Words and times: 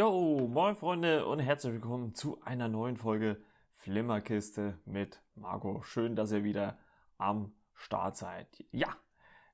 Jo, 0.00 0.48
moin 0.48 0.76
Freunde 0.76 1.26
und 1.26 1.40
herzlich 1.40 1.74
willkommen 1.74 2.14
zu 2.14 2.40
einer 2.40 2.68
neuen 2.68 2.96
Folge 2.96 3.36
Flimmerkiste 3.74 4.78
mit 4.86 5.20
Marco. 5.34 5.82
Schön, 5.82 6.16
dass 6.16 6.32
ihr 6.32 6.42
wieder 6.42 6.78
am 7.18 7.52
Start 7.74 8.16
seid. 8.16 8.64
Ja, 8.72 8.96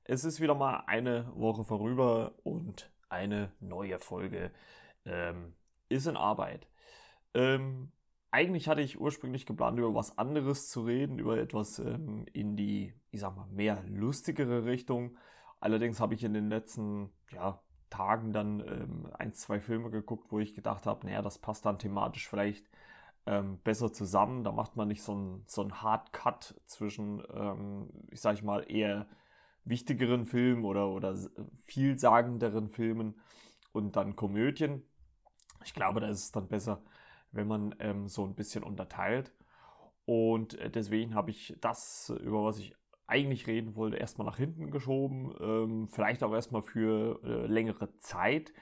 es 0.05 0.23
ist 0.23 0.39
wieder 0.39 0.55
mal 0.55 0.85
eine 0.87 1.29
Woche 1.35 1.65
vorüber 1.65 2.35
und 2.43 2.89
eine 3.09 3.51
neue 3.59 3.99
Folge 3.99 4.51
ähm, 5.03 5.53
ist 5.89 6.07
in 6.07 6.15
Arbeit. 6.15 6.69
Ähm, 7.33 7.91
eigentlich 8.31 8.69
hatte 8.69 8.79
ich 8.79 9.01
ursprünglich 9.01 9.45
geplant, 9.45 9.77
über 9.77 9.93
was 9.95 10.17
anderes 10.17 10.69
zu 10.69 10.83
reden, 10.83 11.19
über 11.19 11.37
etwas 11.37 11.79
ähm, 11.79 12.25
in 12.31 12.55
die, 12.55 12.93
ich 13.11 13.19
sag 13.19 13.35
mal, 13.35 13.47
mehr 13.47 13.83
lustigere 13.89 14.63
Richtung. 14.63 15.17
Allerdings 15.59 15.99
habe 15.99 16.13
ich 16.13 16.23
in 16.23 16.33
den 16.33 16.47
letzten, 16.47 17.09
ja, 17.33 17.61
Tagen 17.89 18.33
dann 18.33 18.59
ähm, 18.61 19.09
ein, 19.17 19.33
zwei 19.33 19.59
Filme 19.59 19.89
geguckt, 19.89 20.31
wo 20.31 20.39
ich 20.39 20.53
gedacht 20.53 20.85
habe, 20.85 21.05
naja, 21.05 21.21
das 21.21 21.37
passt 21.37 21.65
dann 21.65 21.79
thematisch 21.79 22.27
vielleicht 22.27 22.65
ähm, 23.25 23.59
besser 23.63 23.91
zusammen. 23.93 24.43
Da 24.43 24.51
macht 24.51 24.75
man 24.75 24.87
nicht 24.87 25.03
so 25.03 25.13
einen 25.13 25.43
so 25.47 25.69
Hard 25.69 26.13
Cut 26.13 26.55
zwischen, 26.65 27.23
ähm, 27.33 27.89
ich 28.09 28.21
sage 28.21 28.43
mal, 28.45 28.69
eher 28.69 29.07
wichtigeren 29.65 30.25
Filmen 30.25 30.65
oder, 30.65 30.89
oder 30.89 31.15
vielsagenderen 31.63 32.69
Filmen 32.69 33.15
und 33.73 33.95
dann 33.95 34.15
Komödien. 34.15 34.83
Ich 35.63 35.73
glaube, 35.73 35.99
da 35.99 36.07
ist 36.07 36.23
es 36.23 36.31
dann 36.31 36.47
besser, 36.47 36.81
wenn 37.31 37.47
man 37.47 37.75
ähm, 37.79 38.07
so 38.07 38.25
ein 38.25 38.35
bisschen 38.35 38.63
unterteilt. 38.63 39.33
Und 40.05 40.53
äh, 40.55 40.69
deswegen 40.69 41.15
habe 41.15 41.31
ich 41.31 41.55
das, 41.59 42.13
über 42.21 42.45
was 42.45 42.59
ich 42.59 42.75
eigentlich 43.07 43.47
reden 43.47 43.75
wollte, 43.75 43.97
erstmal 43.97 44.27
nach 44.27 44.37
hinten 44.37 44.69
geschoben. 44.69 45.33
Ähm, 45.39 45.87
vielleicht 45.89 46.23
auch 46.23 46.33
erstmal 46.33 46.61
für 46.61 47.21
äh, 47.23 47.47
längere 47.47 47.97
Zeit. 47.99 48.53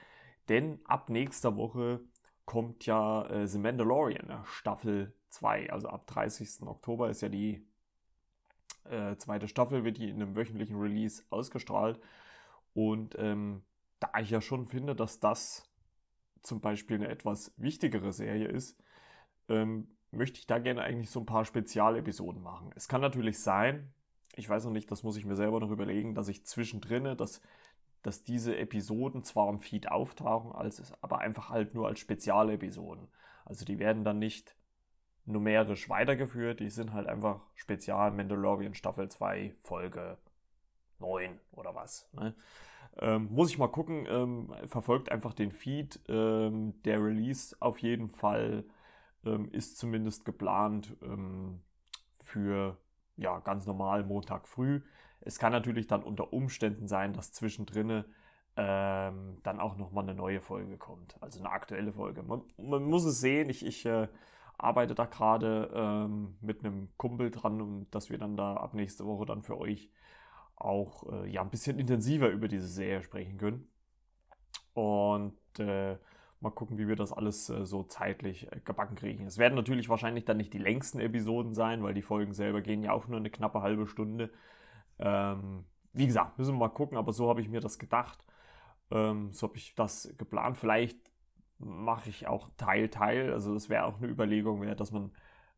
Denn 0.48 0.80
ab 0.84 1.10
nächster 1.10 1.56
Woche 1.56 2.00
kommt 2.44 2.86
ja 2.86 3.26
äh, 3.26 3.46
The 3.46 3.58
Mandalorian, 3.58 4.30
äh, 4.30 4.44
Staffel 4.44 5.12
2. 5.30 5.70
Also 5.70 5.88
ab 5.88 6.06
30. 6.06 6.62
Oktober 6.66 7.10
ist 7.10 7.22
ja 7.22 7.28
die 7.28 7.66
äh, 8.84 9.16
zweite 9.16 9.48
Staffel, 9.48 9.84
wird 9.84 9.98
die 9.98 10.08
in 10.08 10.22
einem 10.22 10.36
wöchentlichen 10.36 10.76
Release 10.76 11.24
ausgestrahlt. 11.30 12.00
Und 12.72 13.16
ähm, 13.18 13.62
da 13.98 14.10
ich 14.20 14.30
ja 14.30 14.40
schon 14.40 14.66
finde, 14.66 14.94
dass 14.94 15.18
das 15.18 15.68
zum 16.42 16.60
Beispiel 16.60 16.96
eine 16.96 17.08
etwas 17.08 17.52
wichtigere 17.56 18.12
Serie 18.12 18.46
ist, 18.46 18.78
ähm, 19.48 19.88
möchte 20.12 20.38
ich 20.38 20.46
da 20.46 20.58
gerne 20.58 20.82
eigentlich 20.82 21.10
so 21.10 21.20
ein 21.20 21.26
paar 21.26 21.44
Spezialepisoden 21.44 22.42
machen. 22.42 22.70
Es 22.76 22.86
kann 22.86 23.00
natürlich 23.00 23.40
sein, 23.40 23.92
ich 24.36 24.48
weiß 24.48 24.64
noch 24.64 24.72
nicht, 24.72 24.90
das 24.90 25.02
muss 25.02 25.16
ich 25.16 25.24
mir 25.24 25.34
selber 25.34 25.58
noch 25.60 25.70
überlegen, 25.70 26.14
dass 26.14 26.28
ich 26.28 26.46
zwischendrin, 26.46 27.16
dass, 27.16 27.40
dass 28.02 28.22
diese 28.22 28.56
Episoden 28.56 29.24
zwar 29.24 29.48
am 29.48 29.60
Feed 29.60 29.90
auftauchen, 29.90 30.52
als, 30.52 30.92
aber 31.02 31.18
einfach 31.18 31.48
halt 31.48 31.74
nur 31.74 31.88
als 31.88 31.98
Spezialepisoden. 31.98 33.08
Also 33.44 33.64
die 33.64 33.78
werden 33.78 34.04
dann 34.04 34.18
nicht 34.18 34.54
numerisch 35.24 35.88
weitergeführt, 35.88 36.60
die 36.60 36.70
sind 36.70 36.92
halt 36.92 37.08
einfach 37.08 37.40
Spezial 37.54 38.12
Mandalorian 38.12 38.74
Staffel 38.74 39.08
2 39.08 39.56
Folge 39.62 40.18
9 40.98 41.40
oder 41.52 41.74
was. 41.74 42.08
Ne? 42.12 42.34
Ähm, 42.98 43.28
muss 43.30 43.50
ich 43.50 43.58
mal 43.58 43.68
gucken, 43.68 44.06
ähm, 44.08 44.54
verfolgt 44.66 45.10
einfach 45.10 45.34
den 45.34 45.50
Feed. 45.50 46.00
Ähm, 46.08 46.74
der 46.84 47.02
Release 47.02 47.56
auf 47.60 47.78
jeden 47.78 48.08
Fall 48.10 48.64
ähm, 49.24 49.50
ist 49.50 49.78
zumindest 49.78 50.24
geplant 50.24 50.96
ähm, 51.02 51.60
für 52.22 52.78
ja, 53.16 53.38
ganz 53.40 53.66
normal 53.66 54.04
Montag 54.04 54.46
früh. 54.48 54.82
Es 55.20 55.38
kann 55.38 55.52
natürlich 55.52 55.86
dann 55.86 56.02
unter 56.02 56.32
Umständen 56.32 56.88
sein, 56.88 57.12
dass 57.12 57.32
zwischendrin 57.32 58.04
ähm, 58.56 59.38
dann 59.42 59.60
auch 59.60 59.76
nochmal 59.76 60.04
eine 60.04 60.14
neue 60.14 60.40
Folge 60.40 60.78
kommt, 60.78 61.16
also 61.20 61.40
eine 61.40 61.50
aktuelle 61.50 61.92
Folge. 61.92 62.22
Man, 62.22 62.42
man 62.56 62.84
muss 62.84 63.04
es 63.04 63.20
sehen, 63.20 63.50
ich, 63.50 63.64
ich 63.64 63.84
äh, 63.84 64.08
arbeite 64.58 64.94
da 64.94 65.04
gerade 65.04 65.70
ähm, 65.74 66.36
mit 66.40 66.64
einem 66.64 66.88
Kumpel 66.96 67.30
dran, 67.30 67.60
um, 67.60 67.90
dass 67.90 68.10
wir 68.10 68.18
dann 68.18 68.36
da 68.36 68.54
ab 68.54 68.74
nächste 68.74 69.04
Woche 69.04 69.26
dann 69.26 69.42
für 69.42 69.58
euch 69.58 69.90
auch 70.56 71.12
äh, 71.12 71.28
ja, 71.30 71.42
ein 71.42 71.50
bisschen 71.50 71.78
intensiver 71.78 72.28
über 72.28 72.48
diese 72.48 72.68
Serie 72.68 73.02
sprechen 73.02 73.36
können. 73.36 73.68
Und 74.72 75.38
äh, 75.58 75.98
Mal 76.40 76.50
gucken, 76.50 76.78
wie 76.78 76.86
wir 76.86 76.96
das 76.96 77.12
alles 77.12 77.48
äh, 77.48 77.64
so 77.64 77.82
zeitlich 77.84 78.50
äh, 78.52 78.60
gebacken 78.64 78.96
kriegen. 78.96 79.26
Es 79.26 79.38
werden 79.38 79.54
natürlich 79.54 79.88
wahrscheinlich 79.88 80.24
dann 80.24 80.36
nicht 80.36 80.52
die 80.52 80.58
längsten 80.58 81.00
Episoden 81.00 81.54
sein, 81.54 81.82
weil 81.82 81.94
die 81.94 82.02
Folgen 82.02 82.34
selber 82.34 82.60
gehen 82.60 82.82
ja 82.82 82.92
auch 82.92 83.08
nur 83.08 83.18
eine 83.18 83.30
knappe 83.30 83.62
halbe 83.62 83.86
Stunde. 83.86 84.30
Ähm, 84.98 85.64
wie 85.92 86.06
gesagt, 86.06 86.38
müssen 86.38 86.54
wir 86.54 86.58
mal 86.58 86.68
gucken, 86.68 86.98
aber 86.98 87.12
so 87.12 87.28
habe 87.28 87.40
ich 87.40 87.48
mir 87.48 87.60
das 87.60 87.78
gedacht. 87.78 88.24
Ähm, 88.90 89.32
so 89.32 89.48
habe 89.48 89.56
ich 89.56 89.74
das 89.74 90.12
geplant. 90.18 90.58
Vielleicht 90.58 90.98
mache 91.58 92.10
ich 92.10 92.26
auch 92.26 92.50
Teil, 92.56 92.88
Teil. 92.88 93.32
Also 93.32 93.54
es 93.54 93.68
wäre 93.68 93.84
auch 93.84 93.98
eine 93.98 94.08
Überlegung, 94.08 94.60
wär, 94.60 94.74
dass 94.74 94.92
man 94.92 95.12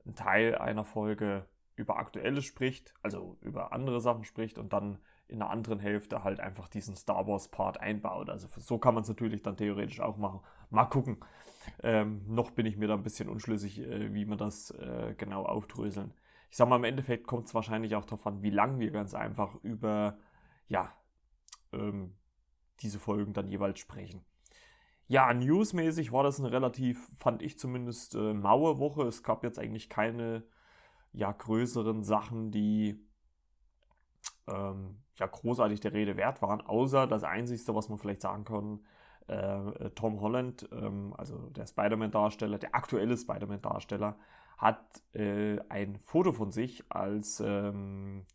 einen 0.05 0.15
Teil 0.15 0.55
einer 0.57 0.85
Folge 0.85 1.47
über 1.77 1.99
Aktuelles 1.99 2.45
spricht, 2.45 2.95
also 3.03 3.37
über 3.41 3.73
andere 3.73 4.01
Sachen 4.01 4.25
spricht 4.25 4.59
und 4.59 4.73
dann 4.73 4.99
in 5.29 5.41
der 5.41 5.51
anderen 5.51 5.79
Hälfte 5.79 6.25
halt 6.25 6.41
einfach 6.41 6.69
diesen 6.69 6.97
Star 6.97 7.27
Wars 7.27 7.49
Part 7.49 7.81
einbaut. 7.81 8.31
Also 8.31 8.49
so 8.59 8.79
kann 8.79 8.95
man 8.95 9.03
es 9.03 9.09
natürlich 9.09 9.43
dann 9.43 9.57
theoretisch 9.57 10.01
auch 10.01 10.17
machen. 10.17 10.41
Mal 10.71 10.87
gucken. 10.87 11.19
Ähm, 11.83 12.23
noch 12.27 12.51
bin 12.51 12.65
ich 12.65 12.79
mir 12.79 12.89
da 12.89 12.95
ein 12.95 13.03
bisschen 13.03 13.29
unschlüssig, 13.29 13.81
äh, 13.81 14.13
wie 14.15 14.25
man 14.25 14.39
das 14.39 14.71
äh, 14.71 15.15
genau 15.19 15.45
aufdröseln. 15.45 16.15
Ich 16.51 16.57
sag 16.57 16.69
mal, 16.69 16.77
im 16.77 16.85
Endeffekt 16.85 17.27
kommt 17.27 17.47
es 17.47 17.55
wahrscheinlich 17.55 17.95
auch 17.95 18.07
darauf 18.07 18.27
an, 18.27 18.43
wie 18.43 18.51
lang 18.51 18.79
wir 18.79 18.91
ganz 18.91 19.15
einfach 19.15 19.55
über, 19.63 20.19
ja, 20.67 20.93
ähm, 21.73 22.15
diese 22.81 22.99
Folgen 22.99 23.35
dann 23.35 23.49
jeweils 23.49 23.79
sprechen. 23.79 24.25
Ja, 25.09 25.33
newsmäßig 25.35 26.11
war 26.13 26.23
das 26.23 26.39
eine 26.39 26.53
relativ, 26.53 27.11
fand 27.19 27.43
ich 27.43 27.59
zumindest, 27.59 28.15
äh, 28.15 28.33
maue 28.33 28.79
Woche. 28.79 29.03
Es 29.03 29.23
gab 29.23 29.45
jetzt 29.45 29.59
eigentlich 29.59 29.91
keine, 29.91 30.45
ja, 31.13 31.33
größeren 31.33 32.03
Sachen, 32.03 32.51
die 32.51 33.07
ähm, 34.47 34.99
ja 35.19 35.27
großartig 35.27 35.81
der 35.81 35.93
Rede 35.93 36.17
wert 36.17 36.43
waren, 36.43 36.61
außer 36.61 37.07
das 37.07 37.25
Einzige, 37.25 37.75
was 37.75 37.89
man 37.89 37.99
vielleicht 37.99 38.23
sagen 38.23 38.45
kann, 38.45 38.81
äh, 39.27 39.91
Tom 39.91 40.21
Holland, 40.21 40.69
ähm, 40.73 41.15
also 41.17 41.51
der 41.51 41.67
Spider-Man-Darsteller, 41.67 42.59
der 42.59 42.75
aktuelle 42.75 43.17
Spider-Man-Darsteller, 43.17 44.17
hat 44.57 45.03
äh, 45.13 45.59
ein 45.69 45.99
Foto 46.01 46.33
von 46.33 46.51
sich 46.51 46.85
als, 46.89 47.41
ähm, 47.45 48.27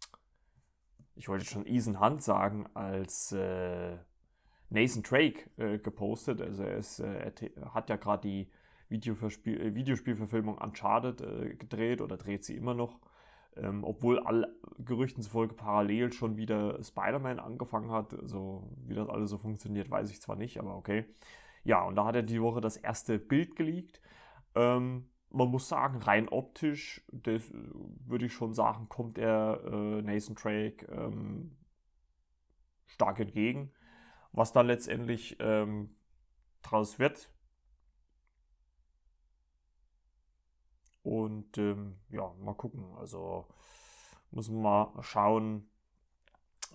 ich 1.15 1.27
wollte 1.27 1.45
schon 1.45 1.65
Ethan 1.65 1.99
Hunt 1.99 2.21
sagen, 2.23 2.67
als 2.73 3.31
äh, 3.33 3.97
Nathan 4.69 5.03
Drake 5.03 5.49
äh, 5.57 5.77
gepostet. 5.79 6.41
Also 6.41 6.63
er, 6.63 6.77
ist, 6.77 6.99
äh, 6.99 7.31
er 7.55 7.73
hat 7.73 7.89
ja 7.89 7.97
gerade 7.97 8.27
die 8.27 8.49
äh, 8.89 9.75
Videospielverfilmung 9.75 10.57
Uncharted 10.57 11.59
gedreht 11.59 12.01
oder 12.01 12.17
dreht 12.17 12.43
sie 12.43 12.55
immer 12.55 12.73
noch. 12.73 12.99
Ähm, 13.57 13.83
obwohl 13.83 14.19
all 14.19 14.53
Gerüchten 14.79 15.21
zufolge 15.21 15.53
parallel 15.53 16.11
schon 16.11 16.37
wieder 16.37 16.81
Spider-Man 16.83 17.39
angefangen 17.39 17.91
hat. 17.91 18.13
Also 18.13 18.63
wie 18.85 18.95
das 18.95 19.09
alles 19.09 19.29
so 19.29 19.37
funktioniert, 19.37 19.89
weiß 19.89 20.09
ich 20.09 20.21
zwar 20.21 20.35
nicht, 20.35 20.59
aber 20.59 20.75
okay. 20.75 21.05
Ja, 21.63 21.83
und 21.83 21.95
da 21.95 22.05
hat 22.05 22.15
er 22.15 22.23
die 22.23 22.41
Woche 22.41 22.61
das 22.61 22.77
erste 22.77 23.19
Bild 23.19 23.55
geleakt. 23.55 24.01
Ähm, 24.55 25.09
man 25.29 25.49
muss 25.49 25.67
sagen, 25.67 25.99
rein 25.99 26.29
optisch, 26.29 27.03
das, 27.11 27.51
würde 28.05 28.25
ich 28.25 28.33
schon 28.33 28.53
sagen, 28.53 28.87
kommt 28.87 29.17
er 29.17 29.61
äh, 29.65 30.01
Nathan 30.01 30.35
Drake 30.35 30.85
ähm, 30.91 31.57
stark 32.85 33.19
entgegen. 33.19 33.71
Was 34.31 34.51
dann 34.51 34.67
letztendlich 34.67 35.37
ähm, 35.39 35.95
draus 36.61 36.99
wird, 36.99 37.32
Und 41.03 41.57
ähm, 41.57 41.97
ja, 42.09 42.33
mal 42.39 42.55
gucken. 42.55 42.95
Also 42.97 43.45
muss 44.31 44.49
man 44.49 44.61
mal 44.61 45.03
schauen, 45.03 45.69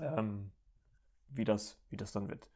ähm, 0.01 0.53
wie, 1.31 1.45
das, 1.45 1.81
wie 1.91 1.97
das 1.97 2.13
dann 2.13 2.29
wird. 2.29 2.51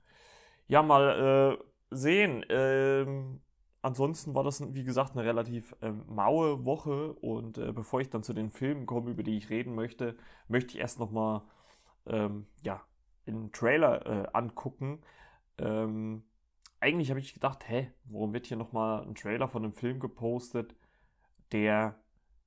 Ja, 0.69 0.83
mal 0.83 1.59
äh, 1.59 1.65
sehen. 1.91 2.45
Ähm, 2.49 3.41
ansonsten 3.81 4.35
war 4.35 4.45
das, 4.45 4.75
wie 4.75 4.85
gesagt, 4.85 5.13
eine 5.13 5.25
relativ 5.25 5.75
ähm, 5.83 6.05
maue 6.07 6.65
Woche. 6.65 7.15
Und 7.15 7.59
äh, 7.59 7.73
bevor 7.73 8.01
ich 8.01 8.11
dann 8.11 8.23
zu 8.23 8.33
den 8.33 8.51
Filmen 8.51 8.87
komme, 8.87 9.11
über 9.11 9.23
die 9.23 9.37
ich 9.37 9.51
reden 9.51 9.75
möchte, 9.75 10.17
möchte 10.49 10.75
ich 10.75 10.79
erst 10.79 10.99
nochmal 10.99 11.43
ähm, 12.07 12.47
ja, 12.63 12.83
einen 13.27 13.53
Trailer 13.53 14.07
äh, 14.07 14.29
angucken. 14.33 15.03
Ähm, 15.59 16.25
eigentlich 16.81 17.11
habe 17.11 17.21
ich 17.21 17.35
gedacht, 17.35 17.69
hä, 17.69 17.93
warum 18.05 18.33
wird 18.33 18.47
hier 18.47 18.57
nochmal 18.57 19.03
ein 19.03 19.15
Trailer 19.15 19.49
von 19.49 19.65
einem 19.65 19.73
Film 19.73 20.01
gepostet? 20.01 20.75
Der 21.53 21.97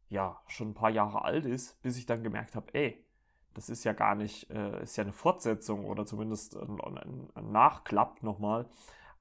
ja 0.10 0.42
schon 0.48 0.70
ein 0.70 0.74
paar 0.74 0.90
Jahre 0.90 1.24
alt 1.24 1.46
ist, 1.46 1.82
bis 1.82 1.98
ich 1.98 2.06
dann 2.06 2.24
gemerkt 2.24 2.56
habe, 2.56 2.74
ey, 2.74 3.06
das 3.54 3.70
ist 3.70 3.84
ja 3.86 3.94
gar 3.94 4.16
nicht, 4.16 4.50
äh, 4.50 4.84
ist 4.84 4.98
ja 4.98 5.04
eine 5.04 5.14
Fortsetzung 5.14 5.86
oder 5.86 6.06
zumindest 6.06 6.58
ein, 6.58 6.80
ein, 6.82 7.30
ein 7.34 7.52
Nachklapp 7.52 8.22
nochmal. 8.22 8.70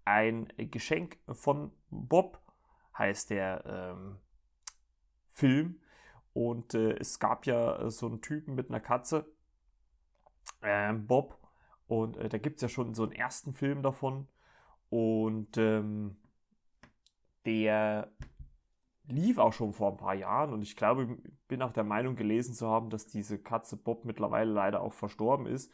Ein 0.04 0.48
Geschenk 0.56 1.19
von 1.31 1.72
Bob 1.90 2.40
heißt 2.98 3.31
der 3.31 3.64
ähm, 3.64 4.19
Film. 5.31 5.81
Und 6.32 6.75
äh, 6.75 6.96
es 6.98 7.20
gab 7.20 7.46
ja 7.46 7.88
so 7.90 8.06
einen 8.06 8.20
Typen 8.20 8.56
mit 8.56 8.69
einer 8.69 8.81
Katze, 8.81 9.25
äh, 10.62 10.92
Bob. 10.92 11.38
Und 11.86 12.16
äh, 12.16 12.28
da 12.28 12.38
gibt 12.38 12.56
es 12.56 12.62
ja 12.62 12.69
schon 12.69 12.94
so 12.94 13.04
einen 13.04 13.12
ersten 13.12 13.54
Film 13.54 13.82
davon. 13.82 14.26
Und 14.90 15.56
ähm, 15.58 16.16
der 17.46 18.10
lief 19.08 19.38
auch 19.38 19.52
schon 19.52 19.72
vor 19.72 19.90
ein 19.90 19.96
paar 19.96 20.14
Jahren 20.14 20.52
und 20.52 20.62
ich 20.62 20.76
glaube, 20.76 21.18
bin 21.48 21.62
auch 21.62 21.72
der 21.72 21.84
Meinung 21.84 22.16
gelesen 22.16 22.54
zu 22.54 22.68
haben, 22.68 22.90
dass 22.90 23.06
diese 23.06 23.38
Katze 23.38 23.76
Bob 23.76 24.04
mittlerweile 24.04 24.50
leider 24.52 24.80
auch 24.80 24.92
verstorben 24.92 25.46
ist. 25.46 25.72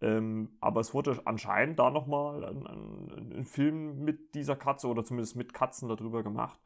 Ähm, 0.00 0.56
aber 0.60 0.80
es 0.80 0.94
wurde 0.94 1.20
anscheinend 1.26 1.78
da 1.78 1.90
nochmal 1.90 2.44
ein, 2.44 2.66
ein, 2.66 3.32
ein 3.38 3.44
Film 3.44 4.04
mit 4.04 4.34
dieser 4.34 4.56
Katze 4.56 4.88
oder 4.88 5.04
zumindest 5.04 5.36
mit 5.36 5.54
Katzen 5.54 5.88
darüber 5.88 6.22
gemacht. 6.22 6.58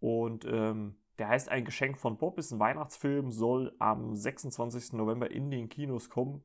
Und 0.00 0.44
ähm, 0.44 0.96
der 1.18 1.28
heißt 1.28 1.48
Ein 1.48 1.64
Geschenk 1.64 1.98
von 1.98 2.16
Bob, 2.18 2.38
ist 2.38 2.52
ein 2.52 2.60
Weihnachtsfilm, 2.60 3.32
soll 3.32 3.74
am 3.80 4.14
26. 4.14 4.92
November 4.92 5.30
in 5.30 5.50
den 5.50 5.68
Kinos 5.68 6.08
kommen. 6.08 6.44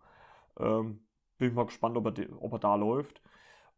Ähm, 0.59 1.05
bin 1.37 1.49
ich 1.49 1.53
mal 1.53 1.65
gespannt, 1.65 1.97
ob 1.97 2.05
er, 2.17 2.41
ob 2.41 2.53
er 2.53 2.59
da 2.59 2.75
läuft. 2.75 3.21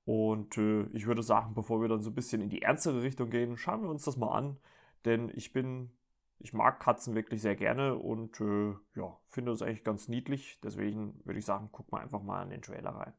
Und 0.05 0.57
äh, 0.57 0.83
ich 0.93 1.07
würde 1.07 1.23
sagen, 1.23 1.53
bevor 1.55 1.81
wir 1.81 1.89
dann 1.89 2.01
so 2.01 2.11
ein 2.11 2.15
bisschen 2.15 2.41
in 2.41 2.49
die 2.49 2.61
ernstere 2.61 3.01
Richtung 3.01 3.29
gehen, 3.29 3.57
schauen 3.57 3.81
wir 3.81 3.89
uns 3.89 4.05
das 4.05 4.17
mal 4.17 4.31
an. 4.31 4.57
Denn 5.05 5.31
ich 5.35 5.53
bin, 5.53 5.95
ich 6.39 6.51
mag 6.51 6.79
Katzen 6.79 7.13
wirklich 7.13 7.41
sehr 7.41 7.55
gerne 7.55 7.95
und 7.95 8.41
äh, 8.41 8.73
ja, 8.95 9.19
finde 9.29 9.51
das 9.51 9.61
eigentlich 9.61 9.83
ganz 9.83 10.07
niedlich. 10.07 10.59
Deswegen 10.63 11.21
würde 11.25 11.39
ich 11.39 11.45
sagen, 11.45 11.69
guck 11.71 11.91
mal 11.91 12.01
einfach 12.01 12.21
mal 12.21 12.41
in 12.43 12.49
den 12.49 12.63
Trailer 12.63 12.89
rein. 12.89 13.13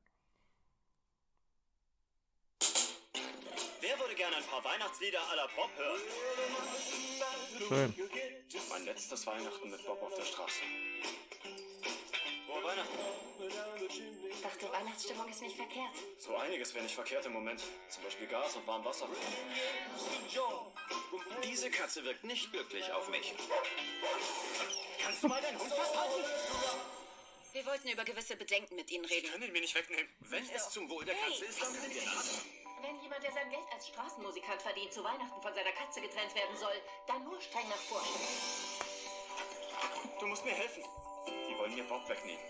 Wer 3.81 3.99
würde 4.00 4.15
gerne 4.17 4.37
ein 4.37 4.44
paar 4.44 4.65
Weihnachtslieder 4.65 5.21
la 5.37 5.47
Bob 5.55 5.71
hören? 5.77 6.00
Schön. 7.69 7.94
Mein 8.71 8.85
letztes 8.85 9.27
Weihnachten 9.27 9.71
mit 9.71 9.87
Bob 9.87 10.03
auf 10.03 10.15
der 10.15 10.25
Straße. 10.25 10.61
Frohe 12.47 12.65
Weihnachten. 12.65 12.99
Dachte, 14.43 14.73
Weihnachtsstimmung 14.73 15.29
ist 15.29 15.43
nicht 15.43 15.56
verkehrt. 15.56 15.93
So 16.19 16.37
einiges 16.37 16.75
wäre 16.75 16.85
nicht 16.85 16.94
verkehrt 16.94 17.27
im 17.27 17.33
Moment. 17.33 17.62
Zum 17.88 18.03
Beispiel 18.03 18.27
Gas 18.27 18.56
und 18.56 18.67
warm 18.67 18.85
Wasser. 18.85 19.06
Diese 21.44 21.70
Katze 21.70 22.05
wirkt 22.05 22.25
nicht 22.25 22.53
glücklich 22.53 22.93
auf 22.93 23.08
mich. 23.08 23.35
Kannst 25.03 25.23
du 25.23 25.29
mal 25.29 25.41
deinen 25.41 25.58
Hund 25.58 25.73
festhalten? 25.73 26.25
Wir 27.53 27.64
wollten 27.64 27.88
über 27.88 28.05
gewisse 28.05 28.37
Bedenken 28.37 28.76
mit 28.76 28.91
Ihnen 28.91 29.05
reden. 29.06 29.31
kann 29.31 29.43
ihn 29.43 29.53
mir 29.53 29.61
nicht 29.61 29.75
wegnehmen. 29.75 30.08
Wenn 30.20 30.44
es 30.50 30.70
zum 30.70 30.91
Wohl 30.91 31.05
der 31.05 31.14
Katze 31.14 31.44
ist, 31.47 31.62
dann 31.62 31.73
sind 31.73 31.94
wir 31.94 32.03
das. 32.03 32.41
Wenn 32.82 33.00
jemand, 33.00 33.23
der 33.23 33.32
sein 33.32 33.49
Geld 33.49 33.64
als 33.73 33.88
Straßenmusikant 33.88 34.61
verdient, 34.61 34.93
zu 34.93 35.03
Weihnachten 35.03 35.41
von 35.41 35.55
seiner 35.55 35.73
Katze 35.73 36.00
getrennt 36.00 36.35
werden 36.35 36.56
soll, 36.58 36.75
dann 37.06 37.25
nur 37.25 37.41
streng 37.41 37.69
nach 37.69 37.76
Vorschrift. 37.76 38.20
Du 40.20 40.26
musst 40.26 40.44
mir 40.44 40.52
helfen. 40.52 40.85
Die 41.26 41.59
wollen 41.59 41.75
mir 41.75 41.85
Bob 41.85 42.06
wegnehmen. 42.09 42.44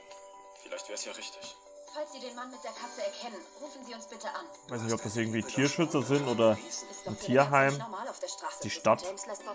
Vielleicht 0.62 0.88
wäre 0.88 0.94
es 0.94 1.04
ja 1.04 1.12
richtig. 1.12 1.54
Falls 1.96 2.12
Sie 2.12 2.20
den 2.20 2.34
Mann 2.34 2.50
mit 2.50 2.62
der 2.62 2.72
Katze 2.72 3.02
erkennen, 3.02 3.40
rufen 3.58 3.82
Sie 3.86 3.94
uns 3.94 4.04
bitte 4.06 4.28
an. 4.28 4.44
weiß 4.68 4.82
nicht, 4.82 4.92
ob 4.92 5.02
das 5.02 5.16
irgendwie 5.16 5.42
Tierschützer 5.42 6.02
sind 6.02 6.28
oder 6.28 6.58
ein 7.06 7.18
Tierheim. 7.18 7.82
die 8.62 8.68
Stadt 8.68 9.02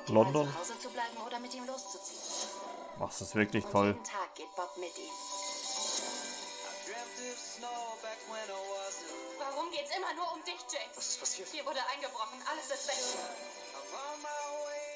London. 0.07 0.51
Ach, 2.99 3.09
das 3.09 3.21
ist 3.21 3.35
wirklich 3.35 3.63
toll. 3.65 3.95
Warum 9.37 9.69
geht's 9.69 9.95
immer 9.95 10.13
nur 10.15 10.33
um 10.33 10.43
dich, 10.43 10.65
James? 10.71 10.97
Was 10.97 11.09
ist 11.09 11.19
passiert? 11.19 11.47
Hier 11.49 11.63
wurde 11.63 11.79
eingebrochen, 11.93 12.41
alles 12.49 12.71
ist 12.71 12.87
weg. 12.87 12.97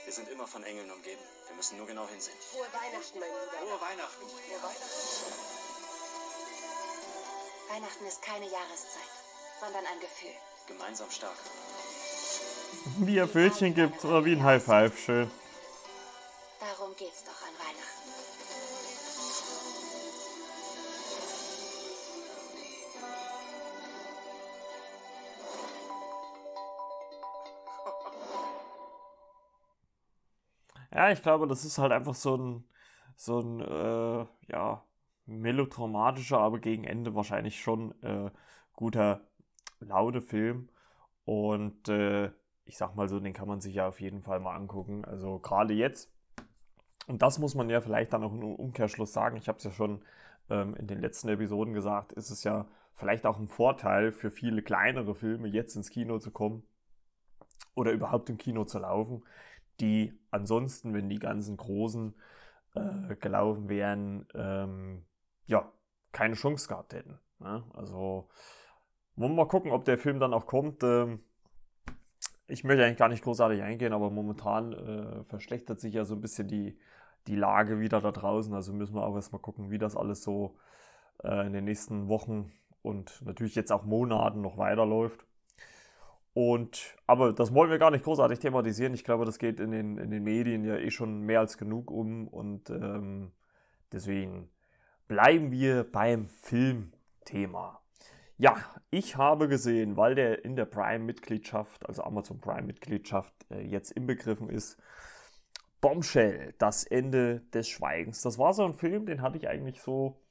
Wir 0.03 0.13
sind 0.13 0.29
immer 0.29 0.47
von 0.47 0.63
Engeln 0.63 0.89
umgeben. 0.89 1.21
Wir 1.45 1.55
müssen 1.55 1.77
nur 1.77 1.85
genau 1.85 2.07
hinsehen. 2.07 2.37
Frohe 2.51 2.65
Weihnachten, 2.73 3.19
mein 3.19 3.29
Lieber. 3.29 3.67
Frohe 3.67 3.81
Weihnachten. 3.81 4.25
Weihnachten 4.25 5.64
ist 8.15 8.21
keine 8.21 8.45
Jahreszeit, 8.45 9.09
sondern 9.59 9.83
ein 9.85 9.99
Gefühl. 9.99 10.31
Gemeinsam 10.67 11.09
stark. 11.09 11.37
Wie 12.99 13.17
er 13.17 13.27
Bildchen 13.27 13.73
gibt, 13.73 14.03
oder 14.05 14.23
wie 14.25 14.33
ein 14.33 14.43
High 14.43 14.63
Five, 14.63 14.97
schön. 14.97 15.29
Darum 16.59 16.95
geht's 16.95 17.23
doch 17.23 17.41
an 17.41 17.53
Weihnachten. 17.59 17.95
Ja, 30.91 31.11
ich 31.11 31.21
glaube, 31.21 31.47
das 31.47 31.65
ist 31.65 31.77
halt 31.77 31.91
einfach 31.91 32.15
so 32.15 32.37
ein, 32.37 32.69
so 33.15 33.39
ein, 33.39 33.59
äh, 33.61 34.25
ja, 34.51 34.83
melodramatischer, 35.25 36.39
aber 36.39 36.59
gegen 36.59 36.83
Ende 36.83 37.15
wahrscheinlich 37.15 37.59
schon 37.59 37.93
äh, 38.03 38.29
guter 38.73 39.21
Laune-Film. 39.79 40.69
Und 41.25 41.89
äh, 41.89 42.31
ich 42.65 42.77
sag 42.77 42.95
mal 42.95 43.09
so, 43.09 43.19
den 43.19 43.33
kann 43.33 43.47
man 43.47 43.61
sich 43.61 43.75
ja 43.75 43.87
auf 43.87 44.01
jeden 44.01 44.21
Fall 44.21 44.39
mal 44.39 44.55
angucken. 44.55 45.05
Also 45.05 45.39
gerade 45.39 45.73
jetzt. 45.73 46.11
Und 47.07 47.21
das 47.21 47.39
muss 47.39 47.55
man 47.55 47.69
ja 47.69 47.81
vielleicht 47.81 48.13
dann 48.13 48.23
auch 48.23 48.31
im 48.31 48.43
Umkehrschluss 48.43 49.13
sagen. 49.13 49.37
Ich 49.37 49.47
habe 49.47 49.57
es 49.57 49.63
ja 49.63 49.71
schon 49.71 50.03
ähm, 50.49 50.75
in 50.75 50.87
den 50.87 50.99
letzten 50.99 51.29
Episoden 51.29 51.73
gesagt, 51.73 52.13
ist 52.13 52.29
es 52.29 52.43
ja 52.43 52.67
vielleicht 52.93 53.25
auch 53.25 53.39
ein 53.39 53.47
Vorteil 53.47 54.11
für 54.11 54.31
viele 54.31 54.61
kleinere 54.61 55.15
Filme, 55.15 55.47
jetzt 55.47 55.75
ins 55.75 55.89
Kino 55.89 56.19
zu 56.19 56.31
kommen 56.31 56.63
oder 57.75 57.91
überhaupt 57.91 58.29
im 58.29 58.37
Kino 58.37 58.65
zu 58.65 58.79
laufen, 58.79 59.23
die 59.79 60.17
ansonsten, 60.31 60.93
wenn 60.93 61.09
die 61.09 61.19
ganzen 61.19 61.57
großen 61.57 62.15
äh, 62.75 63.15
gelaufen 63.17 63.69
wären, 63.69 64.27
ähm, 64.33 65.05
ja, 65.47 65.71
keine 66.11 66.35
Chance 66.35 66.67
gehabt 66.67 66.93
hätten. 66.93 67.19
Ne? 67.39 67.63
Also 67.73 68.27
wollen 69.15 69.31
wir 69.31 69.43
mal 69.43 69.47
gucken, 69.47 69.71
ob 69.71 69.85
der 69.85 69.97
Film 69.97 70.19
dann 70.19 70.33
auch 70.33 70.45
kommt. 70.45 70.83
Ähm, 70.83 71.19
ich 72.47 72.63
möchte 72.63 72.85
eigentlich 72.85 72.97
gar 72.97 73.09
nicht 73.09 73.23
großartig 73.23 73.61
eingehen, 73.61 73.93
aber 73.93 74.09
momentan 74.09 74.73
äh, 74.73 75.23
verschlechtert 75.25 75.79
sich 75.79 75.93
ja 75.93 76.03
so 76.03 76.15
ein 76.15 76.21
bisschen 76.21 76.47
die, 76.47 76.77
die 77.27 77.35
Lage 77.35 77.79
wieder 77.79 78.01
da 78.01 78.11
draußen. 78.11 78.53
Also 78.53 78.73
müssen 78.73 78.95
wir 78.95 79.05
auch 79.05 79.15
erstmal 79.15 79.41
gucken, 79.41 79.71
wie 79.71 79.77
das 79.77 79.95
alles 79.95 80.23
so 80.23 80.57
äh, 81.23 81.45
in 81.45 81.53
den 81.53 81.65
nächsten 81.65 82.07
Wochen 82.07 82.51
und 82.81 83.21
natürlich 83.25 83.55
jetzt 83.55 83.71
auch 83.71 83.83
Monaten 83.83 84.41
noch 84.41 84.57
weiterläuft. 84.57 85.25
Und, 86.33 86.95
aber 87.07 87.31
das 87.31 87.53
wollen 87.53 87.71
wir 87.71 87.79
gar 87.79 87.91
nicht 87.91 88.03
großartig 88.03 88.39
thematisieren. 88.39 88.93
Ich 88.93 89.05
glaube, 89.05 89.23
das 89.25 89.39
geht 89.39 89.59
in 89.61 89.71
den, 89.71 89.97
in 89.97 90.11
den 90.11 90.23
Medien 90.23 90.65
ja 90.65 90.75
eh 90.75 90.91
schon 90.91 91.21
mehr 91.21 91.39
als 91.39 91.57
genug 91.57 91.89
um. 91.89 92.27
Und 92.27 92.69
ähm, 92.69 93.31
deswegen 93.93 94.49
bleiben 95.07 95.51
wir 95.51 95.83
beim 95.83 96.27
Filmthema. 96.27 97.81
Ja, 98.37 98.57
ich 98.89 99.15
habe 99.15 99.47
gesehen, 99.47 99.95
weil 99.95 100.15
der 100.15 100.43
in 100.43 100.55
der 100.55 100.65
Prime-Mitgliedschaft, 100.65 101.85
also 101.85 102.03
Amazon 102.03 102.41
Prime-Mitgliedschaft, 102.41 103.33
äh, 103.49 103.61
jetzt 103.61 103.91
inbegriffen 103.91 104.49
ist, 104.49 104.77
Bombshell, 105.79 106.53
das 106.57 106.83
Ende 106.83 107.41
des 107.53 107.69
Schweigens. 107.69 108.21
Das 108.21 108.37
war 108.37 108.53
so 108.53 108.65
ein 108.65 108.73
Film, 108.73 109.05
den 109.05 109.21
hatte 109.21 109.37
ich 109.37 109.47
eigentlich 109.47 109.81
so 109.81 110.21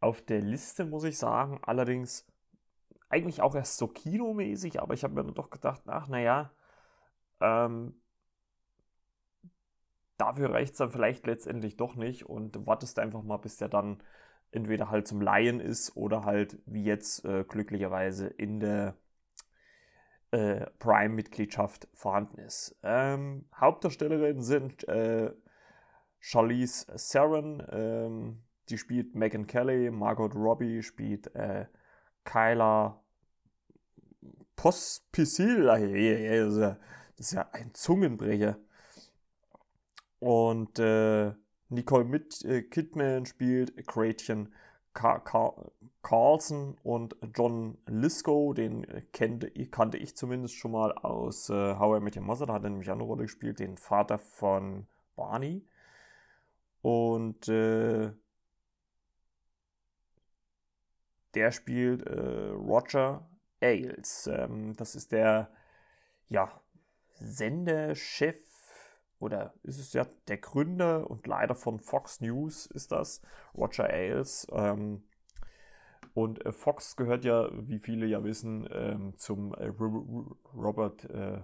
auf 0.00 0.22
der 0.22 0.40
Liste, 0.40 0.84
muss 0.84 1.04
ich 1.04 1.18
sagen. 1.18 1.60
Allerdings 1.62 2.26
eigentlich 3.08 3.40
auch 3.40 3.54
erst 3.54 3.78
so 3.78 3.86
kinomäßig, 3.86 4.80
aber 4.80 4.94
ich 4.94 5.04
habe 5.04 5.14
mir 5.14 5.24
dann 5.24 5.34
doch 5.34 5.50
gedacht, 5.50 5.82
ach 5.86 6.08
naja, 6.08 6.52
ähm, 7.40 8.00
dafür 10.18 10.52
reicht 10.52 10.72
es 10.74 10.78
dann 10.78 10.90
vielleicht 10.92 11.26
letztendlich 11.26 11.76
doch 11.76 11.96
nicht 11.96 12.26
und 12.26 12.66
wartest 12.66 12.98
einfach 12.98 13.22
mal, 13.22 13.38
bis 13.38 13.56
der 13.58 13.68
dann 13.68 14.02
entweder 14.52 14.90
halt 14.90 15.08
zum 15.08 15.20
Laien 15.22 15.60
ist 15.60 15.96
oder 15.96 16.24
halt 16.24 16.58
wie 16.66 16.84
jetzt 16.84 17.24
äh, 17.24 17.44
glücklicherweise 17.48 18.28
in 18.28 18.60
der 18.60 18.96
äh, 20.30 20.66
Prime-Mitgliedschaft 20.78 21.88
vorhanden 21.94 22.38
ist. 22.38 22.76
Ähm, 22.82 23.46
Hauptdarstellerinnen 23.54 24.42
sind 24.42 24.86
äh, 24.88 25.32
Charlize 26.20 26.86
Theron, 26.96 27.62
ähm, 27.70 28.42
die 28.68 28.78
spielt 28.78 29.14
Megan 29.14 29.46
Kelly, 29.46 29.90
Margot 29.90 30.34
Robbie 30.34 30.82
spielt 30.82 31.34
äh, 31.34 31.66
Kyla 32.24 33.02
Pospisil, 34.56 35.64
das 35.66 35.80
ist 36.52 36.58
ja- 36.58 36.78
das 37.16 37.26
ist 37.26 37.32
ja 37.32 37.48
ein 37.52 37.74
Zungenbrecher. 37.74 38.58
Und 40.20 40.78
äh, 40.78 41.32
Nicole 41.68 42.04
Mit 42.04 42.44
äh, 42.44 42.62
Kidman 42.62 43.26
spielt 43.26 43.86
Gretchen 43.86 44.52
Car 44.94 45.22
Car 45.22 45.70
Carlson 46.02 46.76
und 46.82 47.16
John 47.36 47.76
Lisco, 47.86 48.54
den 48.54 48.86
kannte, 49.12 49.50
kannte 49.66 49.98
ich 49.98 50.16
zumindest 50.16 50.54
schon 50.54 50.72
mal 50.72 50.92
aus 50.92 51.50
äh, 51.50 51.76
How 51.76 52.00
I 52.00 52.02
Met 52.02 52.16
Your 52.16 52.22
Mother, 52.22 52.46
da 52.46 52.54
hat 52.54 52.64
er 52.64 52.70
nämlich 52.70 52.90
eine 52.90 53.02
Rolle 53.02 53.24
gespielt, 53.24 53.58
den 53.58 53.76
Vater 53.76 54.18
von 54.18 54.86
Barney. 55.16 55.66
Und 56.80 57.48
äh, 57.48 58.12
der 61.34 61.52
spielt 61.52 62.06
äh, 62.06 62.50
Roger 62.50 63.28
Ailes. 63.60 64.28
Ähm, 64.28 64.74
das 64.76 64.94
ist 64.94 65.12
der 65.12 65.50
ja, 66.28 66.60
Senderchef 67.14 68.47
oder 69.18 69.54
ist 69.62 69.78
es 69.78 69.92
ja 69.92 70.06
der 70.28 70.38
Gründer 70.38 71.08
und 71.10 71.26
Leiter 71.26 71.54
von 71.54 71.80
Fox 71.80 72.20
News 72.20 72.66
ist 72.66 72.92
das, 72.92 73.22
Roger 73.56 73.88
Ailes. 73.90 74.46
Ähm, 74.52 75.02
und 76.14 76.44
äh, 76.44 76.52
Fox 76.52 76.96
gehört 76.96 77.24
ja, 77.24 77.48
wie 77.68 77.78
viele 77.78 78.06
ja 78.06 78.22
wissen, 78.24 78.68
ähm, 78.72 79.14
zum 79.16 79.54
äh, 79.54 79.66
Ro- 79.66 79.86
Ro- 79.98 80.36
Robert, 80.54 81.04
äh, 81.10 81.38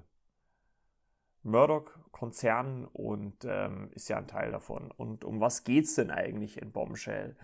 Murdoch-Konzern 1.44 2.86
und 2.86 3.44
ähm, 3.44 3.90
ist 3.92 4.08
ja 4.08 4.16
ein 4.18 4.26
Teil 4.26 4.50
davon. 4.50 4.90
Und 4.90 5.24
um 5.24 5.40
was 5.40 5.62
geht 5.64 5.84
es 5.84 5.94
denn 5.94 6.10
eigentlich 6.10 6.60
in 6.60 6.72
Bombshell? 6.72 7.36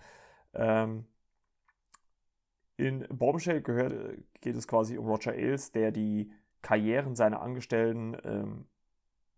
Ähm, 0.53 1.05
in 2.77 3.05
Bombshell 3.09 3.61
gehört, 3.61 3.93
geht 4.41 4.55
es 4.55 4.67
quasi 4.67 4.97
um 4.97 5.07
Roger 5.07 5.33
Ailes, 5.33 5.71
der 5.71 5.91
die 5.91 6.31
Karrieren 6.61 7.15
seiner 7.15 7.41
Angestellten 7.41 8.17
ähm, 8.23 8.65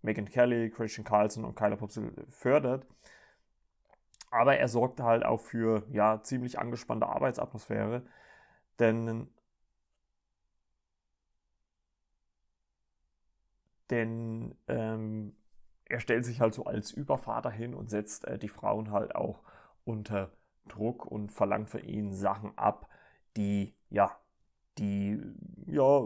Megan 0.04 0.30
Kelly, 0.30 0.70
Christian 0.70 1.06
Carlson 1.06 1.46
und 1.46 1.56
Kyler 1.56 1.78
Popsel 1.78 2.14
fördert. 2.30 2.86
Aber 4.32 4.58
er 4.58 4.68
sorgt 4.68 5.00
halt 5.00 5.26
auch 5.26 5.40
für 5.40 5.84
ja, 5.92 6.22
ziemlich 6.24 6.60
angespannte 6.60 7.08
Arbeitsatmosphäre, 7.08 8.04
denn 8.80 9.28
denn 13.90 14.56
ähm, 14.68 15.36
er 15.86 16.00
stellt 16.00 16.26
sich 16.26 16.42
halt 16.42 16.54
so 16.54 16.66
als 16.66 16.92
Übervater 16.92 17.52
hin 17.52 17.76
und 17.76 17.90
setzt 17.90 18.26
äh, 18.26 18.40
die 18.40 18.50
Frauen 18.50 18.92
halt 18.92 19.16
auch 19.16 19.44
unter 19.86 20.32
Druck 20.68 21.06
und 21.06 21.32
verlangt 21.32 21.70
für 21.70 21.82
ihn 21.82 22.14
Sachen 22.14 22.58
ab, 22.58 22.90
die, 23.38 23.76
ja, 23.90 24.18
die, 24.80 25.22
ja, 25.68 26.02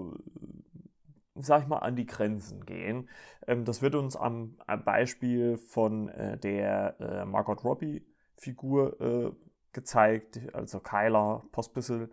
sag 1.39 1.63
ich 1.63 1.67
mal, 1.67 1.79
an 1.79 1.95
die 1.95 2.05
Grenzen 2.05 2.65
gehen. 2.65 3.09
Ähm, 3.47 3.65
das 3.65 3.81
wird 3.81 3.95
uns 3.95 4.15
am, 4.15 4.57
am 4.65 4.83
Beispiel 4.83 5.57
von 5.57 6.09
äh, 6.09 6.37
der 6.37 6.95
äh, 6.99 7.25
Margot 7.25 7.63
Robbie-Figur 7.63 9.01
äh, 9.01 9.31
gezeigt, 9.73 10.39
also 10.53 10.79
Kyla 10.79 11.43
Pospisil, 11.51 12.09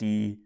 die 0.00 0.42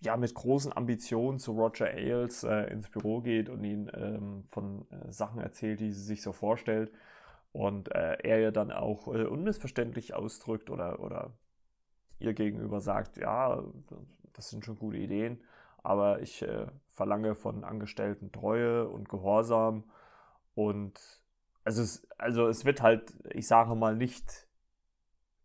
ja 0.00 0.16
mit 0.16 0.34
großen 0.34 0.74
Ambitionen 0.76 1.38
zu 1.38 1.52
Roger 1.52 1.86
Ailes 1.86 2.42
äh, 2.44 2.70
ins 2.72 2.88
Büro 2.90 3.20
geht 3.20 3.48
und 3.48 3.64
ihn 3.64 3.90
ähm, 3.94 4.44
von 4.50 4.86
äh, 4.90 5.12
Sachen 5.12 5.40
erzählt, 5.40 5.80
die 5.80 5.92
sie 5.92 6.02
sich 6.02 6.22
so 6.22 6.32
vorstellt. 6.32 6.92
Und 7.52 7.90
äh, 7.92 8.16
er 8.22 8.38
ja 8.38 8.50
dann 8.52 8.70
auch 8.70 9.08
unmissverständlich 9.08 10.14
ausdrückt 10.14 10.70
oder, 10.70 11.00
oder 11.00 11.32
ihr 12.20 12.32
gegenüber 12.32 12.80
sagt, 12.80 13.16
ja, 13.16 13.64
das 14.34 14.50
sind 14.50 14.64
schon 14.64 14.78
gute 14.78 14.98
Ideen, 14.98 15.40
aber 15.82 16.20
ich 16.20 16.42
äh, 16.42 16.66
verlange 16.92 17.34
von 17.34 17.64
Angestellten 17.64 18.32
Treue 18.32 18.88
und 18.88 19.08
Gehorsam. 19.08 19.84
Und 20.54 21.00
also 21.64 21.82
es, 21.82 22.06
also 22.18 22.48
es 22.48 22.64
wird 22.64 22.82
halt, 22.82 23.14
ich 23.32 23.46
sage 23.46 23.74
mal, 23.74 23.96
nicht 23.96 24.46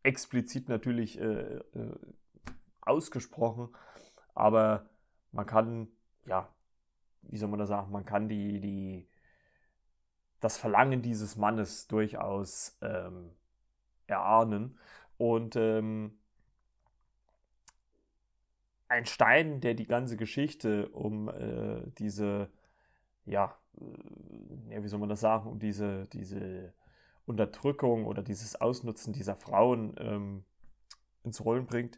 explizit 0.03 0.69
natürlich 0.69 1.19
äh, 1.19 1.57
äh, 1.57 1.95
ausgesprochen, 2.81 3.69
aber 4.33 4.89
man 5.31 5.45
kann, 5.45 5.87
ja, 6.25 6.47
wie 7.23 7.37
soll 7.37 7.49
man 7.49 7.59
das 7.59 7.69
sagen, 7.69 7.91
man 7.91 8.05
kann 8.05 8.29
die, 8.29 8.59
die, 8.59 9.09
das 10.39 10.57
Verlangen 10.57 11.01
dieses 11.01 11.35
Mannes 11.35 11.87
durchaus 11.87 12.77
ähm, 12.81 13.31
erahnen. 14.07 14.77
Und 15.17 15.55
ähm, 15.55 16.19
ein 18.87 19.05
Stein, 19.05 19.61
der 19.61 19.73
die 19.73 19.87
ganze 19.87 20.17
Geschichte 20.17 20.89
um 20.89 21.29
äh, 21.29 21.83
diese, 21.97 22.49
ja, 23.25 23.57
äh, 24.69 24.83
wie 24.83 24.87
soll 24.87 24.99
man 24.99 25.09
das 25.09 25.21
sagen, 25.21 25.49
um 25.49 25.59
diese, 25.59 26.07
diese 26.13 26.73
Unterdrückung 27.25 28.05
oder 28.05 28.21
dieses 28.21 28.59
Ausnutzen 28.59 29.13
dieser 29.13 29.35
Frauen 29.35 29.95
ähm, 29.97 30.43
ins 31.23 31.43
Rollen 31.43 31.65
bringt, 31.65 31.97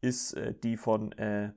ist 0.00 0.34
äh, 0.34 0.54
die 0.54 0.76
von 0.76 1.12
äh, 1.12 1.52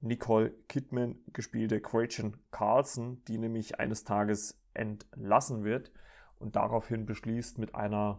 Nicole 0.00 0.50
Kidman 0.68 1.16
gespielte 1.32 1.80
Gretchen 1.80 2.36
Carlson, 2.50 3.22
die 3.26 3.38
nämlich 3.38 3.78
eines 3.78 4.04
Tages 4.04 4.60
entlassen 4.74 5.64
wird 5.64 5.92
und 6.38 6.56
daraufhin 6.56 7.06
beschließt, 7.06 7.58
mit 7.58 7.74
einer, 7.74 8.18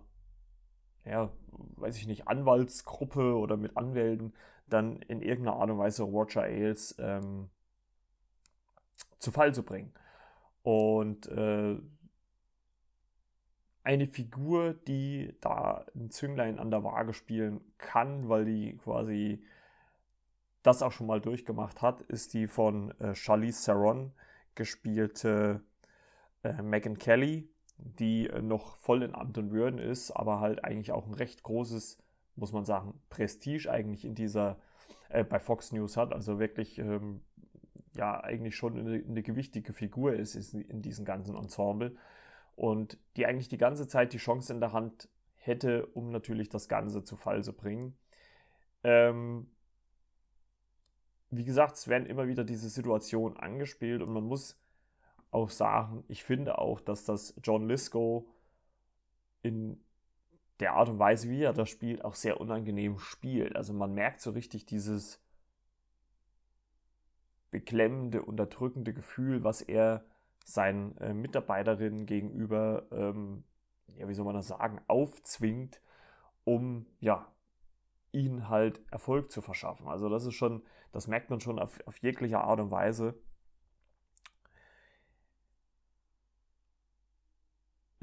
ja, 1.06 1.32
weiß 1.78 1.98
ich 1.98 2.08
nicht, 2.08 2.28
Anwaltsgruppe 2.28 3.36
oder 3.36 3.58
mit 3.58 3.78
Anwälten 3.78 4.34
dann 4.68 5.02
in 5.04 5.22
irgendeiner 5.22 5.58
Art 5.58 5.70
und 5.70 5.78
Weise 5.78 6.04
Roger 6.04 6.44
Ailes 6.44 6.96
ähm, 7.00 7.50
zu 9.20 9.32
Fall 9.32 9.54
zu 9.54 9.64
bringen. 9.64 9.94
Und 10.64 11.28
äh, 11.28 11.78
eine 13.84 14.08
Figur, 14.08 14.74
die 14.74 15.36
da 15.42 15.86
ein 15.94 16.10
Zünglein 16.10 16.58
an 16.58 16.72
der 16.72 16.84
Waage 16.84 17.14
spielen 17.14 17.62
kann, 17.78 18.30
weil 18.30 18.46
die 18.46 18.78
quasi 18.78 19.44
das 20.64 20.82
auch 20.82 20.94
schon 20.94 21.08
mal 21.08 21.20
durchgemacht 21.20 21.82
hat, 21.82 22.02
ist 22.02 22.34
die 22.34 22.48
von 22.48 22.92
äh, 23.00 23.14
Charlize 23.14 23.66
Theron 23.66 24.14
gespielte 24.56 25.62
äh, 26.44 26.62
Megan 26.62 26.98
Kelly, 26.98 27.50
die 27.84 28.28
äh, 28.28 28.42
noch 28.42 28.78
voll 28.78 29.04
in 29.04 29.16
Amt 29.16 29.38
und 29.38 29.52
Würden 29.52 29.80
ist, 29.80 30.12
aber 30.12 30.40
halt 30.40 30.64
eigentlich 30.64 30.92
auch 30.92 31.06
ein 31.08 31.14
recht 31.14 31.44
großes, 31.44 31.98
muss 32.36 32.54
man 32.54 32.66
sagen, 32.66 33.00
Prestige 33.10 33.70
eigentlich 33.70 34.06
in 34.06 34.16
dieser, 34.16 34.58
äh, 35.10 35.24
bei 35.24 35.40
Fox 35.40 35.72
News 35.72 35.98
hat, 35.98 36.14
also 36.14 36.40
wirklich, 36.40 36.80
ähm, 36.80 37.22
ja, 37.96 38.20
eigentlich 38.20 38.56
schon 38.56 38.78
eine, 38.78 39.04
eine 39.08 39.22
gewichtige 39.22 39.74
Figur 39.74 40.14
ist, 40.14 40.36
ist 40.36 40.54
in 40.54 40.82
diesem 40.82 41.06
ganzen 41.06 41.36
Ensemble 41.36 41.96
und 42.56 42.98
die 43.18 43.26
eigentlich 43.26 43.50
die 43.50 43.58
ganze 43.58 43.88
Zeit 43.88 44.14
die 44.14 44.18
Chance 44.18 44.52
in 44.52 44.60
der 44.60 44.74
Hand 44.74 45.10
hätte, 45.36 45.86
um 45.88 46.10
natürlich 46.10 46.50
das 46.50 46.68
Ganze 46.68 47.04
zu 47.04 47.18
Fall 47.18 47.44
zu 47.44 47.54
bringen. 47.54 47.96
Ähm, 48.84 49.48
wie 51.30 51.46
gesagt, 51.46 51.76
es 51.76 51.88
werden 51.88 52.08
immer 52.08 52.28
wieder 52.28 52.44
diese 52.44 52.70
Situationen 52.70 53.38
angespielt 53.38 54.02
und 54.02 54.14
man 54.14 54.24
muss 54.24 54.60
auch 55.34 55.50
sagen, 55.50 56.04
ich 56.08 56.24
finde 56.24 56.58
auch, 56.58 56.80
dass 56.80 57.06
das 57.06 57.34
John 57.44 57.68
Lisco 57.68 58.30
in 59.42 59.84
der 60.60 60.74
Art 60.74 60.90
und 60.90 61.00
Weise, 61.00 61.30
wie 61.30 61.44
er 61.44 61.54
das 61.54 61.70
spielt, 61.70 62.06
auch 62.06 62.16
sehr 62.16 62.40
unangenehm 62.40 63.00
spielt. 63.00 63.56
Also 63.56 63.74
man 63.74 63.94
merkt 63.94 64.22
so 64.22 64.32
richtig 64.32 64.66
dieses 64.66 65.22
beklemmende, 67.52 68.24
unterdrückende 68.24 68.94
Gefühl, 68.94 69.44
was 69.44 69.62
er 69.62 70.06
seinen 70.46 70.98
äh, 70.98 71.14
Mitarbeiterinnen 71.14 72.06
gegenüber, 72.06 72.88
ähm, 72.92 73.44
ja, 73.96 74.08
wie 74.08 74.14
soll 74.14 74.26
man 74.26 74.36
das 74.36 74.48
sagen, 74.48 74.82
aufzwingt, 74.88 75.82
um 76.44 76.86
ja 77.00 77.28
ihnen 78.12 78.50
halt 78.50 78.82
Erfolg 78.92 79.32
zu 79.32 79.42
verschaffen. 79.42 79.88
Also 79.88 80.10
das 80.10 80.26
ist 80.26 80.36
schon, 80.36 80.64
das 80.92 81.08
merkt 81.08 81.30
man 81.30 81.40
schon 81.40 81.60
auf, 81.60 81.80
auf 81.88 81.98
jegliche 82.00 82.40
Art 82.40 82.60
und 82.60 82.72
Weise. 82.72 83.16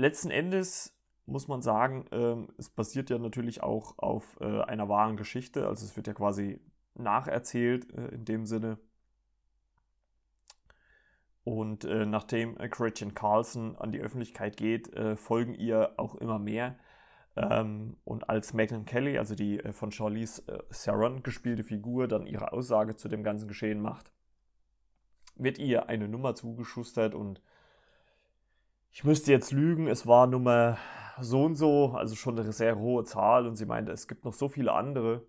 Letzten 0.00 0.30
Endes 0.30 0.98
muss 1.26 1.46
man 1.46 1.60
sagen, 1.60 2.06
ähm, 2.10 2.48
es 2.56 2.70
basiert 2.70 3.10
ja 3.10 3.18
natürlich 3.18 3.62
auch 3.62 3.98
auf 3.98 4.38
äh, 4.40 4.62
einer 4.62 4.88
wahren 4.88 5.18
Geschichte. 5.18 5.66
Also 5.66 5.84
es 5.84 5.94
wird 5.94 6.06
ja 6.06 6.14
quasi 6.14 6.58
nacherzählt 6.94 7.92
äh, 7.92 8.08
in 8.08 8.24
dem 8.24 8.46
Sinne. 8.46 8.78
Und 11.44 11.84
äh, 11.84 12.06
nachdem 12.06 12.56
Gretchen 12.56 13.12
Carlson 13.12 13.76
an 13.76 13.92
die 13.92 14.00
Öffentlichkeit 14.00 14.56
geht, 14.56 14.90
äh, 14.94 15.16
folgen 15.16 15.52
ihr 15.52 15.92
auch 15.98 16.14
immer 16.14 16.38
mehr. 16.38 16.78
Ähm, 17.36 17.98
und 18.04 18.30
als 18.30 18.54
Megan 18.54 18.86
Kelly, 18.86 19.18
also 19.18 19.34
die 19.34 19.60
äh, 19.60 19.72
von 19.72 19.92
Charlize 19.92 20.42
äh, 20.48 20.62
Theron 20.72 21.22
gespielte 21.22 21.62
Figur, 21.62 22.08
dann 22.08 22.26
ihre 22.26 22.54
Aussage 22.54 22.96
zu 22.96 23.08
dem 23.08 23.22
ganzen 23.22 23.48
Geschehen 23.48 23.82
macht, 23.82 24.12
wird 25.34 25.58
ihr 25.58 25.90
eine 25.90 26.08
Nummer 26.08 26.34
zugeschustert 26.34 27.14
und 27.14 27.42
ich 28.92 29.04
müsste 29.04 29.32
jetzt 29.32 29.52
lügen, 29.52 29.86
es 29.86 30.06
war 30.06 30.26
Nummer 30.26 30.78
so 31.20 31.44
und 31.44 31.56
so, 31.56 31.92
also 31.92 32.16
schon 32.16 32.38
eine 32.38 32.52
sehr 32.52 32.78
hohe 32.78 33.04
Zahl 33.04 33.46
und 33.46 33.56
sie 33.56 33.66
meinte, 33.66 33.92
es 33.92 34.08
gibt 34.08 34.24
noch 34.24 34.34
so 34.34 34.48
viele 34.48 34.72
andere. 34.72 35.26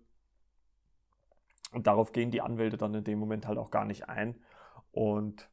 Und 1.72 1.86
darauf 1.86 2.12
gehen 2.12 2.30
die 2.30 2.42
Anwälte 2.42 2.76
dann 2.76 2.94
in 2.94 3.04
dem 3.04 3.18
Moment 3.18 3.46
halt 3.46 3.58
auch 3.58 3.70
gar 3.70 3.84
nicht 3.84 4.08
ein. 4.08 4.42
Und 4.90 5.48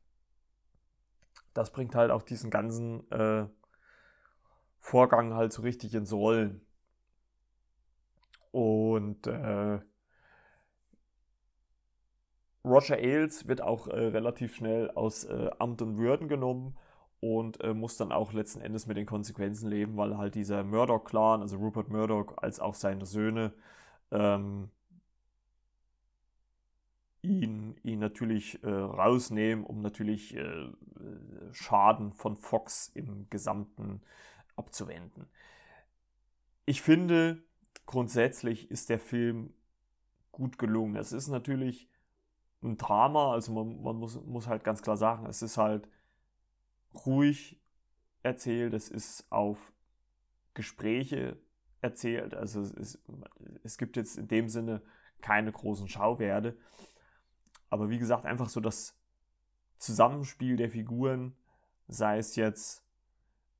das 1.54 1.72
bringt 1.72 1.96
halt 1.96 2.12
auch 2.12 2.24
diesen 2.24 2.50
ganzen 2.50 3.10
äh, 3.12 3.48
Vorgang 4.80 5.34
halt 5.34 5.54
so 5.54 5.62
richtig 5.62 5.94
ins 5.94 6.12
Rollen. 6.12 6.66
Und 8.52 9.28
äh, 9.28 9.80
Roger 12.66 12.98
Ailes 12.98 13.48
wird 13.48 13.62
auch 13.62 13.88
äh, 13.88 14.08
relativ 14.08 14.56
schnell 14.56 14.92
aus 14.92 15.24
äh, 15.24 15.50
Amt 15.60 15.82
und 15.82 15.98
Würden 15.98 16.28
genommen 16.28 16.78
und 17.22 17.62
äh, 17.62 17.74
muss 17.74 17.98
dann 17.98 18.12
auch 18.12 18.34
letzten 18.34 18.62
Endes 18.62 18.86
mit 18.88 18.98
den 18.98 19.06
Konsequenzen 19.06 19.70
leben, 19.70 19.98
weil 19.98 20.18
halt 20.18 20.36
dieser 20.36 20.64
Murdoch-Clan, 20.64 21.42
also 21.42 21.58
Rupert 21.58 21.90
Murdoch 21.90 22.38
als 22.38 22.60
auch 22.60 22.76
seine 22.76 23.06
Söhne, 23.06 23.54
ähm, 24.12 24.70
ihn, 27.22 27.76
ihn 27.84 28.00
natürlich 28.00 28.64
äh, 28.64 28.70
rausnehmen, 28.70 29.66
um 29.66 29.82
natürlich 29.82 30.36
äh, 30.36 30.70
Schaden 31.52 32.14
von 32.14 32.38
Fox 32.38 32.90
im 32.94 33.30
gesamten 33.30 34.02
abzuwenden. 34.56 35.28
Ich 36.66 36.82
finde, 36.82 37.44
grundsätzlich 37.86 38.72
ist 38.72 38.90
der 38.90 39.00
Film 39.00 39.54
gut 40.32 40.58
gelungen. 40.58 40.96
Es 40.96 41.12
ist 41.12 41.28
natürlich 41.28 41.90
ein 42.62 42.78
Drama, 42.78 43.34
also 43.34 43.52
man, 43.52 43.82
man 43.82 43.98
muss, 43.98 44.22
muss 44.26 44.48
halt 44.48 44.64
ganz 44.64 44.82
klar 44.82 44.98
sagen, 44.98 45.26
es 45.26 45.42
ist 45.42 45.58
halt 45.58 45.90
ruhig 46.94 47.60
erzählt, 48.24 48.74
es 48.74 48.90
ist 48.90 49.32
auf 49.32 49.74
Gespräche 50.54 51.38
erzählt. 51.82 52.34
Also 52.34 52.62
es, 52.62 52.72
ist, 52.72 53.04
es 53.64 53.78
gibt 53.78 53.96
jetzt 53.98 54.18
in 54.18 54.28
dem 54.28 54.50
Sinne 54.50 54.82
keine 55.22 55.52
großen 55.52 55.88
Schauwerte. 55.88 56.58
Aber 57.70 57.90
wie 57.90 58.00
gesagt, 58.00 58.26
einfach 58.26 58.50
so 58.50 58.60
das 58.60 58.98
Zusammenspiel 59.78 60.58
der 60.58 60.70
Figuren, 60.70 61.36
sei 61.88 62.18
es 62.18 62.36
jetzt 62.36 62.84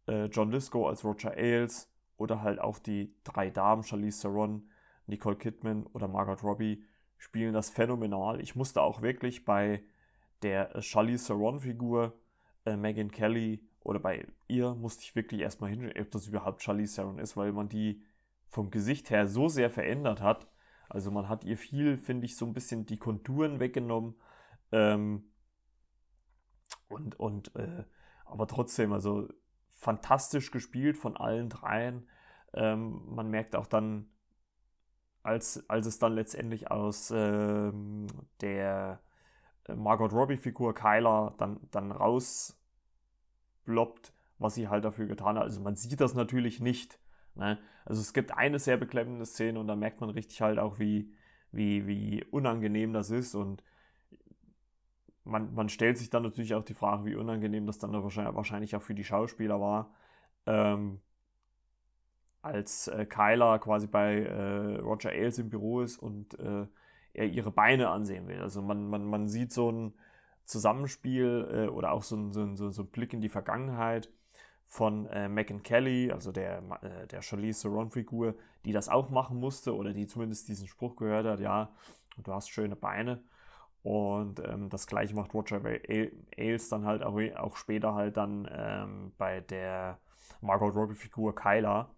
äh, 0.08 0.26
John 0.26 0.52
Lisco 0.52 0.88
als 0.88 1.04
Roger 1.04 1.32
Ailes 1.36 1.90
oder 2.18 2.42
halt 2.42 2.60
auch 2.60 2.80
die 2.80 3.16
drei 3.24 3.50
Damen, 3.50 3.84
Charlize 3.84 4.22
Theron, 4.22 4.70
Nicole 5.08 5.38
Kidman 5.38 5.86
oder 5.88 6.08
Margot 6.08 6.44
Robbie, 6.44 6.84
spielen 7.18 7.54
das 7.54 7.70
phänomenal. 7.70 8.42
Ich 8.42 8.56
musste 8.56 8.82
auch 8.82 9.02
wirklich 9.02 9.46
bei 9.46 9.84
der 10.42 10.82
Charlize 10.82 11.28
Theron-Figur, 11.28 12.19
äh, 12.70 12.78
Megan 12.78 13.12
Kelly, 13.12 13.62
oder 13.82 14.00
bei 14.00 14.28
ihr 14.48 14.76
musste 14.76 15.04
ich 15.04 15.16
wirklich 15.16 15.42
erstmal 15.42 15.70
hinschauen, 15.70 16.00
ob 16.00 16.12
das 16.12 16.28
überhaupt 16.28 16.62
Charlize 16.62 16.96
Theron 16.96 17.20
ist, 17.20 17.38
weil 17.38 17.52
man 17.52 17.70
die 17.70 18.04
vom 18.48 18.72
Gesicht 18.72 19.10
her 19.10 19.28
so 19.28 19.48
sehr 19.48 19.70
verändert 19.70 20.22
hat. 20.22 20.48
Also 20.90 21.12
man 21.12 21.30
hat 21.30 21.44
ihr 21.44 21.58
viel, 21.58 21.98
finde 21.98 22.26
ich, 22.26 22.36
so 22.36 22.46
ein 22.46 22.54
bisschen 22.54 22.86
die 22.86 22.98
Konturen 22.98 23.60
weggenommen. 23.60 24.16
Ähm, 24.72 25.32
und, 26.88 27.20
und 27.20 27.56
äh, 27.56 27.84
aber 28.26 28.48
trotzdem, 28.48 28.94
also 28.94 29.28
fantastisch 29.70 30.52
gespielt 30.52 30.98
von 30.98 31.16
allen 31.16 31.50
dreien. 31.50 32.08
Ähm, 32.54 33.02
man 33.08 33.30
merkt 33.30 33.56
auch 33.56 33.68
dann, 33.68 34.10
als, 35.24 35.70
als 35.70 35.86
es 35.86 36.00
dann 36.00 36.14
letztendlich 36.14 36.72
aus 36.72 37.12
ähm, 37.16 38.08
der 38.42 39.02
äh, 39.66 39.76
Margot 39.76 40.12
Robbie-Figur 40.12 40.74
Kyla 40.74 41.36
dann, 41.38 41.60
dann 41.72 41.92
rausbloppt, 43.70 44.14
was 44.38 44.56
sie 44.56 44.68
halt 44.68 44.86
dafür 44.86 45.08
getan 45.08 45.38
hat. 45.38 45.44
Also 45.44 45.62
man 45.62 45.76
sieht 45.76 46.00
das 46.02 46.14
natürlich 46.14 46.60
nicht. 46.60 47.00
Ne? 47.36 47.60
Also 47.86 48.02
es 48.02 48.14
gibt 48.14 48.36
eine 48.36 48.60
sehr 48.60 48.78
beklemmende 48.78 49.26
Szene 49.26 49.60
und 49.60 49.68
da 49.68 49.76
merkt 49.76 50.02
man 50.02 50.10
richtig 50.10 50.42
halt 50.42 50.60
auch, 50.60 50.80
wie, 50.80 51.14
wie, 51.52 51.88
wie 51.88 52.24
unangenehm 52.32 52.94
das 52.94 53.12
ist 53.12 53.36
und 53.36 53.64
man, 55.26 55.54
man 55.54 55.70
stellt 55.70 55.98
sich 55.98 56.10
dann 56.10 56.24
natürlich 56.24 56.56
auch 56.56 56.64
die 56.64 56.74
Frage, 56.74 57.06
wie 57.06 57.16
unangenehm 57.16 57.68
das 57.68 57.78
dann 57.78 57.94
wahrscheinlich 57.94 58.76
auch 58.76 58.82
für 58.82 58.96
die 58.96 59.04
Schauspieler 59.04 59.62
war. 59.62 59.94
Ähm, 60.48 61.02
als 62.42 62.88
äh, 62.88 63.06
Kyla 63.06 63.60
quasi 63.60 63.86
bei 63.86 64.24
äh, 64.24 64.80
Roger 64.80 65.12
Ailes 65.12 65.38
im 65.38 65.50
Büro 65.50 65.82
ist 65.82 65.98
und 65.98 66.40
äh, 66.40 66.66
er 67.14 67.26
ihre 67.26 67.52
Beine 67.52 67.90
ansehen 67.90 68.28
will. 68.28 68.40
Also 68.40 68.62
man, 68.62 68.90
man, 68.90 69.06
man 69.06 69.28
sieht 69.28 69.52
so 69.52 69.72
ein 69.72 69.94
Zusammenspiel 70.50 71.48
äh, 71.52 71.68
oder 71.70 71.92
auch 71.92 72.02
so 72.02 72.16
ein, 72.16 72.34
so, 72.34 72.42
ein, 72.42 72.56
so 72.56 72.82
ein 72.82 72.88
Blick 72.88 73.14
in 73.14 73.22
die 73.22 73.30
Vergangenheit 73.30 74.10
von 74.66 75.06
äh, 75.08 75.30
Megan 75.30 75.62
Kelly, 75.62 76.12
also 76.12 76.32
der, 76.32 76.64
äh, 76.82 77.08
der 77.08 77.22
Charlize 77.22 77.62
Theron-Figur, 77.62 78.36
die 78.66 78.72
das 78.72 78.90
auch 78.90 79.10
machen 79.10 79.40
musste 79.40 79.76
oder 79.76 79.94
die 79.94 80.08
zumindest 80.08 80.48
diesen 80.48 80.68
Spruch 80.68 80.96
gehört 80.96 81.28
hat, 81.28 81.40
ja, 81.40 81.72
du 82.24 82.34
hast 82.34 82.50
schöne 82.50 82.76
Beine. 82.76 83.24
Und 83.84 84.40
ähm, 84.40 84.70
das 84.70 84.88
gleiche 84.88 85.16
macht 85.16 85.34
Roger 85.34 85.62
Ailes 86.36 86.70
dann 86.70 86.86
halt 86.86 87.04
auch, 87.04 87.20
auch 87.38 87.56
später 87.56 87.94
halt 87.94 88.18
dann 88.18 88.50
ähm, 88.52 89.14
bei 89.18 89.42
der 89.42 90.00
Margot 90.42 90.76
Robbie-Figur 90.76 91.36
Kyla. 91.36 91.90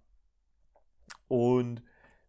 Und 1.28 1.82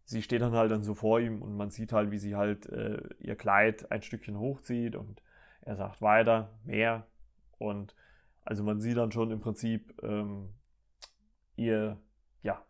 sie 0.05 0.21
steht 0.21 0.41
dann 0.41 0.53
halt 0.53 0.71
dann 0.71 0.83
so 0.83 0.95
vor 0.95 1.19
ihm 1.19 1.41
und 1.41 1.55
man 1.55 1.69
sieht 1.69 1.93
halt, 1.93 2.11
wie 2.11 2.17
sie 2.17 2.35
halt 2.35 2.65
äh, 2.67 3.01
ihr 3.19 3.35
Kleid 3.35 3.91
ein 3.91 4.01
Stückchen 4.01 4.39
hochzieht 4.39 4.95
und 4.95 5.21
er 5.65 5.75
sagt 5.75 6.01
weiter, 6.01 6.57
mehr. 6.63 7.07
Und 7.57 7.95
also 8.43 8.63
man 8.63 8.81
sieht 8.81 8.97
dann 8.97 9.11
schon 9.11 9.31
im 9.31 9.39
Prinzip 9.39 10.01
ähm, 10.03 10.53
ihr, 11.55 11.99
ja, 12.41 12.65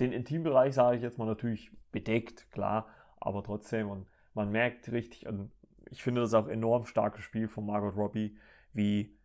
den 0.00 0.12
Intimbereich, 0.12 0.74
sage 0.74 0.96
ich 0.96 1.02
jetzt 1.02 1.18
mal, 1.18 1.26
natürlich 1.26 1.70
bedeckt, 1.90 2.50
klar, 2.50 2.88
aber 3.20 3.42
trotzdem. 3.42 3.88
Und 3.88 4.06
man 4.34 4.50
merkt 4.50 4.90
richtig, 4.92 5.26
und 5.26 5.52
ich 5.90 6.02
finde 6.02 6.20
das 6.20 6.34
auch 6.34 6.48
enorm 6.48 6.86
starkes 6.86 7.24
Spiel 7.24 7.48
von 7.48 7.66
Margot 7.66 7.96
Robbie, 7.96 8.38
wie 8.72 9.18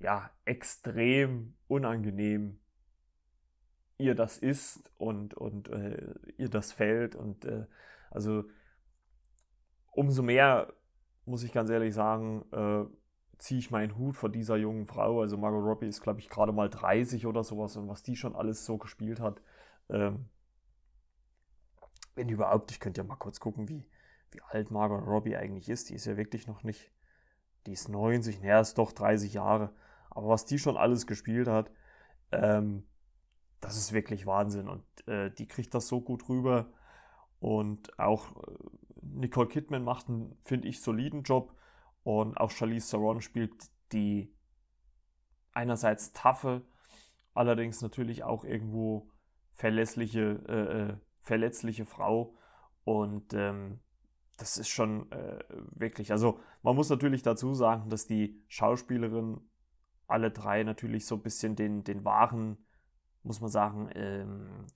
ja, 0.00 0.30
extrem 0.44 1.54
unangenehm 1.68 2.58
ihr 3.98 4.14
das 4.14 4.38
ist 4.38 4.90
und, 4.96 5.34
und 5.34 5.68
äh, 5.68 6.14
ihr 6.38 6.48
das 6.48 6.72
fällt. 6.72 7.14
Und 7.14 7.44
äh, 7.44 7.66
also 8.10 8.44
umso 9.92 10.22
mehr, 10.22 10.72
muss 11.30 11.44
ich 11.44 11.52
ganz 11.52 11.70
ehrlich 11.70 11.94
sagen, 11.94 12.44
äh, 12.52 12.84
ziehe 13.38 13.60
ich 13.60 13.70
meinen 13.70 13.96
Hut 13.96 14.16
vor 14.16 14.28
dieser 14.28 14.56
jungen 14.56 14.86
Frau. 14.86 15.20
Also 15.20 15.38
Margot 15.38 15.64
Robbie 15.64 15.86
ist, 15.86 16.02
glaube 16.02 16.20
ich, 16.20 16.28
gerade 16.28 16.52
mal 16.52 16.68
30 16.68 17.26
oder 17.26 17.42
sowas 17.42 17.76
und 17.76 17.88
was 17.88 18.02
die 18.02 18.16
schon 18.16 18.36
alles 18.36 18.66
so 18.66 18.76
gespielt 18.76 19.20
hat. 19.20 19.40
Ähm, 19.88 20.28
wenn 22.14 22.28
überhaupt, 22.28 22.70
ich 22.70 22.80
könnte 22.80 23.00
ja 23.00 23.06
mal 23.06 23.16
kurz 23.16 23.40
gucken, 23.40 23.68
wie, 23.68 23.86
wie 24.32 24.42
alt 24.42 24.70
Margot 24.70 25.06
Robbie 25.06 25.36
eigentlich 25.36 25.68
ist. 25.68 25.88
Die 25.88 25.94
ist 25.94 26.04
ja 26.04 26.16
wirklich 26.16 26.46
noch 26.46 26.64
nicht, 26.64 26.92
die 27.66 27.72
ist 27.72 27.88
90, 27.88 28.40
naja, 28.42 28.60
ist 28.60 28.76
doch 28.76 28.92
30 28.92 29.32
Jahre. 29.32 29.72
Aber 30.10 30.28
was 30.28 30.44
die 30.44 30.58
schon 30.58 30.76
alles 30.76 31.06
gespielt 31.06 31.48
hat, 31.48 31.70
ähm, 32.32 32.84
das 33.60 33.76
ist 33.76 33.92
wirklich 33.92 34.26
Wahnsinn. 34.26 34.68
Und 34.68 34.84
äh, 35.08 35.30
die 35.30 35.46
kriegt 35.46 35.72
das 35.74 35.88
so 35.88 36.00
gut 36.00 36.28
rüber. 36.28 36.72
Und 37.38 37.98
auch 37.98 38.36
äh, 38.36 38.79
Nicole 39.14 39.48
Kidman 39.48 39.84
macht 39.84 40.08
einen, 40.08 40.36
finde 40.44 40.68
ich, 40.68 40.80
soliden 40.80 41.22
Job. 41.22 41.54
Und 42.02 42.38
auch 42.38 42.50
Charlize 42.50 42.90
Theron 42.90 43.20
spielt 43.20 43.52
die 43.92 44.32
einerseits 45.52 46.12
taffe, 46.12 46.62
allerdings 47.34 47.82
natürlich 47.82 48.24
auch 48.24 48.44
irgendwo 48.44 49.10
verlässliche, 49.52 50.40
äh, 50.48 50.92
äh 50.92 50.96
verletzliche 51.22 51.84
Frau. 51.84 52.34
Und 52.84 53.34
ähm, 53.34 53.80
das 54.36 54.56
ist 54.56 54.68
schon 54.68 55.10
äh, 55.12 55.44
wirklich, 55.72 56.12
also 56.12 56.40
man 56.62 56.74
muss 56.74 56.88
natürlich 56.88 57.22
dazu 57.22 57.52
sagen, 57.52 57.90
dass 57.90 58.06
die 58.06 58.42
Schauspielerin 58.48 59.40
alle 60.06 60.30
drei 60.30 60.62
natürlich 60.62 61.06
so 61.06 61.16
ein 61.16 61.22
bisschen 61.22 61.56
den, 61.56 61.84
den 61.84 62.04
wahren, 62.04 62.64
muss 63.22 63.40
man 63.40 63.50
sagen, 63.50 63.90
ähm, 63.94 64.66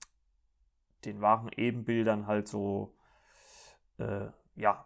den 1.03 1.19
wahren 1.19 1.49
Ebenbildern 1.55 2.27
halt 2.27 2.47
so, 2.47 2.94
äh, 3.97 4.27
ja, 4.55 4.85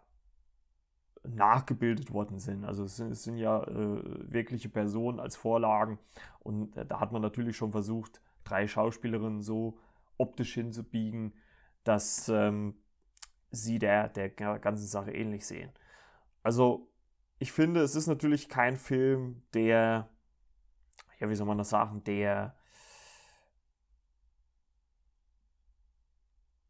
nachgebildet 1.22 2.12
worden 2.12 2.38
sind. 2.38 2.64
Also 2.64 2.84
es 2.84 2.96
sind, 2.96 3.12
es 3.12 3.24
sind 3.24 3.36
ja 3.36 3.62
äh, 3.64 4.02
wirkliche 4.32 4.68
Personen 4.68 5.20
als 5.20 5.36
Vorlagen 5.36 5.98
und 6.40 6.76
äh, 6.76 6.86
da 6.86 7.00
hat 7.00 7.12
man 7.12 7.22
natürlich 7.22 7.56
schon 7.56 7.72
versucht, 7.72 8.22
drei 8.44 8.66
Schauspielerinnen 8.66 9.42
so 9.42 9.78
optisch 10.16 10.54
hinzubiegen, 10.54 11.34
dass 11.84 12.28
ähm, 12.28 12.74
sie 13.50 13.78
der, 13.78 14.08
der 14.08 14.30
ganzen 14.30 14.86
Sache 14.86 15.12
ähnlich 15.12 15.46
sehen. 15.46 15.70
Also 16.42 16.90
ich 17.38 17.52
finde, 17.52 17.80
es 17.80 17.94
ist 17.94 18.06
natürlich 18.06 18.48
kein 18.48 18.76
Film, 18.76 19.42
der, 19.54 20.08
ja, 21.18 21.28
wie 21.28 21.34
soll 21.34 21.46
man 21.46 21.58
das 21.58 21.70
sagen, 21.70 22.04
der, 22.04 22.54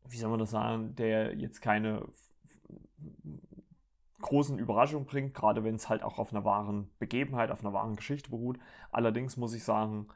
wie 0.09 0.17
soll 0.17 0.31
man 0.31 0.41
das 0.41 0.51
sagen, 0.51 0.95
der 0.97 1.37
jetzt 1.37 1.61
keine 1.61 2.09
großen 4.21 4.59
Überraschungen 4.59 5.07
bringt, 5.07 5.35
gerade 5.35 5.65
wenn 5.65 5.75
es 5.75 5.89
halt 5.89 6.03
auch 6.03 6.19
auf 6.19 6.33
einer 6.33 6.45
wahren 6.45 6.91
Begebenheit, 6.99 7.51
auf 7.51 7.61
einer 7.61 7.73
wahren 7.73 7.97
Geschichte 7.97 8.31
beruht. 8.31 8.59
Allerdings 8.91 9.37
muss 9.37 9.55
ich 9.55 9.65
sagen, 9.65 10.09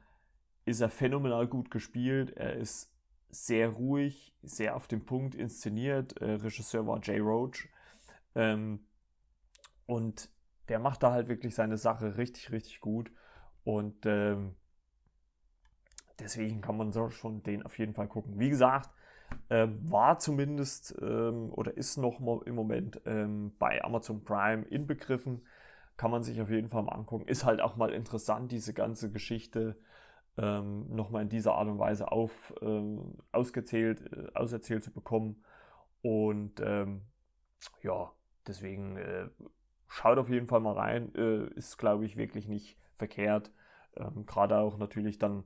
ist 0.65 0.81
er 0.81 0.91
phänomenal 0.91 1.47
gut 1.47 1.71
gespielt. 1.71 2.31
Er 2.37 2.55
ist 2.55 2.93
sehr 3.31 3.69
ruhig, 3.69 4.35
sehr 4.43 4.77
auf 4.77 4.87
den 4.87 5.05
Punkt 5.05 5.35
inszeniert. 5.35 6.17
Äh, 6.21 6.35
Regisseur 6.35 6.87
war 6.87 7.01
Jay 7.03 7.19
Roach. 7.19 7.69
Ähm, 8.35 8.87
und 9.87 10.31
der 10.69 10.79
macht 10.79 11.03
da 11.03 11.13
halt 11.13 11.29
wirklich 11.29 11.55
seine 11.55 11.77
Sache 11.77 12.17
richtig, 12.17 12.51
richtig 12.53 12.81
gut. 12.81 13.11
Und 13.65 14.07
ähm, 14.07 14.55
deswegen 16.19 16.61
kann 16.61 16.77
man 16.77 16.93
so 16.93 17.11
schon 17.11 17.43
den 17.43 17.65
auf 17.65 17.79
jeden 17.79 17.95
Fall 17.95 18.09
gucken. 18.09 18.39
Wie 18.39 18.51
gesagt, 18.51 18.91
war 19.83 20.19
zumindest 20.19 20.95
ähm, 21.01 21.53
oder 21.53 21.77
ist 21.77 21.97
noch 21.97 22.21
im 22.21 22.55
Moment 22.55 23.01
ähm, 23.07 23.53
bei 23.59 23.83
Amazon 23.85 24.25
Prime 24.25 24.65
inbegriffen. 24.65 25.47
Kann 25.97 26.11
man 26.11 26.23
sich 26.23 26.41
auf 26.41 26.51
jeden 26.51 26.69
Fall 26.69 26.83
mal 26.83 26.93
angucken. 26.93 27.29
Ist 27.29 27.45
halt 27.45 27.61
auch 27.61 27.77
mal 27.77 27.93
interessant, 27.93 28.51
diese 28.51 28.75
ganze 28.75 29.13
Geschichte 29.13 29.77
ähm, 30.37 30.95
nochmal 30.95 31.23
in 31.23 31.29
dieser 31.29 31.55
Art 31.55 31.69
und 31.69 31.79
Weise 31.79 32.11
auf, 32.11 32.53
ähm, 32.61 33.19
ausgezählt, 33.33 34.03
äh, 34.13 34.31
auserzählt 34.35 34.83
zu 34.83 34.93
bekommen. 34.93 35.45
Und 36.03 36.61
ähm, 36.61 37.03
ja, 37.83 38.13
deswegen 38.47 38.97
äh, 38.97 39.29
schaut 39.89 40.19
auf 40.19 40.29
jeden 40.29 40.49
Fall 40.49 40.61
mal 40.61 40.75
rein. 40.75 41.15
Äh, 41.15 41.47
ist, 41.55 41.79
glaube 41.79 42.05
ich, 42.05 42.17
wirklich 42.17 42.49
nicht 42.49 42.77
verkehrt. 42.97 43.53
Ähm, 43.97 44.27
Gerade 44.27 44.59
auch 44.59 44.79
natürlich 44.79 45.19
dann 45.19 45.45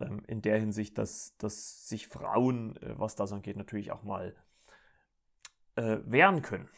ähm, 0.00 0.22
in 0.26 0.42
der 0.42 0.58
Hinsicht, 0.58 0.98
dass, 0.98 1.36
dass 1.38 1.88
sich 1.88 2.08
Frauen, 2.08 2.76
äh, 2.76 2.98
was 2.98 3.14
das 3.14 3.32
angeht, 3.32 3.56
natürlich 3.56 3.92
auch 3.92 4.02
mal 4.02 4.34
äh, 5.76 5.98
wehren 6.04 6.42
können. 6.42 6.68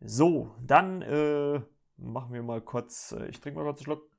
So, 0.00 0.54
dann 0.60 1.02
äh, 1.02 1.60
machen 1.96 2.32
wir 2.32 2.42
mal 2.42 2.60
kurz, 2.60 3.12
äh, 3.12 3.26
ich 3.28 3.40
trinke 3.40 3.58
mal 3.58 3.64
kurz 3.64 3.80
einen 3.80 3.84
Schluck. 3.84 4.10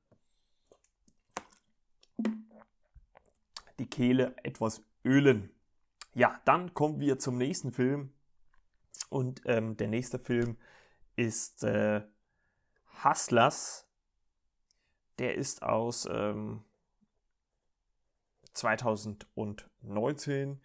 Die 3.78 3.86
Kehle 3.86 4.36
etwas 4.44 4.82
ölen. 5.04 5.50
Ja, 6.14 6.40
dann 6.44 6.74
kommen 6.74 7.00
wir 7.00 7.18
zum 7.18 7.38
nächsten 7.38 7.72
Film. 7.72 8.12
Und 9.08 9.42
ähm, 9.46 9.76
der 9.76 9.88
nächste 9.88 10.18
Film 10.18 10.56
ist 11.16 11.64
äh, 11.64 12.02
Hustlers. 13.02 13.88
Der 15.18 15.34
ist 15.34 15.62
aus 15.62 16.08
ähm, 16.10 16.64
2019. 18.54 20.60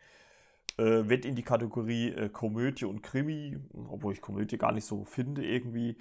Äh, 0.78 1.10
wird 1.10 1.26
in 1.26 1.36
die 1.36 1.44
Kategorie 1.44 2.10
äh, 2.10 2.30
Komödie 2.30 2.86
und 2.86 3.02
Krimi, 3.02 3.58
obwohl 3.90 4.14
ich 4.14 4.22
Komödie 4.22 4.60
gar 4.60 4.72
nicht 4.72 4.86
so 4.86 5.06
finde, 5.06 5.44
irgendwie 5.44 5.98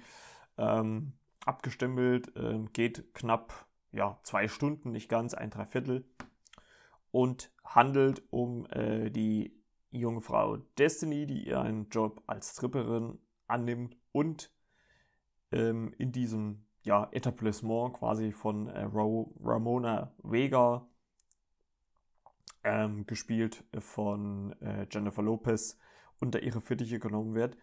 ähm, 0.57 1.13
abgestempelt. 1.45 2.31
Ähm, 2.35 2.71
geht 2.73 3.13
knapp 3.15 3.65
ja, 3.91 4.19
zwei 4.23 4.47
Stunden, 4.47 4.91
nicht 4.91 5.09
ganz, 5.09 5.33
ein 5.33 5.49
Dreiviertel. 5.49 6.05
Und 7.11 7.51
handelt 7.63 8.21
um 8.29 8.67
äh, 8.67 9.09
die 9.09 9.57
junge 9.89 10.21
Frau 10.21 10.57
Destiny, 10.77 11.25
die 11.25 11.47
ihren 11.47 11.89
Job 11.89 12.21
als 12.27 12.51
Stripperin 12.51 13.17
annimmt 13.47 13.97
und 14.11 14.51
ähm, 15.51 15.93
in 15.97 16.11
diesem 16.11 16.65
ja, 16.83 17.07
Etablissement 17.11 17.93
quasi 17.93 18.31
von 18.31 18.67
äh, 18.67 18.83
Ramona 18.83 20.13
Vega, 20.21 20.87
ähm, 22.63 23.05
gespielt 23.05 23.63
von 23.79 24.59
äh, 24.61 24.87
Jennifer 24.91 25.21
Lopez, 25.21 25.77
unter 26.19 26.41
ihre 26.41 26.61
Fittiche 26.61 26.99
genommen 26.99 27.35
wird. 27.35 27.57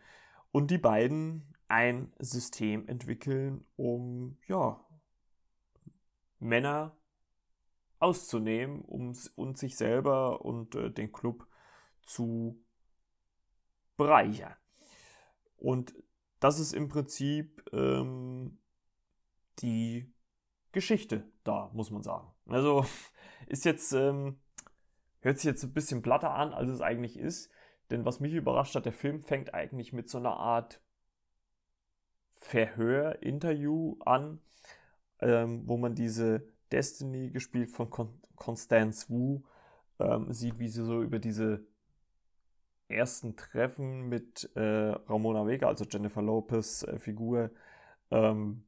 Und 0.52 0.70
die 0.70 0.78
beiden 0.78 1.54
ein 1.68 2.12
System 2.18 2.86
entwickeln, 2.88 3.64
um 3.76 4.38
ja, 4.46 4.84
Männer 6.38 6.96
auszunehmen 7.98 8.82
um, 8.82 9.16
und 9.34 9.58
sich 9.58 9.76
selber 9.76 10.44
und 10.44 10.74
äh, 10.74 10.90
den 10.90 11.10
Club 11.10 11.46
zu 12.02 12.62
bereichern. 13.96 14.54
Und 15.56 15.94
das 16.40 16.60
ist 16.60 16.74
im 16.74 16.88
Prinzip 16.88 17.64
ähm, 17.72 18.58
die 19.60 20.12
Geschichte 20.72 21.32
da, 21.44 21.70
muss 21.72 21.90
man 21.90 22.02
sagen. 22.02 22.28
Also 22.46 22.84
ist 23.46 23.64
jetzt, 23.64 23.92
ähm, 23.92 24.40
hört 25.24 25.38
sich 25.38 25.46
jetzt 25.46 25.64
ein 25.64 25.72
bisschen 25.72 26.02
platter 26.02 26.34
an, 26.34 26.52
als 26.52 26.70
es 26.70 26.80
eigentlich 26.80 27.18
ist. 27.18 27.50
Denn 27.90 28.04
was 28.04 28.20
mich 28.20 28.34
überrascht 28.34 28.74
hat, 28.74 28.84
der 28.84 28.92
Film 28.92 29.22
fängt 29.22 29.54
eigentlich 29.54 29.92
mit 29.92 30.08
so 30.08 30.18
einer 30.18 30.36
Art 30.36 30.80
Verhör-Interview 32.36 33.96
an, 34.04 34.40
ähm, 35.20 35.62
wo 35.66 35.76
man 35.76 35.94
diese 35.94 36.46
Destiny, 36.70 37.30
gespielt 37.30 37.70
von 37.70 37.90
Con 37.90 38.20
Constance 38.36 39.08
Wu, 39.08 39.42
ähm, 39.98 40.32
sieht, 40.32 40.58
wie 40.58 40.68
sie 40.68 40.84
so 40.84 41.02
über 41.02 41.18
diese 41.18 41.64
ersten 42.88 43.36
Treffen 43.36 44.08
mit 44.08 44.50
äh, 44.56 44.60
Ramona 44.60 45.46
Vega, 45.46 45.68
also 45.68 45.84
Jennifer 45.84 46.20
Lopez 46.20 46.82
äh, 46.82 46.98
Figur, 46.98 47.50
ähm, 48.10 48.64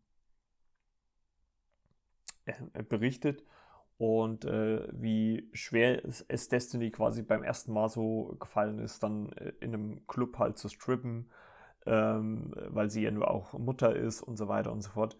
äh, 2.46 2.82
berichtet 2.82 3.44
und 3.98 4.44
äh, 4.44 4.86
wie 4.92 5.48
schwer 5.52 6.04
es, 6.04 6.24
es, 6.28 6.48
Destiny 6.48 6.90
quasi 6.90 7.22
beim 7.22 7.42
ersten 7.42 7.72
Mal 7.72 7.88
so 7.88 8.36
gefallen 8.38 8.78
ist, 8.78 9.02
dann 9.02 9.32
äh, 9.32 9.52
in 9.60 9.74
einem 9.74 10.06
Club 10.06 10.38
halt 10.38 10.58
zu 10.58 10.68
strippen, 10.68 11.30
ähm, 11.86 12.54
weil 12.68 12.90
sie 12.90 13.02
ja 13.02 13.10
nur 13.10 13.30
auch 13.30 13.54
Mutter 13.54 13.94
ist 13.96 14.22
und 14.22 14.36
so 14.36 14.48
weiter 14.48 14.72
und 14.72 14.82
so 14.82 14.90
fort. 14.90 15.16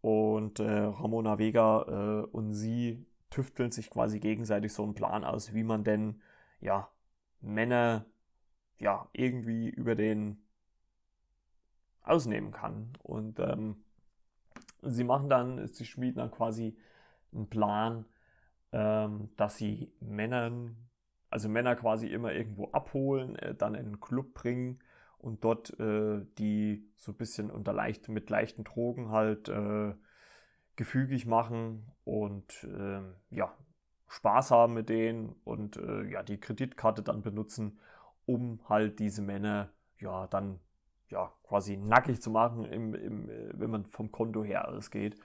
Und 0.00 0.60
äh, 0.60 0.64
Ramona 0.64 1.38
Vega 1.38 2.24
und 2.32 2.52
sie 2.52 3.06
tüfteln 3.30 3.70
sich 3.72 3.88
quasi 3.90 4.20
gegenseitig 4.20 4.72
so 4.72 4.82
einen 4.82 4.94
Plan 4.94 5.24
aus, 5.24 5.54
wie 5.54 5.64
man 5.64 5.82
denn 5.82 6.20
ja 6.60 6.88
Männer 7.40 8.04
ja, 8.78 9.08
irgendwie 9.12 9.68
über 9.70 9.94
den 9.94 10.42
ausnehmen 12.02 12.52
kann. 12.52 12.92
Und 13.02 13.38
ähm, 13.40 13.84
sie 14.82 15.04
machen 15.04 15.28
dann, 15.28 15.66
sie 15.68 15.84
schmieden 15.84 16.18
dann 16.18 16.30
quasi 16.30 16.76
einen 17.32 17.48
Plan, 17.48 18.04
dass 19.36 19.56
sie 19.56 19.92
Männern, 20.00 20.76
also 21.30 21.48
Männer 21.48 21.76
quasi 21.76 22.08
immer 22.08 22.32
irgendwo 22.32 22.70
abholen, 22.72 23.36
äh, 23.36 23.54
dann 23.54 23.74
in 23.74 23.86
einen 23.86 24.00
Club 24.00 24.34
bringen 24.34 24.80
und 25.18 25.44
dort 25.44 25.78
äh, 25.78 26.24
die 26.38 26.90
so 26.96 27.12
ein 27.12 27.16
bisschen 27.16 27.50
unter 27.50 27.72
leicht, 27.72 28.08
mit 28.08 28.30
leichten 28.30 28.64
Drogen 28.64 29.10
halt 29.10 29.48
äh, 29.48 29.94
gefügig 30.76 31.24
machen 31.24 31.92
und 32.02 32.64
ähm, 32.64 33.14
ja, 33.30 33.54
Spaß 34.08 34.50
haben 34.50 34.74
mit 34.74 34.88
denen 34.88 35.34
und 35.44 35.76
ja, 36.08 36.22
die 36.22 36.38
Kreditkarte 36.38 37.02
dann 37.02 37.22
benutzen, 37.22 37.80
um 38.26 38.60
halt 38.68 39.00
diese 39.00 39.22
Männer 39.22 39.70
ja 39.98 40.26
dann 40.28 40.60
ja 41.08 41.32
quasi 41.44 41.76
nackig 41.76 42.20
zu 42.20 42.30
machen, 42.30 42.64
im, 42.64 42.94
im, 42.94 43.28
wenn 43.54 43.70
man 43.70 43.86
vom 43.86 44.12
Konto 44.12 44.44
her 44.44 44.68
ausgeht. 44.68 45.16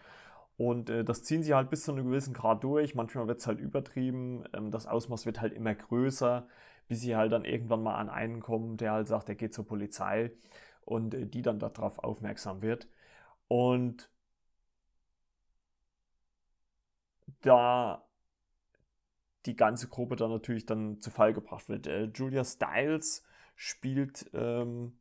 Und 0.59 0.89
äh, 0.89 1.05
das 1.05 1.23
ziehen 1.23 1.41
sie 1.41 1.53
halt 1.55 1.69
bis 1.69 1.83
zu 1.85 1.93
einem 1.93 2.05
gewissen 2.07 2.33
Grad 2.33 2.65
durch. 2.65 2.93
Manchmal 2.93 3.27
wird 3.27 3.39
es 3.39 3.47
halt 3.47 3.59
übertrieben. 3.61 4.43
Ähm, 4.53 4.71
das 4.71 4.87
Ausmaß 4.87 5.25
wird 5.25 5.39
halt 5.39 5.53
immer 5.53 5.73
größer, 5.73 6.47
bis 6.89 6.99
sie 6.99 7.15
halt 7.15 7.31
dann 7.31 7.45
irgendwann 7.45 7.81
mal 7.81 7.95
an 7.95 8.09
einen 8.09 8.41
kommen, 8.41 8.75
der 8.75 8.91
halt 8.91 9.07
sagt, 9.07 9.29
er 9.29 9.35
geht 9.35 9.53
zur 9.53 9.65
Polizei 9.65 10.31
und 10.83 11.13
äh, 11.13 11.25
die 11.25 11.43
dann 11.43 11.59
darauf 11.59 11.99
aufmerksam 11.99 12.61
wird. 12.61 12.89
Und 13.47 14.09
da 17.41 18.03
die 19.45 19.55
ganze 19.55 19.87
Gruppe 19.87 20.15
dann 20.15 20.31
natürlich 20.31 20.65
dann 20.65 20.99
zu 21.01 21.11
Fall 21.11 21.33
gebracht 21.33 21.69
wird. 21.69 21.87
Äh, 21.87 22.05
Julia 22.13 22.43
Stiles 22.43 23.23
spielt 23.55 24.29
ähm, 24.33 24.97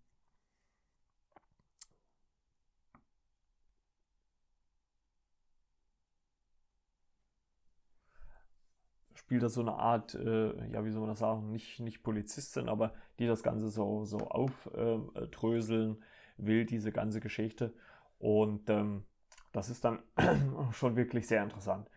spielt 9.28 9.42
da 9.42 9.50
so 9.50 9.60
eine 9.60 9.74
Art, 9.74 10.14
äh, 10.14 10.70
ja, 10.70 10.86
wie 10.86 10.90
soll 10.90 11.02
man 11.02 11.10
das 11.10 11.18
sagen, 11.18 11.52
nicht, 11.52 11.80
nicht 11.80 12.02
Polizistin, 12.02 12.66
aber 12.70 12.94
die 13.18 13.26
das 13.26 13.42
Ganze 13.42 13.68
so, 13.68 14.06
so 14.06 14.16
aufdröseln 14.20 15.96
äh, 15.96 16.46
will, 16.46 16.64
diese 16.64 16.92
ganze 16.92 17.20
Geschichte. 17.20 17.74
Und 18.18 18.70
ähm, 18.70 19.04
das 19.52 19.68
ist 19.68 19.84
dann 19.84 19.98
schon 20.72 20.96
wirklich 20.96 21.28
sehr 21.28 21.42
interessant. 21.42 21.90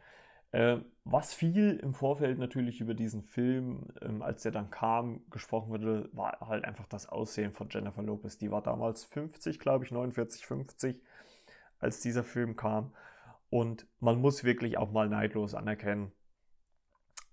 Äh, 0.51 0.79
was 1.05 1.33
viel 1.33 1.79
im 1.81 1.93
Vorfeld 1.93 2.37
natürlich 2.37 2.81
über 2.81 2.95
diesen 2.95 3.23
Film, 3.23 3.87
ähm, 4.01 4.21
als 4.21 4.43
der 4.43 4.51
dann 4.51 4.69
kam, 4.69 5.21
gesprochen 5.29 5.69
wurde, 5.69 6.09
war 6.11 6.37
halt 6.41 6.65
einfach 6.65 6.87
das 6.87 7.07
Aussehen 7.07 7.53
von 7.53 7.69
Jennifer 7.69 8.03
Lopez. 8.03 8.39
Die 8.39 8.51
war 8.51 8.61
damals 8.61 9.05
50, 9.05 9.57
glaube 9.57 9.85
ich, 9.85 9.91
49, 9.91 10.45
50, 10.45 11.01
als 11.79 12.01
dieser 12.01 12.25
Film 12.25 12.57
kam. 12.57 12.93
Und 13.49 13.87
man 14.01 14.19
muss 14.19 14.43
wirklich 14.43 14.77
auch 14.77 14.91
mal 14.91 15.07
neidlos 15.07 15.55
anerkennen, 15.55 16.11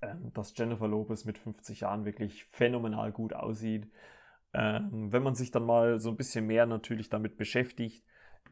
ähm, 0.03 0.33
dass 0.33 0.57
Jennifer 0.57 0.89
Lopez 0.89 1.25
mit 1.25 1.39
50 1.39 1.81
Jahren 1.81 2.05
wirklich 2.05 2.45
phänomenal 2.45 3.13
gut 3.13 3.33
aussieht. 3.33 3.91
Ähm, 4.53 5.13
wenn 5.13 5.23
man 5.23 5.35
sich 5.35 5.51
dann 5.51 5.65
mal 5.65 5.99
so 5.99 6.11
ein 6.11 6.17
bisschen 6.17 6.47
mehr 6.47 6.67
natürlich 6.67 7.09
damit 7.09 7.37
beschäftigt, 7.37 8.05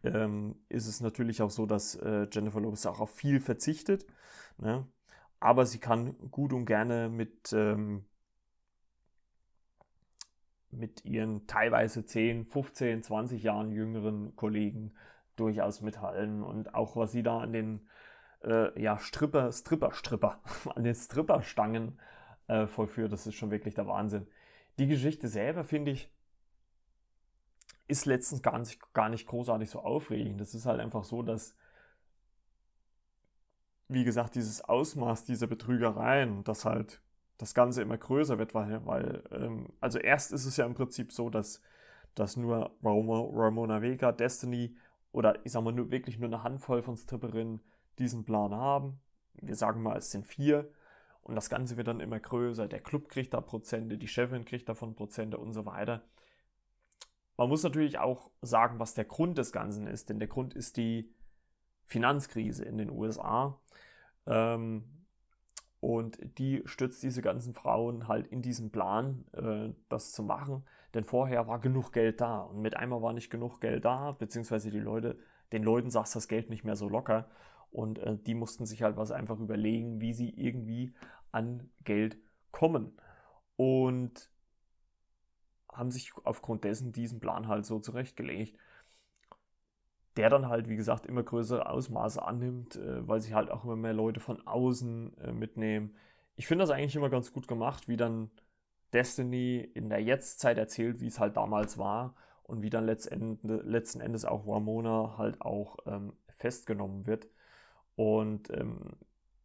ähm, 0.03 0.57
ist 0.69 0.87
es 0.87 1.01
natürlich 1.01 1.43
auch 1.43 1.51
so, 1.51 1.67
dass 1.67 1.95
äh, 1.97 2.27
Jennifer 2.31 2.61
Lopez 2.61 2.87
auch 2.87 3.01
auf 3.01 3.15
viel 3.15 3.41
verzichtet. 3.41 4.07
Ne? 4.59 4.87
Aber 5.41 5.67
sie 5.67 5.79
kann 5.79 6.17
gut 6.31 6.53
und 6.53 6.65
gerne 6.65 7.09
mit, 7.09 7.55
mit 10.71 11.05
ihren 11.05 11.47
teilweise 11.47 12.05
10, 12.05 12.47
15, 12.47 13.03
20 13.03 13.43
Jahren 13.43 13.71
jüngeren 13.71 14.35
Kollegen 14.35 14.95
durchaus 15.37 15.83
mithalten. 15.83 16.43
Und 16.43 16.75
auch 16.75 16.97
was 16.97 17.13
sie 17.13 17.23
da 17.23 17.39
an 17.41 17.53
den 17.53 17.89
äh, 18.47 18.81
ja, 18.81 18.99
Stripper, 18.99 19.53
Stripper, 19.53 19.93
Stripper, 19.93 20.41
an 20.75 20.85
den 20.85 20.95
Stripperstangen 20.95 21.99
äh, 22.49 22.67
vollführt, 22.67 23.13
das 23.13 23.27
ist 23.27 23.35
schon 23.35 23.51
wirklich 23.51 23.75
der 23.75 23.87
Wahnsinn. 23.87 24.27
Die 24.79 24.87
Geschichte 24.87 25.29
selber, 25.29 25.65
finde 25.65 25.93
ich, 25.93 26.11
ist 27.89 28.07
letztens 28.07 28.43
gar 28.43 28.59
nicht, 28.59 28.81
gar 28.95 29.09
nicht 29.09 29.27
großartig 29.27 29.71
so 29.71 29.81
aufregend. 29.81 30.41
Das 30.41 30.55
ist 30.55 30.67
halt 30.67 30.81
einfach 30.81 31.05
so, 31.05 31.23
dass 31.23 31.55
wie 33.89 34.05
gesagt, 34.05 34.35
dieses 34.35 34.63
Ausmaß 34.63 35.25
dieser 35.25 35.47
Betrügereien, 35.47 36.43
dass 36.45 36.65
halt 36.65 37.01
das 37.39 37.55
Ganze 37.55 37.83
immer 37.83 37.99
größer 37.99 38.39
wird, 38.39 38.55
weil, 38.55 38.85
weil 38.87 39.23
ähm, 39.31 39.69
also 39.81 39.99
erst 39.99 40.33
ist 40.33 40.47
es 40.47 40.57
ja 40.57 40.67
im 40.67 40.75
Prinzip 40.75 41.13
so, 41.13 41.31
dass, 41.31 41.63
dass 42.15 42.37
nur 42.37 42.73
Ramona 42.83 43.83
Vega, 43.83 44.11
Destiny 44.13 44.75
oder 45.13 45.45
ich 45.45 45.53
sag 45.53 45.63
mal 45.63 45.73
nur 45.73 45.91
wirklich 45.91 46.19
nur 46.19 46.29
eine 46.29 46.43
Handvoll 46.43 46.83
von 46.83 46.97
Stripperinnen 46.97 47.61
diesen 47.99 48.25
Plan 48.25 48.55
haben. 48.55 49.01
Wir 49.35 49.55
sagen 49.55 49.83
mal, 49.83 49.97
es 49.97 50.11
sind 50.11 50.27
vier 50.27 50.71
und 51.23 51.35
das 51.35 51.51
Ganze 51.51 51.77
wird 51.77 51.89
dann 51.89 52.01
immer 52.01 52.21
größer. 52.21 52.69
Der 52.69 52.81
Club 52.81 53.09
kriegt 53.09 53.35
da 53.35 53.41
Prozente, 53.41 53.99
die 53.99 54.09
Chefin 54.09 54.45
kriegt 54.45 54.69
davon 54.69 54.95
Prozente 54.95 55.39
und 55.39 55.53
so 55.53 55.67
weiter. 55.67 56.05
Man 57.37 57.49
muss 57.49 57.63
natürlich 57.63 57.99
auch 57.99 58.31
sagen, 58.43 58.79
was 58.79 58.95
der 58.95 59.05
Grund 59.05 59.37
des 59.39 59.53
Ganzen 59.53 59.87
ist, 59.87 60.09
denn 60.09 60.19
der 60.19 60.29
Grund 60.29 60.55
ist 60.55 60.77
die 60.77 61.13
Finanzkrise 61.85 62.65
in 62.65 62.79
den 62.79 62.91
USA. 62.91 63.61
Ähm, 64.27 64.85
Und 65.81 66.19
die 66.39 66.63
stützt 66.65 67.03
diese 67.03 67.23
ganzen 67.23 67.55
Frauen 67.55 68.09
halt 68.09 68.27
in 68.29 68.43
diesen 68.43 68.71
Plan, 68.73 69.25
äh, 69.33 69.73
das 69.89 70.13
zu 70.13 70.23
machen. 70.23 70.65
Denn 70.95 71.05
vorher 71.05 71.47
war 71.47 71.61
genug 71.61 71.93
Geld 71.93 72.21
da. 72.21 72.41
Und 72.41 72.61
mit 72.63 72.77
einmal 72.77 73.03
war 73.03 73.13
nicht 73.13 73.31
genug 73.31 73.61
Geld 73.61 73.85
da, 73.85 74.13
beziehungsweise 74.13 74.71
die 74.71 74.81
Leute, 74.81 75.19
den 75.53 75.63
Leuten 75.63 75.91
saß 75.91 76.13
das 76.13 76.29
Geld 76.29 76.51
nicht 76.51 76.65
mehr 76.65 76.77
so 76.77 76.89
locker. 76.89 77.29
Und 77.77 77.99
äh, 77.99 78.17
die 78.17 78.35
mussten 78.35 78.67
sich 78.67 78.83
halt 78.83 78.97
was 78.97 79.11
einfach 79.11 79.39
überlegen, 79.39 80.01
wie 80.01 80.15
sie 80.15 80.31
irgendwie 80.31 80.95
an 81.33 81.71
Geld 81.85 82.19
kommen. 82.51 82.97
Und 83.57 84.31
haben 85.73 85.91
sich 85.91 86.13
aufgrund 86.25 86.65
dessen 86.65 86.93
diesen 86.93 87.21
Plan 87.21 87.49
halt 87.49 87.67
so 87.67 87.79
zurechtgelegt 87.79 88.59
der 90.17 90.31
dann 90.31 90.49
halt, 90.49 90.69
wie 90.69 90.77
gesagt, 90.77 91.07
immer 91.07 91.23
größere 91.23 91.69
Ausmaße 91.69 92.23
annimmt, 92.23 92.77
äh, 92.77 93.07
weil 93.07 93.21
sich 93.21 93.35
halt 93.35 93.51
auch 93.51 93.65
immer 93.65 93.77
mehr 93.77 93.93
Leute 93.93 94.21
von 94.21 94.47
außen 94.47 95.17
äh, 95.19 95.33
mitnehmen. 95.33 95.95
Ich 96.37 96.47
finde 96.47 96.63
das 96.63 96.71
eigentlich 96.71 96.97
immer 96.97 97.11
ganz 97.11 97.33
gut 97.33 97.47
gemacht, 97.49 97.89
wie 97.89 97.97
dann 97.97 98.31
Destiny 98.93 99.59
in 99.75 99.89
der 99.91 100.03
Jetztzeit 100.03 100.59
erzählt, 100.59 101.01
wie 101.01 101.07
es 101.07 101.21
halt 101.21 101.37
damals 101.37 101.77
war 101.77 102.15
und 102.45 102.63
wie 102.63 102.71
dann 102.71 102.87
letzten 102.87 104.01
Endes 104.01 104.25
auch 104.25 104.47
Ramona 104.47 105.17
halt 105.19 105.41
auch 105.41 105.79
ähm, 105.87 106.13
festgenommen 106.37 107.07
wird. 107.07 107.29
Und 107.97 108.51
ähm, 108.51 108.93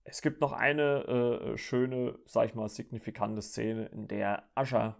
es 0.04 0.22
gibt 0.22 0.42
noch 0.42 0.52
eine 0.52 1.54
äh, 1.54 1.58
schöne, 1.58 2.20
sag 2.26 2.46
ich 2.46 2.56
mal, 2.56 2.70
signifikante 2.70 3.42
Szene, 3.42 3.86
in 3.88 4.08
der 4.08 4.44
Ascher, 4.56 4.98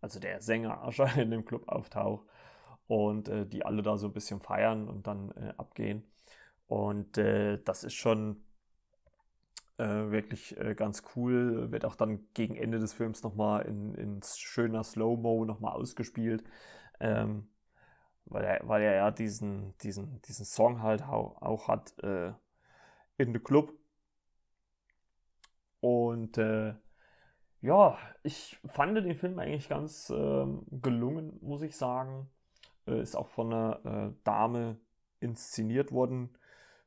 also 0.00 0.20
der 0.20 0.40
Sänger 0.40 0.82
Ascher 0.84 1.16
in 1.20 1.30
dem 1.30 1.44
Club 1.44 1.68
auftaucht 1.68 2.26
und 2.86 3.28
äh, 3.28 3.46
die 3.46 3.64
alle 3.64 3.82
da 3.82 3.96
so 3.96 4.06
ein 4.08 4.12
bisschen 4.12 4.40
feiern 4.40 4.88
und 4.88 5.06
dann 5.06 5.32
äh, 5.32 5.54
abgehen. 5.56 6.04
Und 6.66 7.18
äh, 7.18 7.58
das 7.64 7.84
ist 7.84 7.94
schon 7.94 8.44
äh, 9.78 9.84
wirklich 10.10 10.56
äh, 10.58 10.74
ganz 10.74 11.02
cool. 11.16 11.70
Wird 11.72 11.84
auch 11.84 11.96
dann 11.96 12.28
gegen 12.34 12.56
Ende 12.56 12.78
des 12.78 12.92
Films 12.92 13.22
nochmal 13.22 13.66
in, 13.66 13.94
in 13.94 14.20
schöner 14.22 14.84
Slow-Mo 14.84 15.44
nochmal 15.44 15.72
ausgespielt. 15.72 16.44
Ähm, 17.00 17.48
weil, 18.26 18.44
er, 18.44 18.68
weil 18.68 18.82
er 18.82 18.94
ja 18.94 19.10
diesen, 19.10 19.76
diesen, 19.78 20.22
diesen 20.22 20.44
Song 20.44 20.82
halt 20.82 21.02
auch, 21.02 21.42
auch 21.42 21.68
hat 21.68 21.98
äh, 22.02 22.32
in 23.18 23.32
The 23.32 23.38
Club. 23.38 23.72
Und 25.80 26.38
ja, 27.62 27.96
ich 28.24 28.58
fand 28.66 28.96
den 28.96 29.14
Film 29.14 29.38
eigentlich 29.38 29.68
ganz 29.68 30.10
ähm, 30.10 30.66
gelungen, 30.70 31.38
muss 31.40 31.62
ich 31.62 31.76
sagen. 31.76 32.28
Äh, 32.88 33.00
ist 33.00 33.14
auch 33.16 33.28
von 33.28 33.52
einer 33.52 33.80
äh, 33.84 34.14
Dame 34.24 34.80
inszeniert 35.20 35.92
worden, 35.92 36.36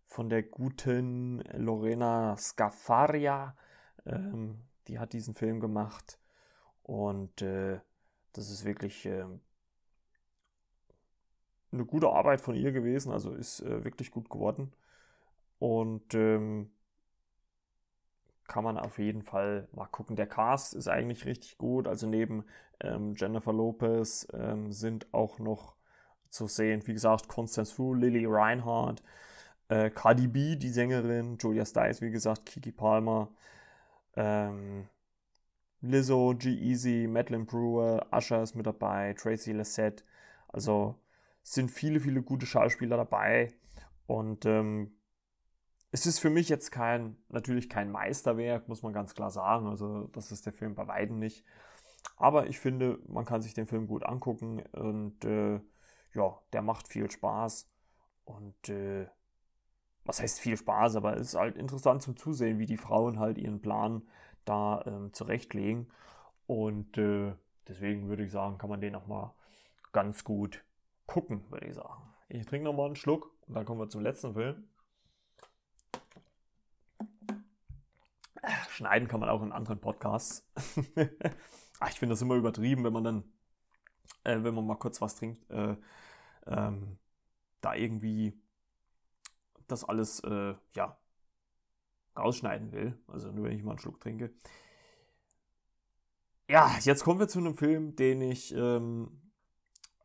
von 0.05 0.29
der 0.29 0.43
guten 0.43 1.39
Lorena 1.53 2.35
Scafaria. 2.35 3.55
Ähm, 4.05 4.59
die 4.89 4.99
hat 4.99 5.13
diesen 5.13 5.33
Film 5.33 5.61
gemacht 5.61 6.19
und 6.83 7.41
äh, 7.41 7.79
das 8.33 8.51
ist 8.51 8.65
wirklich 8.65 9.05
äh, 9.05 9.25
eine 11.71 11.85
gute 11.85 12.09
Arbeit 12.09 12.41
von 12.41 12.53
ihr 12.53 12.73
gewesen, 12.73 13.13
also 13.13 13.33
ist 13.33 13.61
äh, 13.61 13.85
wirklich 13.85 14.11
gut 14.11 14.29
geworden 14.29 14.73
und 15.59 16.13
ähm, 16.13 16.71
kann 18.47 18.63
man 18.63 18.77
auf 18.77 18.99
jeden 18.99 19.23
Fall 19.23 19.67
mal 19.73 19.87
gucken. 19.87 20.15
Der 20.15 20.27
Cast 20.27 20.73
ist 20.75 20.87
eigentlich 20.87 21.25
richtig 21.25 21.57
gut, 21.57 21.87
also 21.87 22.07
neben 22.07 22.45
ähm, 22.79 23.15
Jennifer 23.15 23.53
Lopez 23.53 24.27
ähm, 24.33 24.71
sind 24.71 25.13
auch 25.13 25.39
noch 25.39 25.75
zu 26.29 26.47
sehen. 26.47 26.85
Wie 26.85 26.93
gesagt, 26.93 27.27
Constance 27.27 27.71
Fu, 27.71 27.93
Lily 27.93 28.25
Reinhardt, 28.27 29.01
äh, 29.69 29.89
Cardi 29.89 30.27
B, 30.27 30.55
die 30.55 30.69
Sängerin, 30.69 31.37
Julia 31.39 31.65
Stiles, 31.65 32.01
wie 32.01 32.11
gesagt, 32.11 32.45
Kiki 32.45 32.71
Palmer, 32.71 33.29
ähm, 34.15 34.87
Lizzo, 35.81 36.33
G-Eazy, 36.37 37.07
Madeline 37.07 37.45
Brewer, 37.45 38.07
Usher 38.11 38.41
ist 38.41 38.55
mit 38.55 38.65
dabei, 38.65 39.13
Tracy 39.13 39.53
Lissette. 39.53 40.03
Also 40.47 40.95
sind 41.43 41.69
viele, 41.69 41.99
viele 41.99 42.21
gute 42.21 42.45
Schauspieler 42.45 42.97
dabei. 42.97 43.53
Und 44.07 44.45
ähm, 44.45 44.94
es 45.95 46.05
ist 46.05 46.19
für 46.19 46.29
mich 46.29 46.49
jetzt 46.49 46.73
kein, 46.73 47.15
natürlich 47.29 47.69
kein 47.69 47.89
Meisterwerk, 47.89 48.67
muss 48.67 48.83
man 48.83 48.91
ganz 48.91 49.15
klar 49.15 49.31
sagen. 49.31 49.67
Also, 49.67 50.09
das 50.11 50.29
ist 50.29 50.45
der 50.45 50.51
Film 50.51 50.75
bei 50.75 50.89
Weitem 50.89 51.19
nicht. 51.19 51.45
Aber 52.17 52.47
ich 52.47 52.59
finde, 52.59 52.99
man 53.07 53.23
kann 53.23 53.41
sich 53.41 53.53
den 53.53 53.65
Film 53.65 53.87
gut 53.87 54.05
angucken 54.05 54.61
und 54.73 55.23
äh, 55.23 55.61
ja, 56.13 56.37
der 56.51 56.61
macht 56.61 56.89
viel 56.89 57.09
Spaß. 57.09 57.69
Und 58.25 58.67
äh, 58.67 59.07
was 60.03 60.21
heißt 60.21 60.41
viel 60.41 60.57
Spaß, 60.57 60.97
aber 60.97 61.15
es 61.15 61.29
ist 61.29 61.35
halt 61.35 61.55
interessant 61.55 62.01
zum 62.01 62.17
Zusehen, 62.17 62.59
wie 62.59 62.65
die 62.65 62.75
Frauen 62.75 63.17
halt 63.17 63.37
ihren 63.37 63.61
Plan 63.61 64.01
da 64.43 64.83
ähm, 64.85 65.13
zurechtlegen. 65.13 65.87
Und 66.45 66.97
äh, 66.97 67.35
deswegen 67.69 68.09
würde 68.09 68.25
ich 68.25 68.33
sagen, 68.33 68.57
kann 68.57 68.69
man 68.69 68.81
den 68.81 68.95
auch 68.95 69.07
mal 69.07 69.33
ganz 69.93 70.25
gut 70.25 70.61
gucken, 71.07 71.49
würde 71.51 71.67
ich 71.67 71.75
sagen. 71.75 72.03
Ich 72.27 72.45
trinke 72.45 72.65
nochmal 72.65 72.87
einen 72.87 72.97
Schluck 72.97 73.31
und 73.47 73.53
dann 73.53 73.63
kommen 73.63 73.79
wir 73.79 73.87
zum 73.87 74.01
letzten 74.01 74.33
Film. 74.33 74.67
Schneiden 78.69 79.07
kann 79.07 79.19
man 79.19 79.29
auch 79.29 79.41
in 79.41 79.51
anderen 79.51 79.79
Podcasts. 79.79 80.47
Ah, 81.81 81.89
ich 81.89 81.99
finde 81.99 82.13
das 82.13 82.21
immer 82.21 82.35
übertrieben, 82.35 82.85
wenn 82.85 82.93
man 82.93 83.03
dann, 83.03 83.23
äh, 84.23 84.41
wenn 84.41 84.55
man 84.55 84.65
mal 84.65 84.75
kurz 84.75 85.01
was 85.01 85.17
trinkt, 85.17 85.49
äh, 85.51 85.75
ähm, 86.47 86.97
da 87.59 87.75
irgendwie 87.75 88.33
das 89.67 89.83
alles 89.83 90.21
äh, 90.21 90.55
ja, 90.73 90.97
rausschneiden 92.17 92.71
will. 92.71 92.97
Also 93.07 93.29
nur 93.29 93.43
wenn 93.43 93.51
ich 93.51 93.63
mal 93.63 93.71
einen 93.71 93.79
Schluck 93.79 93.99
trinke. 93.99 94.33
Ja, 96.47 96.77
jetzt 96.79 97.03
kommen 97.03 97.19
wir 97.19 97.27
zu 97.27 97.39
einem 97.39 97.57
Film, 97.57 97.97
den 97.97 98.21
ich 98.21 98.55
ähm, 98.55 99.25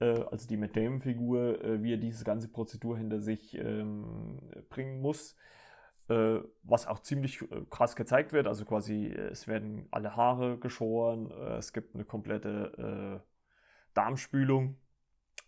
äh, 0.00 0.20
also 0.30 0.46
die 0.46 0.56
Matt 0.56 0.76
Damon-Figur, 0.76 1.64
äh, 1.64 1.82
wie 1.82 1.94
er 1.94 1.98
diese 1.98 2.24
ganze 2.24 2.48
Prozedur 2.48 2.98
hinter 2.98 3.20
sich 3.20 3.54
ähm, 3.54 4.38
bringen 4.68 5.00
muss. 5.00 5.36
Äh, 6.08 6.40
was 6.62 6.86
auch 6.86 7.00
ziemlich 7.00 7.40
äh, 7.40 7.62
krass 7.70 7.96
gezeigt 7.96 8.34
wird. 8.34 8.46
Also 8.46 8.66
quasi, 8.66 9.06
äh, 9.06 9.28
es 9.28 9.48
werden 9.48 9.88
alle 9.90 10.16
Haare 10.16 10.58
geschoren, 10.58 11.30
es 11.30 11.72
gibt 11.72 11.94
eine 11.94 12.04
komplette 12.04 13.22
Darmspülung. 13.94 14.76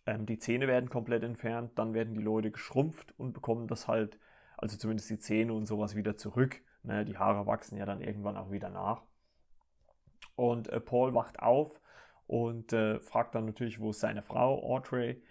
Ähm, 0.07 0.25
die 0.25 0.39
Zähne 0.39 0.67
werden 0.67 0.89
komplett 0.89 1.25
entfernt, 1.25 1.73
dann 1.79 1.93
werden 1.93 2.15
die 2.15 2.23
Leute 2.23 2.51
geschrumpft 2.51 3.13
und 3.19 3.33
bekommen 3.35 3.69
das 3.69 3.87
halt, 3.89 4.19
also 4.57 4.79
zumindest 4.79 5.11
die 5.11 5.19
Zähne 5.19 5.53
und 5.53 5.67
sowas 5.67 5.95
wieder 5.95 6.17
zurück. 6.17 6.63
Ne, 6.83 7.05
die 7.05 7.19
Haare 7.19 7.47
wachsen 7.47 7.77
ja 7.77 7.85
dann 7.85 8.01
irgendwann 8.01 8.37
auch 8.37 8.51
wieder 8.51 8.71
nach. 8.71 9.03
Und 10.37 10.71
Paul 10.87 11.15
wacht 11.15 11.41
auf 11.41 11.81
und 12.27 12.71
fragt 12.71 13.35
dann 13.35 13.47
natürlich, 13.47 13.81
wo 13.81 13.91
ist 13.91 14.01
seine 14.01 14.23
Frau, 14.23 14.63
Audrey. 14.63 15.23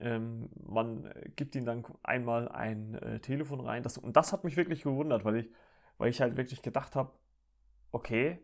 Ähm, 0.00 0.48
man 0.66 1.12
gibt 1.36 1.54
ihm 1.56 1.64
dann 1.64 1.84
einmal 2.02 2.48
ein 2.48 2.94
äh, 2.94 3.20
Telefon 3.20 3.60
rein. 3.60 3.82
Das, 3.82 3.98
und 3.98 4.16
das 4.16 4.32
hat 4.32 4.44
mich 4.44 4.56
wirklich 4.56 4.82
gewundert, 4.82 5.24
weil 5.24 5.36
ich, 5.36 5.50
weil 5.98 6.10
ich 6.10 6.20
halt 6.20 6.36
wirklich 6.36 6.62
gedacht 6.62 6.96
habe, 6.96 7.12
okay, 7.92 8.38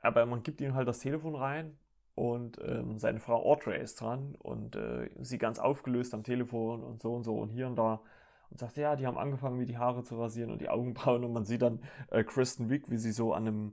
aber 0.00 0.26
man 0.26 0.42
gibt 0.42 0.60
ihm 0.60 0.74
halt 0.74 0.88
das 0.88 0.98
Telefon 0.98 1.36
rein 1.36 1.78
und 2.14 2.58
ähm, 2.62 2.98
seine 2.98 3.20
Frau 3.20 3.44
Audrey 3.44 3.80
ist 3.80 4.00
dran 4.00 4.34
und 4.38 4.76
äh, 4.76 5.08
sie 5.20 5.38
ganz 5.38 5.58
aufgelöst 5.58 6.12
am 6.14 6.24
Telefon 6.24 6.82
und 6.82 7.00
so 7.00 7.14
und 7.14 7.24
so 7.24 7.38
und 7.38 7.50
hier 7.50 7.66
und 7.66 7.76
da 7.76 8.02
und 8.50 8.58
sagt, 8.58 8.76
ja, 8.76 8.96
die 8.96 9.06
haben 9.06 9.16
angefangen, 9.18 9.56
mir 9.56 9.66
die 9.66 9.78
Haare 9.78 10.02
zu 10.02 10.18
rasieren 10.18 10.50
und 10.50 10.60
die 10.60 10.68
Augenbrauen 10.68 11.24
und 11.24 11.32
man 11.32 11.44
sieht 11.44 11.62
dann 11.62 11.80
äh, 12.10 12.24
Kristen 12.24 12.68
Wiig, 12.68 12.90
wie 12.90 12.98
sie 12.98 13.12
so 13.12 13.32
an 13.32 13.46
einem 13.48 13.72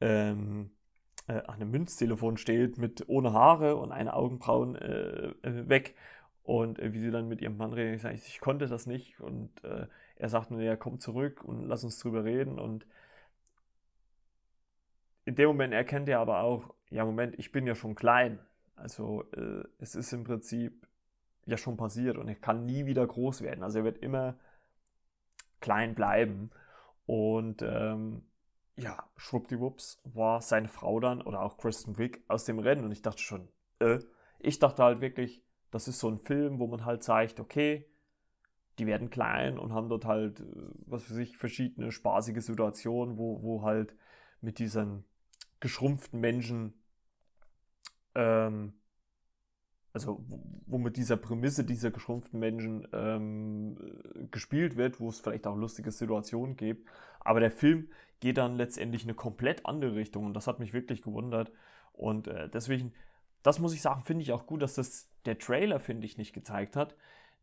ähm, 0.00 0.70
äh, 1.30 1.42
an 1.46 1.54
einem 1.56 1.70
Münztelefon 1.70 2.36
steht 2.36 2.76
mit 2.78 3.08
ohne 3.08 3.32
Haare 3.32 3.76
und 3.76 3.92
eine 3.92 4.14
Augenbrauen 4.14 4.74
äh, 4.74 5.28
äh 5.42 5.68
weg. 5.68 5.94
Und 6.42 6.78
äh, 6.80 6.92
wie 6.92 6.98
sie 6.98 7.10
dann 7.10 7.28
mit 7.28 7.40
ihrem 7.40 7.56
Mann 7.56 7.72
redet, 7.72 7.96
ich 7.96 8.02
sage, 8.02 8.14
ich 8.16 8.40
konnte 8.40 8.66
das 8.66 8.86
nicht. 8.86 9.20
Und 9.20 9.62
äh, 9.64 9.86
er 10.16 10.28
sagt 10.28 10.50
mir, 10.50 10.64
ja, 10.64 10.76
komm 10.76 10.98
zurück 10.98 11.44
und 11.44 11.66
lass 11.66 11.84
uns 11.84 11.98
drüber 11.98 12.24
reden. 12.24 12.58
Und 12.58 12.86
in 15.24 15.36
dem 15.36 15.48
Moment 15.48 15.72
erkennt 15.72 16.08
er 16.08 16.18
aber 16.18 16.40
auch, 16.40 16.74
ja, 16.90 17.04
Moment, 17.04 17.38
ich 17.38 17.52
bin 17.52 17.66
ja 17.66 17.74
schon 17.74 17.94
klein. 17.94 18.40
Also 18.74 19.24
äh, 19.32 19.62
es 19.78 19.94
ist 19.94 20.12
im 20.12 20.24
Prinzip 20.24 20.88
ja 21.46 21.56
schon 21.56 21.76
passiert 21.76 22.16
und 22.16 22.28
er 22.28 22.34
kann 22.34 22.66
nie 22.66 22.86
wieder 22.86 23.06
groß 23.06 23.42
werden. 23.42 23.62
Also 23.62 23.78
er 23.78 23.84
wird 23.84 23.98
immer 23.98 24.36
klein 25.60 25.94
bleiben. 25.94 26.50
Und 27.06 27.62
ähm, 27.62 28.22
ja, 28.80 29.10
schwuppdiwupps 29.16 30.00
war 30.04 30.40
seine 30.40 30.68
Frau 30.68 31.00
dann 31.00 31.20
oder 31.20 31.42
auch 31.42 31.58
Kristen 31.58 31.98
Wiig 31.98 32.22
aus 32.28 32.44
dem 32.44 32.58
Rennen 32.58 32.84
und 32.84 32.92
ich 32.92 33.02
dachte 33.02 33.22
schon, 33.22 33.48
äh, 33.78 33.98
ich 34.38 34.58
dachte 34.58 34.82
halt 34.82 35.00
wirklich, 35.00 35.44
das 35.70 35.86
ist 35.86 36.00
so 36.00 36.08
ein 36.08 36.18
Film, 36.18 36.58
wo 36.58 36.66
man 36.66 36.84
halt 36.84 37.02
zeigt, 37.02 37.40
okay, 37.40 37.86
die 38.78 38.86
werden 38.86 39.10
klein 39.10 39.58
und 39.58 39.74
haben 39.74 39.88
dort 39.88 40.06
halt, 40.06 40.40
äh, 40.40 40.44
was 40.86 41.04
für 41.04 41.14
sich, 41.14 41.36
verschiedene 41.36 41.92
spaßige 41.92 42.42
Situationen, 42.42 43.18
wo, 43.18 43.42
wo 43.42 43.62
halt 43.62 43.94
mit 44.40 44.58
diesen 44.58 45.04
geschrumpften 45.60 46.18
Menschen, 46.18 46.72
ähm, 48.14 48.72
also 49.92 50.24
wo 50.66 50.78
mit 50.78 50.96
dieser 50.96 51.18
Prämisse 51.18 51.64
dieser 51.64 51.90
geschrumpften 51.90 52.40
Menschen 52.40 52.88
ähm, 52.92 53.76
gespielt 54.30 54.76
wird, 54.76 55.00
wo 55.00 55.10
es 55.10 55.20
vielleicht 55.20 55.46
auch 55.46 55.56
lustige 55.56 55.90
Situationen 55.90 56.56
gibt. 56.56 56.88
Aber 57.20 57.40
der 57.40 57.50
Film 57.50 57.88
geht 58.20 58.38
dann 58.38 58.56
letztendlich 58.56 59.04
eine 59.04 59.14
komplett 59.14 59.66
andere 59.66 59.94
Richtung 59.94 60.26
und 60.26 60.34
das 60.34 60.46
hat 60.46 60.60
mich 60.60 60.72
wirklich 60.72 61.02
gewundert. 61.02 61.50
Und 61.92 62.28
äh, 62.28 62.48
deswegen, 62.48 62.92
das 63.42 63.58
muss 63.58 63.74
ich 63.74 63.82
sagen, 63.82 64.02
finde 64.02 64.22
ich 64.22 64.32
auch 64.32 64.46
gut, 64.46 64.62
dass 64.62 64.74
das 64.74 65.10
der 65.24 65.38
Trailer, 65.38 65.80
finde 65.80 66.06
ich, 66.06 66.18
nicht 66.18 66.32
gezeigt 66.32 66.76
hat. 66.76 66.94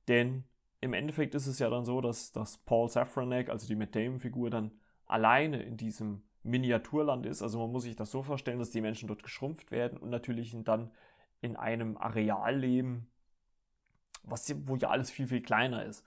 Denn 0.07 0.45
im 0.79 0.93
Endeffekt 0.93 1.35
ist 1.35 1.47
es 1.47 1.59
ja 1.59 1.69
dann 1.69 1.85
so, 1.85 2.01
dass, 2.01 2.31
dass 2.31 2.59
Paul 2.59 2.89
Safranek, 2.89 3.49
also 3.49 3.67
die 3.67 3.75
Matt 3.75 3.95
Damon-Figur, 3.95 4.49
dann 4.49 4.71
alleine 5.05 5.61
in 5.61 5.77
diesem 5.77 6.23
Miniaturland 6.43 7.25
ist. 7.25 7.41
Also 7.41 7.59
man 7.59 7.71
muss 7.71 7.83
sich 7.83 7.95
das 7.95 8.11
so 8.11 8.23
vorstellen, 8.23 8.59
dass 8.59 8.71
die 8.71 8.81
Menschen 8.81 9.07
dort 9.07 9.23
geschrumpft 9.23 9.71
werden 9.71 9.97
und 9.97 10.09
natürlich 10.09 10.55
dann 10.63 10.91
in 11.41 11.55
einem 11.55 11.97
Areal 11.97 12.57
leben, 12.57 13.09
was, 14.23 14.53
wo 14.67 14.75
ja 14.75 14.89
alles 14.89 15.11
viel, 15.11 15.27
viel 15.27 15.41
kleiner 15.41 15.85
ist, 15.85 16.05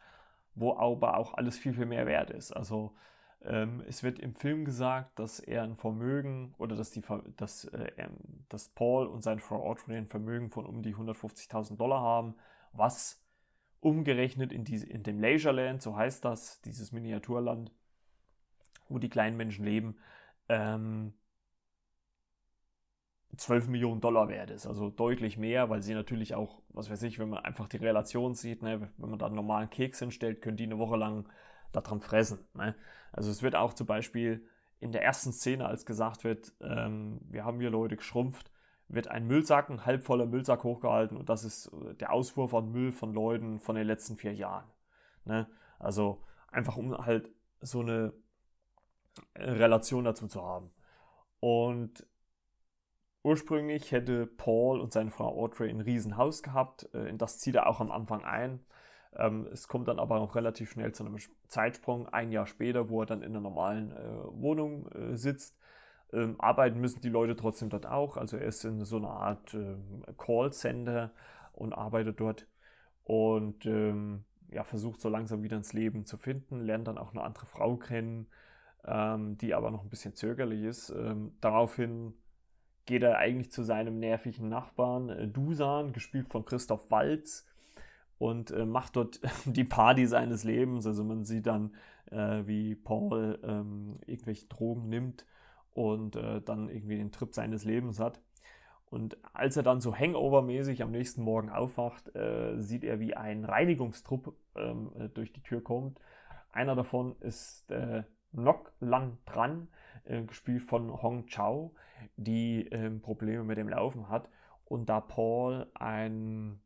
wo 0.54 0.76
aber 0.76 1.16
auch 1.16 1.34
alles 1.34 1.58
viel, 1.58 1.74
viel 1.74 1.86
mehr 1.86 2.06
wert 2.06 2.30
ist. 2.30 2.52
Also 2.52 2.94
ähm, 3.42 3.82
es 3.86 4.02
wird 4.02 4.18
im 4.18 4.34
Film 4.34 4.64
gesagt, 4.64 5.18
dass 5.18 5.40
er 5.40 5.62
ein 5.62 5.76
Vermögen 5.76 6.54
oder 6.58 6.76
dass, 6.76 6.90
die, 6.90 7.02
dass, 7.36 7.64
äh, 7.66 8.08
dass 8.48 8.68
Paul 8.68 9.06
und 9.06 9.22
seine 9.22 9.40
Frau 9.40 9.62
Audrey 9.62 9.96
ein 9.96 10.08
Vermögen 10.08 10.50
von 10.50 10.66
um 10.66 10.82
die 10.82 10.94
150.000 10.94 11.76
Dollar 11.76 12.00
haben, 12.02 12.34
was 12.72 13.22
umgerechnet 13.80 14.52
in, 14.52 14.64
diese, 14.64 14.86
in 14.86 15.02
dem 15.02 15.18
Leisureland, 15.20 15.80
so 15.80 15.96
heißt 15.96 16.24
das, 16.24 16.60
dieses 16.62 16.92
Miniaturland, 16.92 17.72
wo 18.88 18.98
die 18.98 19.08
kleinen 19.08 19.38
Menschen 19.38 19.64
leben, 19.64 19.96
ähm, 20.48 21.14
12 23.36 23.68
Millionen 23.68 24.02
Dollar 24.02 24.28
wert 24.28 24.50
ist. 24.50 24.66
Also 24.66 24.90
deutlich 24.90 25.38
mehr, 25.38 25.70
weil 25.70 25.80
sie 25.80 25.94
natürlich 25.94 26.34
auch, 26.34 26.60
was 26.68 26.90
weiß 26.90 27.02
ich, 27.04 27.18
wenn 27.18 27.30
man 27.30 27.44
einfach 27.44 27.68
die 27.68 27.78
Relation 27.78 28.34
sieht, 28.34 28.62
ne, 28.62 28.90
wenn 28.98 29.10
man 29.10 29.18
da 29.18 29.26
einen 29.26 29.36
normalen 29.36 29.70
Keks 29.70 30.00
hinstellt, 30.00 30.42
können 30.42 30.58
die 30.58 30.64
eine 30.64 30.78
Woche 30.78 30.96
lang 30.96 31.26
daran 31.72 32.00
fressen. 32.00 32.46
Ne? 32.54 32.74
Also 33.12 33.30
es 33.30 33.42
wird 33.42 33.54
auch 33.56 33.74
zum 33.74 33.86
Beispiel 33.86 34.46
in 34.78 34.92
der 34.92 35.02
ersten 35.02 35.32
Szene, 35.32 35.66
als 35.66 35.84
gesagt 35.84 36.24
wird, 36.24 36.52
ähm, 36.60 37.20
wir 37.28 37.44
haben 37.44 37.60
hier 37.60 37.70
Leute 37.70 37.96
geschrumpft, 37.96 38.50
wird 38.88 39.08
ein 39.08 39.26
Müllsack, 39.26 39.68
ein 39.68 39.84
halb 39.84 40.02
voller 40.02 40.26
Müllsack 40.26 40.64
hochgehalten 40.64 41.16
und 41.16 41.28
das 41.28 41.44
ist 41.44 41.66
äh, 41.66 41.94
der 41.94 42.12
Auswurf 42.12 42.50
von 42.50 42.72
Müll 42.72 42.92
von 42.92 43.12
Leuten 43.12 43.58
von 43.58 43.76
den 43.76 43.86
letzten 43.86 44.16
vier 44.16 44.34
Jahren. 44.34 44.68
Ne? 45.24 45.46
Also 45.78 46.22
einfach 46.50 46.76
um 46.76 46.96
halt 47.04 47.30
so 47.60 47.80
eine 47.80 48.12
äh, 49.34 49.50
Relation 49.50 50.04
dazu 50.04 50.28
zu 50.28 50.42
haben. 50.42 50.70
Und 51.40 52.06
ursprünglich 53.22 53.92
hätte 53.92 54.26
Paul 54.26 54.80
und 54.80 54.92
seine 54.92 55.10
Frau 55.10 55.28
Audrey 55.28 55.70
ein 55.70 55.80
Riesenhaus 55.80 56.42
gehabt, 56.42 56.88
äh, 56.94 57.08
in 57.08 57.18
das 57.18 57.38
zieht 57.38 57.54
er 57.54 57.66
auch 57.66 57.80
am 57.80 57.90
Anfang 57.90 58.24
ein. 58.24 58.64
Ähm, 59.16 59.48
es 59.52 59.68
kommt 59.68 59.88
dann 59.88 59.98
aber 59.98 60.18
noch 60.18 60.34
relativ 60.34 60.70
schnell 60.70 60.92
zu 60.92 61.04
einem 61.04 61.16
Zeitsprung, 61.48 62.08
ein 62.08 62.30
Jahr 62.30 62.46
später, 62.46 62.88
wo 62.88 63.02
er 63.02 63.06
dann 63.06 63.22
in 63.22 63.30
einer 63.30 63.40
normalen 63.40 63.90
äh, 63.92 63.96
Wohnung 64.32 64.88
äh, 64.92 65.16
sitzt. 65.16 65.58
Ähm, 66.12 66.36
arbeiten 66.40 66.80
müssen 66.80 67.00
die 67.00 67.08
Leute 67.08 67.36
trotzdem 67.36 67.70
dort 67.70 67.86
auch. 67.86 68.16
Also 68.16 68.36
er 68.36 68.46
ist 68.46 68.64
in 68.64 68.84
so 68.84 68.96
einer 68.96 69.10
Art 69.10 69.54
ähm, 69.54 70.04
Callcenter 70.16 71.12
und 71.52 71.72
arbeitet 71.72 72.20
dort 72.20 72.46
und 73.04 73.66
ähm, 73.66 74.24
ja, 74.50 74.64
versucht 74.64 75.00
so 75.00 75.08
langsam 75.08 75.42
wieder 75.42 75.56
ins 75.56 75.72
Leben 75.72 76.04
zu 76.04 76.16
finden, 76.16 76.60
lernt 76.60 76.88
dann 76.88 76.98
auch 76.98 77.12
eine 77.12 77.22
andere 77.22 77.46
Frau 77.46 77.76
kennen, 77.76 78.26
ähm, 78.84 79.36
die 79.38 79.54
aber 79.54 79.70
noch 79.70 79.82
ein 79.82 79.90
bisschen 79.90 80.14
zögerlich 80.14 80.64
ist. 80.64 80.90
Ähm, 80.90 81.32
daraufhin 81.40 82.14
geht 82.86 83.02
er 83.02 83.18
eigentlich 83.18 83.52
zu 83.52 83.62
seinem 83.62 83.98
nervigen 83.98 84.48
Nachbarn 84.48 85.10
äh, 85.10 85.28
Dusan, 85.28 85.92
gespielt 85.92 86.28
von 86.28 86.44
Christoph 86.44 86.90
Walz, 86.90 87.46
und 88.20 88.50
äh, 88.50 88.66
macht 88.66 88.96
dort 88.96 89.18
die 89.46 89.64
Party 89.64 90.06
seines 90.06 90.44
Lebens. 90.44 90.86
Also 90.86 91.02
man 91.02 91.24
sieht 91.24 91.46
dann, 91.46 91.74
äh, 92.10 92.42
wie 92.46 92.74
Paul 92.74 93.40
ähm, 93.42 93.98
irgendwelche 94.06 94.46
Drogen 94.46 94.90
nimmt 94.90 95.24
und 95.72 96.16
äh, 96.16 96.42
dann 96.42 96.68
irgendwie 96.68 96.98
den 96.98 97.12
Trip 97.12 97.34
seines 97.34 97.64
Lebens 97.64 97.98
hat. 97.98 98.20
Und 98.90 99.16
als 99.32 99.56
er 99.56 99.62
dann 99.62 99.80
so 99.80 99.96
Hangover-mäßig 99.96 100.82
am 100.82 100.90
nächsten 100.90 101.22
Morgen 101.22 101.48
aufwacht, 101.48 102.14
äh, 102.14 102.60
sieht 102.60 102.84
er, 102.84 103.00
wie 103.00 103.16
ein 103.16 103.46
Reinigungstrupp 103.46 104.34
ähm, 104.54 104.90
äh, 104.98 105.08
durch 105.08 105.32
die 105.32 105.42
Tür 105.42 105.64
kommt. 105.64 105.98
Einer 106.52 106.74
davon 106.74 107.16
ist 107.20 107.70
äh, 107.70 108.02
Nok 108.32 108.70
Lan 108.80 109.16
Tran, 109.24 109.68
äh, 110.04 110.22
gespielt 110.24 110.64
von 110.64 111.02
Hong 111.02 111.26
Chao, 111.26 111.72
die 112.16 112.66
ähm, 112.70 113.00
Probleme 113.00 113.44
mit 113.44 113.56
dem 113.56 113.68
Laufen 113.70 114.10
hat. 114.10 114.28
Und 114.66 114.90
da 114.90 115.00
Paul 115.00 115.68
ein 115.72 116.60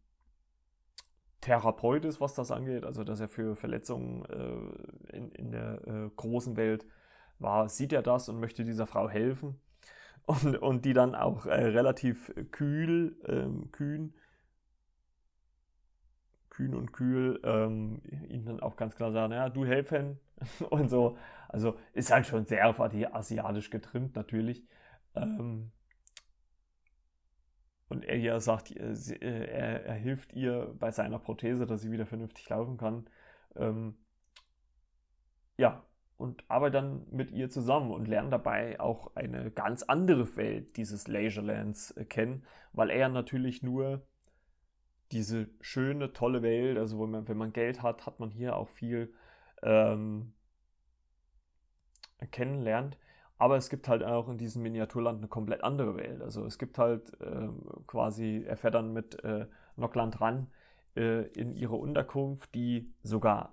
Therapeut 1.44 2.04
ist, 2.06 2.20
was 2.20 2.34
das 2.34 2.50
angeht, 2.50 2.84
also 2.84 3.04
dass 3.04 3.20
er 3.20 3.28
für 3.28 3.54
Verletzungen 3.54 4.24
äh, 4.24 5.16
in, 5.16 5.30
in, 5.32 5.50
der 5.52 5.86
äh, 5.86 6.10
großen 6.16 6.56
Welt 6.56 6.86
war, 7.38 7.68
sieht 7.68 7.92
er 7.92 8.02
das 8.02 8.28
und 8.28 8.40
möchte 8.40 8.64
dieser 8.64 8.86
Frau 8.86 9.08
helfen. 9.08 9.60
Und, 10.26 10.56
und 10.56 10.86
die 10.86 10.94
dann 10.94 11.14
auch 11.14 11.44
äh, 11.44 11.52
relativ 11.52 12.32
kühl, 12.50 13.14
ähm, 13.26 13.70
kühn, 13.72 14.14
kühn 16.48 16.74
und 16.74 16.94
kühl 16.94 17.38
ähm, 17.44 18.00
ihnen 18.30 18.46
dann 18.46 18.60
auch 18.60 18.76
ganz 18.76 18.96
klar 18.96 19.12
sagen, 19.12 19.34
ja, 19.34 19.50
du 19.50 19.66
helfen 19.66 20.18
und 20.70 20.88
so. 20.88 21.18
Also 21.50 21.76
ist 21.92 22.10
halt 22.10 22.24
schon 22.26 22.46
sehr 22.46 22.64
asiatisch 23.14 23.68
getrimmt 23.68 24.16
natürlich. 24.16 24.64
Ähm, 25.14 25.72
und 27.88 28.04
er 28.04 28.16
hier 28.16 28.40
sagt, 28.40 28.70
äh, 28.70 28.92
äh, 28.92 29.44
er, 29.46 29.86
er, 29.86 29.94
hilft 29.94 30.32
ihr 30.32 30.74
bei 30.78 30.90
seiner 30.90 31.18
Prothese, 31.18 31.66
dass 31.66 31.82
sie 31.82 31.90
wieder 31.90 32.06
vernünftig 32.06 32.48
laufen 32.48 32.76
kann. 32.76 33.08
Ähm, 33.56 33.96
ja, 35.56 35.84
und 36.16 36.44
arbeitet 36.48 36.76
dann 36.76 37.06
mit 37.10 37.30
ihr 37.30 37.50
zusammen 37.50 37.90
und 37.90 38.08
lernt 38.08 38.32
dabei 38.32 38.80
auch 38.80 39.14
eine 39.14 39.50
ganz 39.50 39.82
andere 39.82 40.36
Welt 40.36 40.76
dieses 40.76 41.06
Leisurelands 41.08 41.90
äh, 41.92 42.04
kennen, 42.04 42.44
weil 42.72 42.90
er 42.90 43.08
natürlich 43.08 43.62
nur 43.62 44.06
diese 45.12 45.48
schöne, 45.60 46.12
tolle 46.12 46.42
Welt, 46.42 46.78
also 46.78 47.00
wenn 47.00 47.10
man, 47.10 47.28
wenn 47.28 47.36
man 47.36 47.52
Geld 47.52 47.82
hat, 47.82 48.06
hat 48.06 48.20
man 48.20 48.30
hier 48.30 48.56
auch 48.56 48.68
viel 48.68 49.12
ähm, 49.62 50.32
kennenlernt. 52.30 52.96
Aber 53.44 53.58
es 53.58 53.68
gibt 53.68 53.88
halt 53.88 54.02
auch 54.02 54.30
in 54.30 54.38
diesem 54.38 54.62
Miniaturland 54.62 55.18
eine 55.18 55.28
komplett 55.28 55.62
andere 55.64 55.96
Welt. 55.96 56.22
Also 56.22 56.46
es 56.46 56.56
gibt 56.56 56.78
halt 56.78 57.12
ähm, 57.20 57.60
quasi, 57.86 58.42
er 58.48 58.56
fährt 58.56 58.74
dann 58.74 58.94
mit 58.94 59.22
äh, 59.22 59.44
Nockland 59.76 60.18
ran 60.22 60.46
äh, 60.96 61.26
in 61.32 61.54
ihre 61.54 61.74
Unterkunft, 61.74 62.54
die 62.54 62.90
sogar, 63.02 63.52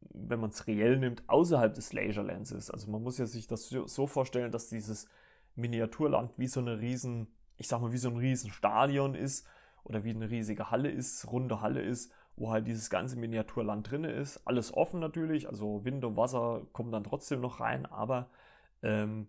wenn 0.00 0.40
man 0.40 0.48
es 0.48 0.66
reell 0.66 0.96
nimmt, 0.96 1.22
außerhalb 1.26 1.74
des 1.74 1.92
Leisurelands 1.92 2.50
ist. 2.50 2.70
Also 2.70 2.90
man 2.90 3.02
muss 3.02 3.18
ja 3.18 3.26
sich 3.26 3.46
das 3.46 3.68
so 3.68 4.06
vorstellen, 4.06 4.50
dass 4.52 4.70
dieses 4.70 5.06
Miniaturland 5.54 6.32
wie 6.38 6.46
so 6.46 6.60
eine 6.60 6.80
riesen, 6.80 7.26
ich 7.58 7.68
sag 7.68 7.82
mal, 7.82 7.92
wie 7.92 7.98
so 7.98 8.08
ein 8.08 8.16
riesen 8.16 8.50
Stadion 8.50 9.14
ist 9.14 9.46
oder 9.84 10.02
wie 10.02 10.14
eine 10.14 10.30
riesige 10.30 10.70
Halle 10.70 10.90
ist, 10.90 11.30
runde 11.30 11.60
Halle 11.60 11.82
ist, 11.82 12.10
wo 12.36 12.52
halt 12.52 12.66
dieses 12.66 12.88
ganze 12.88 13.18
Miniaturland 13.18 13.90
drin 13.90 14.04
ist. 14.04 14.40
Alles 14.46 14.72
offen 14.72 14.98
natürlich, 14.98 15.46
also 15.46 15.84
Wind 15.84 16.06
und 16.06 16.16
Wasser 16.16 16.62
kommen 16.72 16.90
dann 16.90 17.04
trotzdem 17.04 17.42
noch 17.42 17.60
rein, 17.60 17.84
aber 17.84 18.30
ähm, 18.86 19.28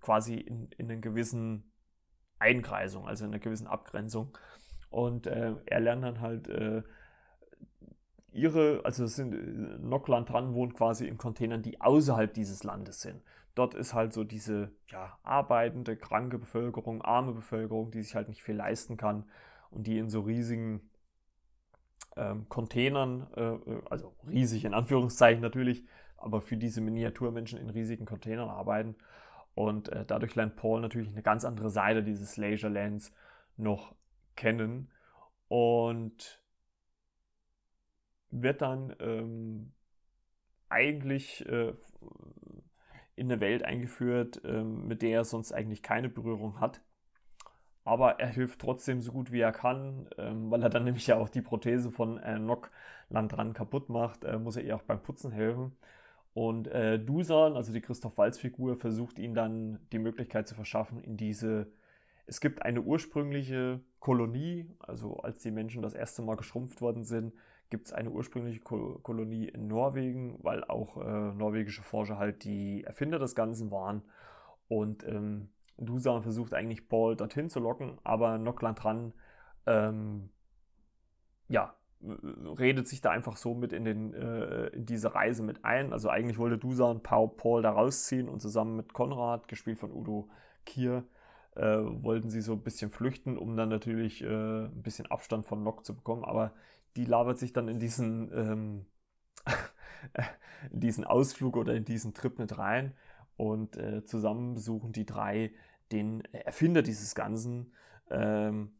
quasi 0.00 0.36
in, 0.36 0.68
in 0.78 0.90
einer 0.90 1.00
gewissen 1.00 1.70
Einkreisung, 2.38 3.06
also 3.06 3.24
in 3.24 3.32
einer 3.32 3.40
gewissen 3.40 3.66
Abgrenzung. 3.66 4.36
Und 4.90 5.26
äh, 5.26 5.54
er 5.66 5.80
lernt 5.80 6.04
dann 6.04 6.20
halt 6.20 6.48
äh, 6.48 6.82
ihre, 8.32 8.80
also 8.84 9.04
es 9.04 9.16
sind 9.16 9.34
äh, 9.34 9.78
Nockland 9.78 10.30
dran, 10.30 10.54
wohnt 10.54 10.74
quasi 10.74 11.06
in 11.06 11.18
Containern, 11.18 11.62
die 11.62 11.80
außerhalb 11.80 12.32
dieses 12.32 12.64
Landes 12.64 13.00
sind. 13.00 13.22
Dort 13.54 13.74
ist 13.74 13.94
halt 13.94 14.12
so 14.12 14.24
diese 14.24 14.72
ja, 14.88 15.18
arbeitende, 15.22 15.96
kranke 15.96 16.38
Bevölkerung, 16.38 17.02
arme 17.02 17.32
Bevölkerung, 17.32 17.90
die 17.90 18.02
sich 18.02 18.14
halt 18.14 18.28
nicht 18.28 18.42
viel 18.42 18.56
leisten 18.56 18.96
kann 18.96 19.24
und 19.70 19.86
die 19.86 19.98
in 19.98 20.08
so 20.08 20.20
riesigen 20.20 20.90
ähm, 22.16 22.48
Containern, 22.48 23.26
äh, 23.36 23.42
äh 23.42 23.82
also 23.90 24.14
riesig 24.26 24.64
in 24.64 24.74
Anführungszeichen 24.74 25.42
natürlich, 25.42 25.84
aber 26.22 26.40
für 26.40 26.56
diese 26.56 26.80
Miniaturmenschen 26.80 27.58
in 27.58 27.70
riesigen 27.70 28.06
Containern 28.06 28.48
arbeiten. 28.48 28.96
Und 29.54 29.90
äh, 29.90 30.04
dadurch 30.06 30.34
lernt 30.34 30.56
Paul 30.56 30.80
natürlich 30.80 31.10
eine 31.10 31.22
ganz 31.22 31.44
andere 31.44 31.70
Seite 31.70 32.02
dieses 32.02 32.36
Leisurelands 32.36 33.12
noch 33.56 33.94
kennen 34.34 34.90
und 35.48 36.42
wird 38.30 38.62
dann 38.62 38.96
ähm, 38.98 39.72
eigentlich 40.70 41.46
äh, 41.46 41.74
in 43.14 43.30
eine 43.30 43.40
Welt 43.40 43.62
eingeführt, 43.62 44.40
ähm, 44.44 44.86
mit 44.88 45.02
der 45.02 45.10
er 45.10 45.24
sonst 45.24 45.52
eigentlich 45.52 45.82
keine 45.82 46.08
Berührung 46.08 46.60
hat. 46.60 46.80
Aber 47.84 48.20
er 48.20 48.28
hilft 48.28 48.60
trotzdem 48.60 49.02
so 49.02 49.12
gut 49.12 49.32
wie 49.32 49.40
er 49.40 49.52
kann, 49.52 50.08
ähm, 50.16 50.50
weil 50.50 50.62
er 50.62 50.70
dann 50.70 50.84
nämlich 50.84 51.06
ja 51.06 51.16
auch 51.16 51.28
die 51.28 51.42
Prothese 51.42 51.90
von 51.90 52.18
äh, 52.18 52.38
Nock 52.38 52.70
Landran 53.10 53.52
kaputt 53.52 53.90
macht, 53.90 54.24
äh, 54.24 54.38
muss 54.38 54.56
er 54.56 54.64
ihr 54.64 54.76
auch 54.76 54.82
beim 54.82 55.02
Putzen 55.02 55.32
helfen. 55.32 55.76
Und 56.34 56.66
äh, 56.68 56.98
Dusan, 56.98 57.56
also 57.56 57.72
die 57.72 57.80
Christoph 57.80 58.16
Walz-Figur, 58.16 58.76
versucht 58.76 59.18
ihm 59.18 59.34
dann 59.34 59.80
die 59.92 59.98
Möglichkeit 59.98 60.48
zu 60.48 60.54
verschaffen, 60.54 61.02
in 61.02 61.16
diese. 61.16 61.70
Es 62.24 62.40
gibt 62.40 62.62
eine 62.62 62.80
ursprüngliche 62.80 63.80
Kolonie, 63.98 64.70
also 64.78 65.16
als 65.16 65.40
die 65.40 65.50
Menschen 65.50 65.82
das 65.82 65.92
erste 65.92 66.22
Mal 66.22 66.36
geschrumpft 66.36 66.80
worden 66.80 67.04
sind, 67.04 67.34
gibt 67.68 67.86
es 67.86 67.92
eine 67.92 68.10
ursprüngliche 68.10 68.60
Ko 68.60 69.00
Kolonie 69.02 69.48
in 69.48 69.66
Norwegen, 69.66 70.38
weil 70.42 70.62
auch 70.64 70.98
äh, 70.98 71.32
norwegische 71.34 71.82
Forscher 71.82 72.18
halt 72.18 72.44
die 72.44 72.84
Erfinder 72.84 73.18
des 73.18 73.34
Ganzen 73.34 73.70
waren. 73.70 74.02
Und 74.68 75.06
ähm, 75.06 75.48
Dusan 75.78 76.22
versucht 76.22 76.54
eigentlich 76.54 76.88
Paul 76.88 77.16
dorthin 77.16 77.50
zu 77.50 77.60
locken, 77.60 77.98
aber 78.04 78.38
Nockland 78.38 78.82
dran, 78.82 79.12
ähm, 79.66 80.30
ja, 81.48 81.74
redet 82.58 82.88
sich 82.88 83.00
da 83.00 83.10
einfach 83.10 83.36
so 83.36 83.54
mit 83.54 83.72
in, 83.72 83.84
den, 83.84 84.14
äh, 84.14 84.66
in 84.68 84.86
diese 84.86 85.14
Reise 85.14 85.42
mit 85.42 85.64
ein. 85.64 85.92
Also 85.92 86.08
eigentlich 86.08 86.38
wollte 86.38 86.58
Dusan 86.58 87.02
Paul, 87.02 87.28
Paul 87.28 87.62
da 87.62 87.70
rausziehen 87.70 88.28
und 88.28 88.40
zusammen 88.40 88.76
mit 88.76 88.92
Konrad, 88.92 89.48
gespielt 89.48 89.78
von 89.78 89.92
Udo 89.92 90.28
Kier, 90.64 91.04
äh, 91.54 91.62
wollten 91.62 92.30
sie 92.30 92.40
so 92.40 92.52
ein 92.52 92.62
bisschen 92.62 92.90
flüchten, 92.90 93.38
um 93.38 93.56
dann 93.56 93.68
natürlich 93.68 94.22
äh, 94.22 94.64
ein 94.64 94.82
bisschen 94.82 95.10
Abstand 95.10 95.46
von 95.46 95.62
Nock 95.62 95.84
zu 95.84 95.94
bekommen. 95.94 96.24
Aber 96.24 96.52
die 96.96 97.04
labert 97.04 97.38
sich 97.38 97.52
dann 97.52 97.68
in 97.68 97.78
diesen, 97.78 98.32
ähm, 98.32 98.86
in 100.72 100.80
diesen 100.80 101.04
Ausflug 101.04 101.56
oder 101.56 101.74
in 101.74 101.84
diesen 101.84 102.14
Trip 102.14 102.38
mit 102.38 102.58
rein. 102.58 102.94
Und 103.36 103.76
äh, 103.76 104.04
zusammen 104.04 104.54
besuchen 104.54 104.92
die 104.92 105.06
drei 105.06 105.52
den 105.90 106.24
Erfinder 106.32 106.82
dieses 106.82 107.14
Ganzen, 107.14 107.72
ähm, 108.10 108.72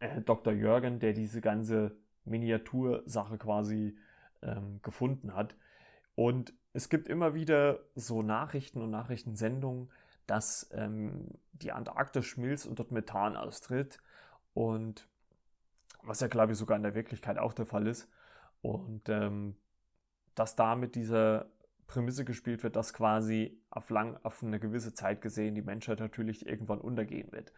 äh, 0.00 0.20
Dr. 0.22 0.52
Jürgen, 0.52 0.98
der 0.98 1.12
diese 1.12 1.40
ganze 1.40 1.96
Miniatursache 2.30 3.38
quasi 3.38 3.96
ähm, 4.42 4.80
gefunden 4.82 5.34
hat. 5.34 5.56
Und 6.14 6.54
es 6.72 6.88
gibt 6.88 7.08
immer 7.08 7.34
wieder 7.34 7.80
so 7.94 8.22
Nachrichten 8.22 8.80
und 8.80 8.90
Nachrichtensendungen, 8.90 9.90
dass 10.26 10.70
ähm, 10.72 11.26
die 11.52 11.72
Antarktis 11.72 12.24
schmilzt 12.26 12.66
und 12.66 12.78
dort 12.78 12.92
Methan 12.92 13.36
austritt. 13.36 13.98
Und 14.54 15.08
was 16.02 16.20
ja, 16.20 16.28
glaube 16.28 16.52
ich, 16.52 16.58
sogar 16.58 16.76
in 16.76 16.82
der 16.82 16.94
Wirklichkeit 16.94 17.38
auch 17.38 17.52
der 17.52 17.66
Fall 17.66 17.86
ist. 17.86 18.08
Und 18.62 19.08
ähm, 19.08 19.56
dass 20.34 20.56
da 20.56 20.76
mit 20.76 20.94
dieser 20.94 21.50
Prämisse 21.86 22.24
gespielt 22.24 22.62
wird, 22.62 22.76
dass 22.76 22.94
quasi 22.94 23.60
auf, 23.68 23.90
lang, 23.90 24.18
auf 24.22 24.42
eine 24.42 24.60
gewisse 24.60 24.94
Zeit 24.94 25.20
gesehen 25.20 25.54
die 25.54 25.62
Menschheit 25.62 25.98
natürlich 25.98 26.46
irgendwann 26.46 26.80
untergehen 26.80 27.32
wird 27.32 27.52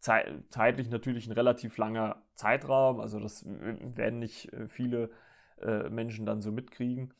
zeitlich 0.00 0.90
natürlich 0.90 1.26
ein 1.26 1.32
relativ 1.32 1.76
langer 1.76 2.22
Zeitraum, 2.34 3.00
also 3.00 3.18
das 3.18 3.44
werden 3.46 4.18
nicht 4.18 4.52
äh, 4.52 4.68
viele 4.68 5.10
äh, 5.60 5.88
Menschen 5.88 6.24
dann 6.24 6.40
so 6.40 6.52
mitkriegen, 6.52 7.12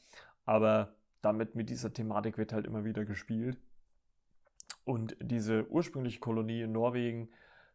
aber 0.44 0.94
damit 1.20 1.54
mit 1.54 1.70
dieser 1.70 1.92
Thematik 1.92 2.38
wird 2.38 2.52
halt 2.52 2.66
immer 2.66 2.84
wieder 2.84 3.04
gespielt. 3.04 3.58
Und 4.84 5.16
diese 5.20 5.68
ursprüngliche 5.68 6.20
Kolonie 6.20 6.62
in 6.62 6.72
Norwegen 6.72 7.28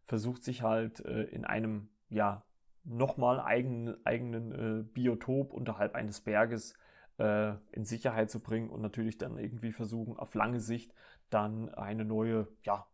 versucht 0.05 0.43
sich 0.43 0.63
halt 0.63 1.05
äh, 1.05 1.23
in 1.23 1.45
einem, 1.45 1.89
ja, 2.09 2.43
nochmal 2.85 3.39
eigenen, 3.39 3.95
eigenen 4.05 4.91
Biotop 4.91 5.53
unterhalb 5.53 5.95
eines 5.95 6.19
Berges 6.19 6.73
in 7.17 7.85
Sicherheit 7.85 8.29
zu 8.29 8.41
bringen 8.41 8.69
und 8.69 8.81
natürlich 8.81 9.17
dann 9.17 9.37
irgendwie 9.37 9.71
versuchen, 9.71 10.17
auf 10.17 10.35
lange 10.35 10.59
Sicht 10.59 10.93
dann 11.29 11.69
eine 11.69 12.03
neue, 12.03 12.49
ja, 12.63 12.85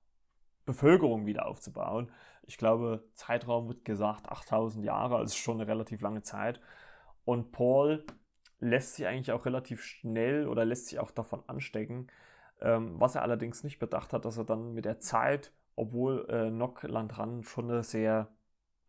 Bevölkerung 0.70 1.26
wieder 1.26 1.47
aufzubauen. 1.47 2.11
Ich 2.43 2.57
glaube, 2.57 3.03
Zeitraum 3.15 3.67
wird 3.67 3.86
gesagt 3.86 4.30
8000 4.30 4.86
Jahre, 4.86 5.17
also 5.17 5.36
schon 5.36 5.59
eine 5.59 5.67
relativ 5.67 6.01
lange 6.01 6.22
Zeit. 6.22 6.59
Und 7.26 7.51
Paul 7.51 8.05
lässt 8.59 8.95
sich 8.95 9.07
eigentlich 9.07 9.32
auch 9.32 9.45
relativ 9.45 9.84
schnell 9.84 10.47
oder 10.47 10.65
lässt 10.65 10.88
sich 10.88 10.99
auch 10.99 11.11
davon 11.11 11.43
anstecken. 11.47 12.07
Ähm, 12.61 12.99
was 12.99 13.15
er 13.15 13.24
allerdings 13.24 13.63
nicht 13.63 13.80
bedacht 13.80 14.13
hat, 14.13 14.26
dass 14.26 14.38
er 14.38 14.45
dann 14.45 14.74
mit 14.74 14.86
der 14.86 14.99
Zeit, 14.99 15.53
obwohl 15.76 16.28
äh, 16.30 16.51
Nock 16.51 16.84
Landran 16.84 17.43
schon 17.43 17.72
eine 17.72 17.84
sehr 17.84 18.30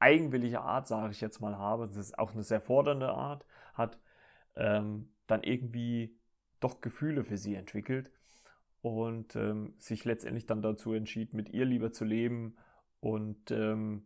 eigenwillige 0.01 0.61
Art, 0.61 0.87
sage 0.87 1.13
ich 1.13 1.21
jetzt 1.21 1.41
mal, 1.41 1.57
habe, 1.57 1.87
das 1.87 1.97
ist 1.97 2.19
auch 2.19 2.33
eine 2.33 2.43
sehr 2.43 2.61
fordernde 2.61 3.11
Art, 3.11 3.47
hat, 3.75 3.99
ähm, 4.57 5.13
dann 5.27 5.43
irgendwie 5.43 6.19
doch 6.61 6.81
Gefühle 6.81 7.25
für 7.25 7.37
sie 7.37 7.55
entwickelt 7.55 8.11
und 8.83 9.37
ähm, 9.37 9.75
sich 9.79 10.05
letztendlich 10.05 10.47
dann 10.47 10.63
dazu 10.63 10.93
entschied, 10.93 11.35
mit 11.35 11.51
ihr 11.51 11.65
lieber 11.65 11.93
zu 11.93 12.05
leben 12.05 12.57
und, 13.01 13.51
ähm, 13.51 14.05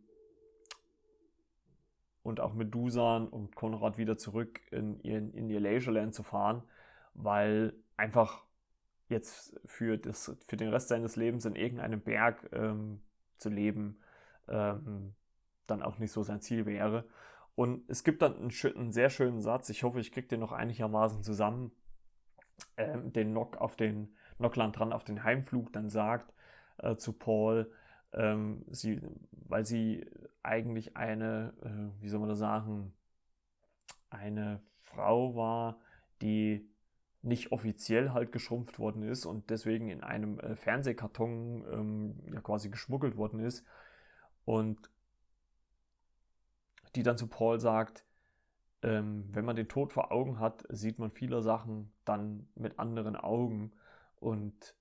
und 2.23 2.39
auch 2.39 2.53
mit 2.53 2.73
Dusan 2.73 3.27
und 3.27 3.55
Konrad 3.55 3.97
wieder 3.97 4.17
zurück 4.17 4.59
in 4.71 4.99
ihr, 5.01 5.17
in 5.17 5.49
ihr 5.49 5.59
Leisureland 5.59 6.13
zu 6.13 6.23
fahren, 6.23 6.63
weil 7.13 7.73
einfach 7.97 8.43
jetzt 9.07 9.59
für, 9.65 9.97
das, 9.97 10.35
für 10.47 10.57
den 10.57 10.69
Rest 10.69 10.89
seines 10.89 11.15
Lebens 11.15 11.45
in 11.45 11.55
irgendeinem 11.55 12.01
Berg 12.01 12.49
ähm, 12.51 13.01
zu 13.37 13.49
leben 13.49 13.99
ähm, 14.47 15.13
dann 15.67 15.81
auch 15.81 15.97
nicht 15.97 16.11
so 16.11 16.23
sein 16.23 16.41
Ziel 16.41 16.65
wäre. 16.65 17.05
Und 17.55 17.89
es 17.89 18.03
gibt 18.03 18.21
dann 18.21 18.35
einen, 18.35 18.51
einen 18.75 18.91
sehr 18.91 19.09
schönen 19.09 19.41
Satz, 19.41 19.69
ich 19.69 19.83
hoffe, 19.83 19.99
ich 19.99 20.11
kriege 20.11 20.27
den 20.27 20.41
noch 20.41 20.51
einigermaßen 20.51 21.23
zusammen, 21.23 21.71
ähm, 22.77 23.13
den 23.13 23.33
Nock 23.33 23.57
auf 23.57 23.75
den 23.75 24.15
Nockland 24.37 24.77
dran 24.77 24.93
auf 24.93 25.03
den 25.03 25.23
Heimflug 25.23 25.71
dann 25.73 25.89
sagt 25.89 26.33
äh, 26.77 26.95
zu 26.95 27.13
Paul, 27.13 27.71
ähm, 28.13 28.63
sie, 28.69 29.01
weil 29.31 29.65
sie 29.65 30.05
eigentlich 30.43 30.95
eine, 30.97 31.53
äh, 31.61 32.01
wie 32.01 32.09
soll 32.09 32.19
man 32.19 32.29
das 32.29 32.39
sagen, 32.39 32.93
eine 34.09 34.61
Frau 34.83 35.35
war, 35.35 35.79
die 36.21 36.69
nicht 37.21 37.51
offiziell 37.51 38.11
halt 38.11 38.31
geschrumpft 38.31 38.77
worden 38.77 39.01
ist 39.01 39.25
und 39.25 39.49
deswegen 39.49 39.89
in 39.89 40.03
einem 40.03 40.39
äh, 40.39 40.55
Fernsehkarton 40.55 41.65
ähm, 41.71 42.33
ja 42.33 42.39
quasi 42.41 42.69
geschmuggelt 42.69 43.17
worden 43.17 43.39
ist 43.39 43.65
und 44.45 44.91
die 46.95 47.03
dann 47.03 47.17
zu 47.17 47.27
Paul 47.27 47.59
sagt, 47.59 48.05
ähm, 48.83 49.25
wenn 49.31 49.43
man 49.43 49.55
den 49.55 49.67
Tod 49.67 49.91
vor 49.91 50.11
Augen 50.11 50.39
hat, 50.39 50.65
sieht 50.69 50.99
man 50.99 51.09
viele 51.09 51.41
Sachen 51.41 51.91
dann 52.05 52.47
mit 52.55 52.77
anderen 52.79 53.15
Augen 53.15 53.73
und 54.19 54.75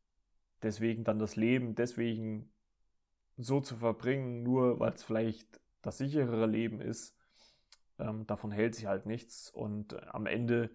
deswegen 0.63 1.05
dann 1.05 1.19
das 1.19 1.37
Leben 1.37 1.75
deswegen 1.75 2.51
so 3.37 3.61
zu 3.61 3.77
verbringen, 3.77 4.43
nur 4.43 4.81
weil 4.81 4.93
es 4.93 5.03
vielleicht 5.03 5.61
das 5.83 5.99
sicherere 5.99 6.47
Leben 6.47 6.81
ist, 6.81 7.17
ähm, 7.99 8.27
davon 8.27 8.51
hält 8.51 8.75
sich 8.75 8.87
halt 8.87 9.07
nichts 9.07 9.51
und 9.51 9.93
äh, 9.93 10.01
am 10.09 10.27
Ende 10.27 10.71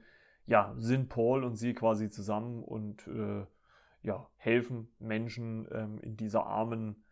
ja 0.45 0.73
sind 0.77 1.09
Paul 1.09 1.43
und 1.43 1.55
sie 1.55 1.73
quasi 1.73 2.09
zusammen 2.09 2.63
und 2.63 3.07
äh, 3.07 3.45
ja 4.01 4.29
helfen 4.37 4.89
Menschen 4.99 5.67
ähm, 5.71 5.99
in 6.01 6.17
dieser 6.17 6.45
armen 6.45 7.03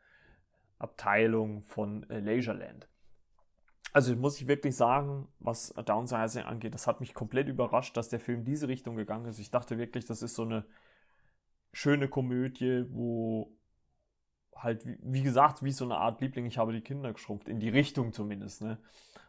Abteilung 0.80 1.64
von 1.64 2.10
äh, 2.10 2.20
Leisureland. 2.20 2.88
Also 3.94 4.16
muss 4.16 4.40
ich 4.40 4.48
wirklich 4.48 4.76
sagen, 4.76 5.28
was 5.40 5.74
Downsizing 5.74 6.44
angeht, 6.44 6.74
das 6.74 6.88
hat 6.88 7.00
mich 7.00 7.14
komplett 7.14 7.48
überrascht, 7.48 7.98
dass 7.98 8.10
der 8.10 8.20
Film 8.20 8.46
diese 8.46 8.68
Richtung 8.68 8.96
gegangen 8.96 9.26
ist. 9.26 9.40
Ich 9.40 9.50
dachte 9.50 9.78
wirklich, 9.78 10.06
das 10.06 10.22
ist 10.22 10.36
so 10.36 10.44
eine 10.44 10.66
schöne 11.78 12.08
Komödie, 12.08 12.86
wo 12.90 13.56
halt, 14.56 14.84
wie, 14.88 14.98
wie 15.02 15.22
gesagt, 15.22 15.64
wie 15.64 15.72
so 15.72 15.86
eine 15.86 15.98
Art 15.98 16.22
Liebling, 16.22 16.48
ich 16.48 16.58
habe 16.58 16.74
die 16.74 16.82
Kinder 16.82 17.14
geschrumpft, 17.14 17.48
in 17.48 17.60
die 17.60 17.70
Richtung 17.70 18.14
zumindest, 18.14 18.64
ne? 18.64 18.80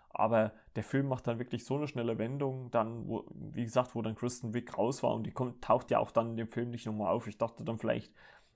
Aber 0.09 0.53
der 0.74 0.82
Film 0.82 1.09
macht 1.09 1.26
dann 1.26 1.38
wirklich 1.38 1.66
so 1.66 1.76
eine 1.76 1.86
schnelle 1.86 2.16
Wendung, 2.16 2.70
dann, 2.70 3.07
wo, 3.07 3.26
wie 3.34 3.64
gesagt, 3.64 3.94
wo 3.94 4.01
dann 4.01 4.14
Kristen 4.14 4.55
Wick 4.55 4.78
raus 4.78 5.03
war 5.03 5.14
und 5.14 5.24
die 5.24 5.30
kommt, 5.30 5.62
taucht 5.62 5.90
ja 5.90 5.99
auch 5.99 6.11
dann 6.11 6.30
in 6.30 6.36
dem 6.38 6.49
Film 6.49 6.70
nicht 6.70 6.86
nochmal 6.86 7.12
auf. 7.12 7.26
Ich 7.26 7.36
dachte 7.36 7.64
dann 7.64 7.78
vielleicht 7.78 8.14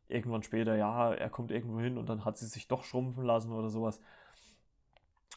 irgendwann 0.09 0.43
später, 0.43 0.75
ja, 0.75 1.13
er 1.13 1.29
kommt 1.29 1.51
irgendwo 1.51 1.79
hin 1.79 1.99
und 1.99 2.09
dann 2.09 2.25
hat 2.25 2.39
sie 2.39 2.47
sich 2.47 2.69
doch 2.69 2.85
schrumpfen 2.85 3.25
lassen 3.25 3.53
oder 3.53 3.69
sowas. 3.69 4.01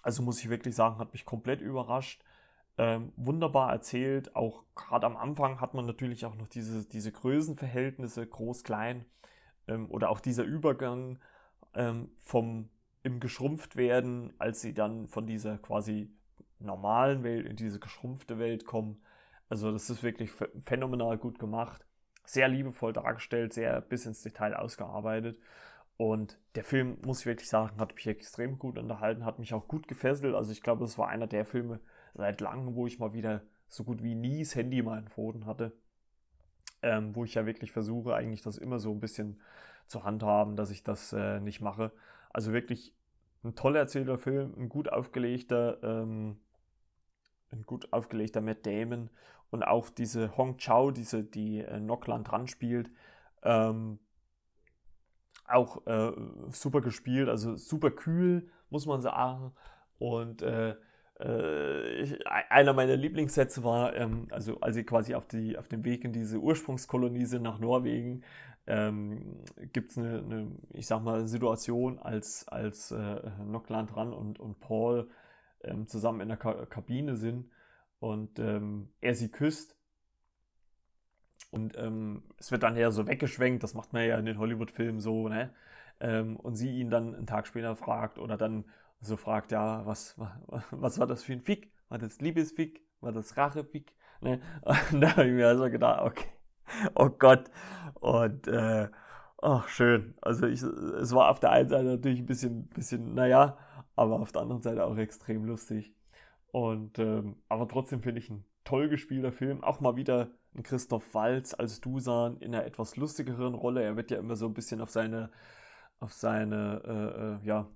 Also 0.01 0.23
muss 0.23 0.39
ich 0.39 0.49
wirklich 0.49 0.75
sagen, 0.75 0.97
hat 0.97 1.11
mich 1.11 1.25
komplett 1.25 1.59
überrascht. 1.59 2.23
Ähm, 2.77 3.13
wunderbar 3.15 3.71
erzählt. 3.71 4.35
Auch 4.35 4.63
gerade 4.75 5.05
am 5.05 5.15
Anfang 5.15 5.61
hat 5.61 5.73
man 5.73 5.85
natürlich 5.85 6.25
auch 6.25 6.35
noch 6.35 6.47
diese, 6.47 6.85
diese 6.87 7.11
Größenverhältnisse, 7.11 8.27
groß, 8.27 8.63
klein. 8.63 9.05
Ähm, 9.67 9.89
oder 9.89 10.09
auch 10.09 10.19
dieser 10.19 10.43
Übergang 10.43 11.19
ähm, 11.73 12.09
vom 12.19 12.69
im 13.03 13.19
geschrumpft 13.19 13.75
werden, 13.75 14.33
als 14.39 14.61
sie 14.61 14.73
dann 14.73 15.07
von 15.07 15.27
dieser 15.27 15.59
quasi 15.59 16.11
normalen 16.59 17.23
Welt 17.23 17.45
in 17.45 17.55
diese 17.55 17.79
geschrumpfte 17.79 18.39
Welt 18.39 18.65
kommen. 18.65 19.01
Also 19.47 19.71
das 19.71 19.91
ist 19.91 20.01
wirklich 20.01 20.31
phänomenal 20.63 21.19
gut 21.19 21.37
gemacht, 21.37 21.85
sehr 22.25 22.47
liebevoll 22.47 22.93
dargestellt, 22.93 23.53
sehr 23.53 23.79
bis 23.81 24.07
ins 24.07 24.23
Detail 24.23 24.55
ausgearbeitet. 24.55 25.39
Und 25.97 26.39
der 26.55 26.63
Film, 26.63 26.97
muss 27.05 27.21
ich 27.21 27.25
wirklich 27.27 27.47
sagen, 27.47 27.79
hat 27.79 27.93
mich 27.93 28.07
extrem 28.07 28.57
gut 28.57 28.79
unterhalten, 28.79 29.23
hat 29.23 29.37
mich 29.37 29.53
auch 29.53 29.67
gut 29.67 29.87
gefesselt. 29.87 30.33
Also 30.33 30.51
ich 30.51 30.61
glaube, 30.61 30.81
das 30.81 30.97
war 30.97 31.07
einer 31.07 31.27
der 31.27 31.45
Filme 31.45 31.79
seit 32.15 32.41
langem, 32.41 32.75
wo 32.75 32.87
ich 32.87 32.99
mal 32.99 33.13
wieder 33.13 33.41
so 33.67 33.83
gut 33.83 34.03
wie 34.03 34.15
nie 34.15 34.39
das 34.39 34.55
Handy 34.55 34.79
in 34.79 34.85
meinen 34.85 35.07
Pfoten 35.07 35.45
hatte. 35.45 35.73
Ähm, 36.81 37.15
wo 37.15 37.23
ich 37.23 37.33
ja 37.33 37.45
wirklich 37.45 37.71
versuche, 37.71 38.15
eigentlich 38.15 38.41
das 38.41 38.57
immer 38.57 38.79
so 38.79 38.91
ein 38.91 38.99
bisschen 38.99 39.39
zu 39.87 40.03
handhaben, 40.03 40.55
dass 40.55 40.71
ich 40.71 40.83
das 40.83 41.13
äh, 41.13 41.39
nicht 41.39 41.61
mache. 41.61 41.91
Also 42.31 42.53
wirklich 42.53 42.93
ein 43.43 43.55
toll 43.55 43.75
erzählter 43.75 44.17
Film, 44.17 44.53
ein 44.57 44.69
gut 44.69 44.89
aufgelegter, 44.91 45.81
ähm, 45.83 46.37
ein 47.51 47.63
gut 47.63 47.91
aufgelegter 47.93 48.41
Matt 48.41 48.65
Damon 48.65 49.09
und 49.51 49.63
auch 49.63 49.89
diese 49.89 50.35
Hong 50.37 50.57
Chao, 50.57 50.91
diese, 50.91 51.23
die 51.23 51.59
äh, 51.59 51.79
Nockland 51.79 52.29
dran 52.29 52.47
spielt, 52.47 52.91
ähm, 53.43 53.99
auch 55.47 55.85
äh, 55.85 56.11
super 56.49 56.81
gespielt, 56.81 57.29
also 57.29 57.55
super 57.55 57.91
kühl, 57.91 58.49
muss 58.69 58.85
man 58.85 59.01
sagen. 59.01 59.53
Und 59.99 60.41
äh, 60.41 60.75
ich, 62.01 62.27
einer 62.27 62.73
meiner 62.73 62.95
Lieblingssätze 62.95 63.63
war, 63.63 63.95
ähm, 63.95 64.27
also 64.31 64.59
als 64.59 64.75
sie 64.75 64.83
quasi 64.83 65.15
auf, 65.15 65.27
die, 65.27 65.57
auf 65.57 65.67
dem 65.67 65.85
Weg 65.85 66.03
in 66.03 66.11
diese 66.11 66.39
Ursprungskolonie 66.39 67.25
sind 67.25 67.43
nach 67.43 67.59
Norwegen, 67.59 68.23
ähm, 68.67 69.43
gibt 69.71 69.91
es 69.91 69.97
eine, 69.97 70.19
eine, 70.19 70.51
ich 70.73 70.87
sag 70.87 71.03
mal, 71.03 71.27
Situation, 71.27 71.99
als, 71.99 72.47
als 72.47 72.91
äh, 72.91 73.21
Nockland 73.45 73.95
ran 73.95 74.11
und, 74.11 74.39
und 74.39 74.59
Paul 74.59 75.09
ähm, 75.63 75.87
zusammen 75.87 76.21
in 76.21 76.29
der 76.29 76.37
Ka 76.37 76.65
Kabine 76.65 77.15
sind 77.15 77.49
und 77.99 78.39
ähm, 78.39 78.89
er 79.01 79.15
sie 79.15 79.29
küsst. 79.29 79.75
Und 81.51 81.77
ähm, 81.77 82.23
es 82.37 82.51
wird 82.51 82.63
dann 82.63 82.75
eher 82.75 82.91
so 82.91 83.07
weggeschwenkt, 83.07 83.63
das 83.63 83.73
macht 83.73 83.93
man 83.93 84.05
ja 84.05 84.17
in 84.17 84.25
den 84.25 84.39
Hollywood-Filmen 84.39 84.99
so, 84.99 85.29
ne? 85.29 85.53
Ähm, 86.01 86.35
und 86.35 86.55
sie 86.55 86.77
ihn 86.79 86.89
dann 86.89 87.15
einen 87.15 87.27
Tag 87.27 87.47
später 87.47 87.75
fragt 87.75 88.19
oder 88.19 88.35
dann 88.35 88.65
so 89.05 89.17
fragt, 89.17 89.51
ja, 89.51 89.85
was, 89.85 90.15
was 90.71 90.99
war 90.99 91.07
das 91.07 91.23
für 91.23 91.33
ein 91.33 91.41
Fick? 91.41 91.71
War 91.89 91.97
das 91.97 92.19
Liebesfick? 92.19 92.83
War 93.01 93.11
das 93.11 93.37
Rachefick? 93.37 93.95
Ne? 94.21 94.41
Und 94.91 95.01
da 95.01 95.11
habe 95.11 95.27
ich 95.27 95.33
mir 95.33 95.47
also 95.47 95.69
gedacht, 95.69 96.01
okay, 96.01 96.29
oh 96.95 97.09
Gott. 97.09 97.49
Und 97.95 98.47
äh, 98.47 98.89
ach, 99.41 99.67
schön. 99.67 100.15
Also 100.21 100.47
ich, 100.47 100.61
es 100.61 101.13
war 101.13 101.29
auf 101.29 101.39
der 101.39 101.51
einen 101.51 101.69
Seite 101.69 101.85
natürlich 101.85 102.19
ein 102.19 102.25
bisschen, 102.25 102.67
bisschen, 102.69 103.13
naja, 103.13 103.57
aber 103.95 104.19
auf 104.19 104.31
der 104.31 104.41
anderen 104.41 104.61
Seite 104.61 104.85
auch 104.85 104.97
extrem 104.97 105.45
lustig. 105.45 105.93
Und 106.51 106.99
ähm, 106.99 107.35
aber 107.49 107.67
trotzdem 107.67 108.01
finde 108.01 108.19
ich 108.19 108.29
ein 108.29 108.45
toll 108.63 108.89
gespielter 108.89 109.31
Film. 109.31 109.63
Auch 109.63 109.79
mal 109.79 109.95
wieder 109.95 110.29
ein 110.55 110.63
Christoph 110.63 111.13
Walz 111.13 111.53
als 111.53 111.81
Dusan 111.81 112.37
in 112.37 112.55
einer 112.55 112.65
etwas 112.65 112.95
lustigeren 112.95 113.53
Rolle. 113.55 113.83
Er 113.83 113.95
wird 113.95 114.11
ja 114.11 114.17
immer 114.17 114.35
so 114.35 114.47
ein 114.47 114.53
bisschen 114.53 114.81
auf 114.81 114.89
seine, 114.89 115.31
auf 115.99 116.13
seine, 116.13 116.81
äh, 116.85 117.45
äh, 117.45 117.47
ja, 117.47 117.69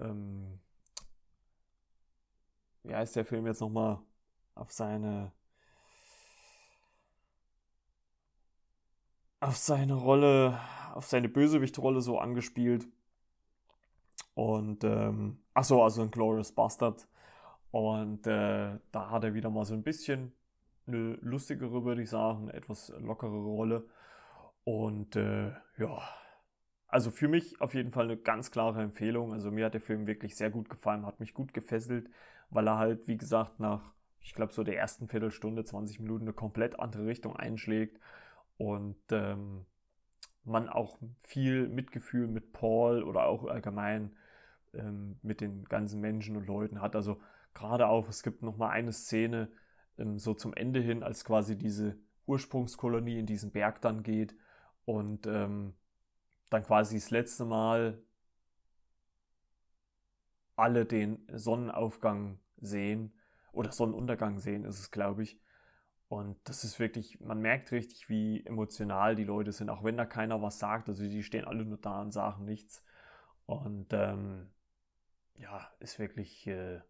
ähm, 0.00 0.60
wie 2.84 2.94
heißt 2.94 3.16
der 3.16 3.24
Film 3.24 3.46
jetzt 3.46 3.60
nochmal? 3.60 3.98
Auf 4.54 4.72
seine 4.72 5.32
auf 9.40 9.56
seine 9.56 9.94
Rolle, 9.94 10.58
auf 10.94 11.06
seine 11.06 11.28
Bösewichtrolle 11.28 12.00
so 12.00 12.18
angespielt. 12.18 12.86
Und, 14.34 14.84
ähm, 14.84 15.38
ach 15.54 15.64
so, 15.64 15.82
also 15.82 16.02
ein 16.02 16.10
Glorious 16.10 16.52
Bastard. 16.52 17.06
Und 17.70 18.26
äh, 18.26 18.78
da 18.92 19.10
hat 19.10 19.24
er 19.24 19.34
wieder 19.34 19.50
mal 19.50 19.64
so 19.64 19.74
ein 19.74 19.82
bisschen 19.82 20.32
eine 20.86 21.14
lustigere, 21.20 21.84
würde 21.84 22.02
ich 22.02 22.10
sagen, 22.10 22.50
etwas 22.50 22.92
lockere 22.98 23.30
Rolle. 23.30 23.88
Und 24.64 25.16
äh, 25.16 25.52
ja, 25.78 26.02
also 26.88 27.10
für 27.10 27.28
mich 27.28 27.60
auf 27.60 27.74
jeden 27.74 27.90
Fall 27.90 28.04
eine 28.04 28.16
ganz 28.16 28.50
klare 28.50 28.82
Empfehlung. 28.82 29.32
Also 29.32 29.50
mir 29.50 29.66
hat 29.66 29.74
der 29.74 29.80
Film 29.80 30.06
wirklich 30.06 30.36
sehr 30.36 30.50
gut 30.50 30.68
gefallen, 30.68 31.06
hat 31.06 31.20
mich 31.20 31.34
gut 31.34 31.52
gefesselt, 31.52 32.08
weil 32.50 32.66
er 32.68 32.78
halt, 32.78 33.08
wie 33.08 33.16
gesagt, 33.16 33.60
nach, 33.60 33.92
ich 34.20 34.34
glaube, 34.34 34.52
so 34.52 34.62
der 34.62 34.78
ersten 34.78 35.08
Viertelstunde, 35.08 35.64
20 35.64 36.00
Minuten 36.00 36.24
eine 36.24 36.32
komplett 36.32 36.78
andere 36.78 37.06
Richtung 37.06 37.36
einschlägt 37.36 37.98
und 38.56 38.96
ähm, 39.10 39.66
man 40.44 40.68
auch 40.68 40.98
viel 41.22 41.68
Mitgefühl 41.68 42.28
mit 42.28 42.52
Paul 42.52 43.02
oder 43.02 43.26
auch 43.26 43.44
allgemein 43.44 44.16
ähm, 44.74 45.18
mit 45.22 45.40
den 45.40 45.64
ganzen 45.64 46.00
Menschen 46.00 46.36
und 46.36 46.46
Leuten 46.46 46.80
hat. 46.80 46.94
Also 46.94 47.20
gerade 47.52 47.88
auch, 47.88 48.08
es 48.08 48.22
gibt 48.22 48.42
noch 48.42 48.56
mal 48.56 48.70
eine 48.70 48.92
Szene 48.92 49.50
ähm, 49.98 50.18
so 50.18 50.34
zum 50.34 50.54
Ende 50.54 50.80
hin, 50.80 51.02
als 51.02 51.24
quasi 51.24 51.56
diese 51.56 51.98
Ursprungskolonie 52.26 53.18
in 53.18 53.26
diesen 53.26 53.50
Berg 53.50 53.80
dann 53.80 54.02
geht 54.02 54.36
und 54.84 55.26
ähm, 55.26 55.74
dann 56.50 56.62
quasi 56.64 56.96
das 56.96 57.10
letzte 57.10 57.44
Mal 57.44 58.02
alle 60.56 60.86
den 60.86 61.26
Sonnenaufgang 61.32 62.38
sehen 62.58 63.12
oder 63.52 63.72
Sonnenuntergang 63.72 64.38
sehen, 64.38 64.64
ist 64.64 64.78
es, 64.78 64.90
glaube 64.90 65.22
ich. 65.22 65.38
Und 66.08 66.36
das 66.44 66.62
ist 66.62 66.78
wirklich, 66.78 67.20
man 67.20 67.40
merkt 67.40 67.72
richtig, 67.72 68.08
wie 68.08 68.44
emotional 68.46 69.16
die 69.16 69.24
Leute 69.24 69.52
sind, 69.52 69.70
auch 69.70 69.82
wenn 69.82 69.96
da 69.96 70.06
keiner 70.06 70.40
was 70.40 70.58
sagt. 70.58 70.88
Also 70.88 71.02
die 71.02 71.22
stehen 71.22 71.44
alle 71.44 71.64
nur 71.64 71.78
da 71.78 72.00
und 72.00 72.12
sagen 72.12 72.44
nichts. 72.44 72.82
Und 73.46 73.92
ähm, 73.92 74.48
ja, 75.36 75.68
ist 75.80 75.98
wirklich, 75.98 76.46
äh, 76.46 76.80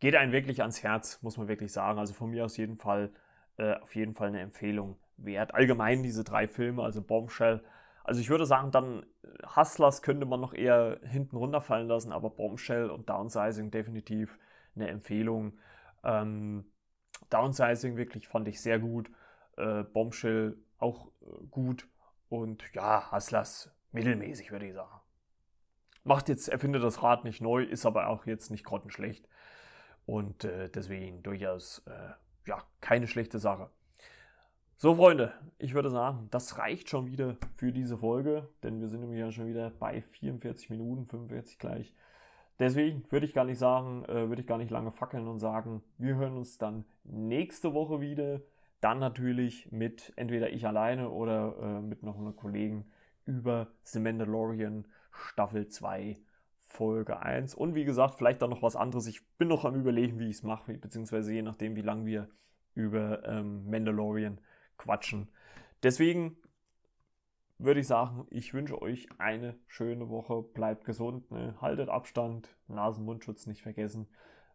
geht 0.00 0.16
einem 0.16 0.32
wirklich 0.32 0.60
ans 0.62 0.82
Herz, 0.82 1.22
muss 1.22 1.36
man 1.36 1.48
wirklich 1.48 1.72
sagen. 1.72 1.98
Also 1.98 2.14
von 2.14 2.30
mir 2.30 2.44
aus 2.44 2.56
jeden 2.56 2.78
Fall, 2.78 3.12
äh, 3.58 3.74
auf 3.76 3.94
jeden 3.94 4.14
Fall 4.14 4.28
eine 4.28 4.40
Empfehlung 4.40 4.98
wert. 5.16 5.54
Allgemein 5.54 6.02
diese 6.02 6.24
drei 6.24 6.48
Filme, 6.48 6.82
also 6.82 7.00
Bombshell. 7.00 7.62
Also 8.04 8.20
ich 8.20 8.30
würde 8.30 8.46
sagen, 8.46 8.70
dann 8.70 9.06
äh, 9.22 9.46
Hustlers 9.56 10.02
könnte 10.02 10.26
man 10.26 10.40
noch 10.40 10.54
eher 10.54 11.00
hinten 11.04 11.36
runterfallen 11.36 11.88
lassen, 11.88 12.12
aber 12.12 12.30
Bombshell 12.30 12.90
und 12.90 13.08
Downsizing 13.08 13.70
definitiv 13.70 14.38
eine 14.74 14.88
Empfehlung. 14.88 15.58
Ähm, 16.04 16.64
Downsizing 17.30 17.96
wirklich 17.96 18.28
fand 18.28 18.48
ich 18.48 18.60
sehr 18.60 18.78
gut. 18.78 19.10
Äh, 19.56 19.84
Bombshell 19.84 20.58
auch 20.78 21.08
äh, 21.22 21.46
gut. 21.50 21.88
Und 22.28 22.64
ja, 22.72 23.12
Hustlers 23.12 23.70
mittelmäßig, 23.92 24.50
würde 24.50 24.66
ich 24.66 24.74
sagen. 24.74 25.00
Macht 26.04 26.28
jetzt, 26.28 26.48
erfindet 26.48 26.82
das 26.82 27.02
Rad 27.02 27.24
nicht 27.24 27.40
neu, 27.40 27.62
ist 27.62 27.86
aber 27.86 28.08
auch 28.08 28.26
jetzt 28.26 28.50
nicht 28.50 28.64
grottenschlecht. 28.64 29.28
Und 30.06 30.44
äh, 30.44 30.68
deswegen 30.68 31.22
durchaus, 31.22 31.82
äh, 31.86 32.10
ja, 32.46 32.64
keine 32.80 33.06
schlechte 33.06 33.38
Sache. 33.38 33.70
So, 34.82 34.96
Freunde, 34.96 35.32
ich 35.58 35.74
würde 35.74 35.90
sagen, 35.90 36.26
das 36.32 36.58
reicht 36.58 36.90
schon 36.90 37.06
wieder 37.06 37.36
für 37.54 37.70
diese 37.70 37.96
Folge, 37.96 38.48
denn 38.64 38.80
wir 38.80 38.88
sind 38.88 38.98
nämlich 38.98 39.20
ja 39.20 39.30
schon 39.30 39.46
wieder 39.46 39.70
bei 39.70 40.02
44 40.02 40.70
Minuten, 40.70 41.06
45 41.06 41.60
gleich. 41.60 41.94
deswegen 42.58 43.04
würde 43.08 43.24
ich 43.24 43.32
gar 43.32 43.44
nicht 43.44 43.60
sagen, 43.60 44.04
äh, 44.06 44.28
würde 44.28 44.40
ich 44.40 44.48
gar 44.48 44.58
nicht 44.58 44.72
lange 44.72 44.90
fackeln 44.90 45.28
und 45.28 45.38
sagen, 45.38 45.84
wir 45.98 46.16
hören 46.16 46.36
uns 46.36 46.58
dann 46.58 46.84
nächste 47.04 47.74
Woche 47.74 48.00
wieder. 48.00 48.40
Dann 48.80 48.98
natürlich 48.98 49.70
mit 49.70 50.12
entweder 50.16 50.50
ich 50.50 50.66
alleine 50.66 51.10
oder 51.10 51.54
äh, 51.62 51.80
mit 51.80 52.02
noch 52.02 52.18
einem 52.18 52.34
Kollegen 52.34 52.90
über 53.24 53.68
The 53.84 54.00
Mandalorian 54.00 54.88
Staffel 55.12 55.68
2 55.68 56.18
Folge 56.58 57.20
1. 57.20 57.54
Und 57.54 57.76
wie 57.76 57.84
gesagt, 57.84 58.16
vielleicht 58.16 58.42
dann 58.42 58.50
noch 58.50 58.62
was 58.62 58.74
anderes. 58.74 59.06
Ich 59.06 59.24
bin 59.38 59.46
noch 59.46 59.64
am 59.64 59.76
überlegen, 59.76 60.18
wie 60.18 60.28
ich 60.28 60.38
es 60.38 60.42
mache, 60.42 60.76
beziehungsweise 60.76 61.32
je 61.32 61.42
nachdem, 61.42 61.76
wie 61.76 61.82
lange 61.82 62.04
wir 62.04 62.28
über 62.74 63.24
ähm, 63.28 63.70
Mandalorian 63.70 64.40
quatschen. 64.82 65.28
Deswegen 65.82 66.36
würde 67.58 67.80
ich 67.80 67.86
sagen, 67.86 68.26
ich 68.30 68.54
wünsche 68.54 68.80
euch 68.82 69.08
eine 69.18 69.56
schöne 69.66 70.08
Woche. 70.08 70.42
Bleibt 70.42 70.84
gesund, 70.84 71.30
ne? 71.30 71.54
haltet 71.60 71.88
Abstand, 71.88 72.48
Nasen-Mundschutz 72.68 73.46
nicht 73.46 73.62
vergessen. 73.62 74.08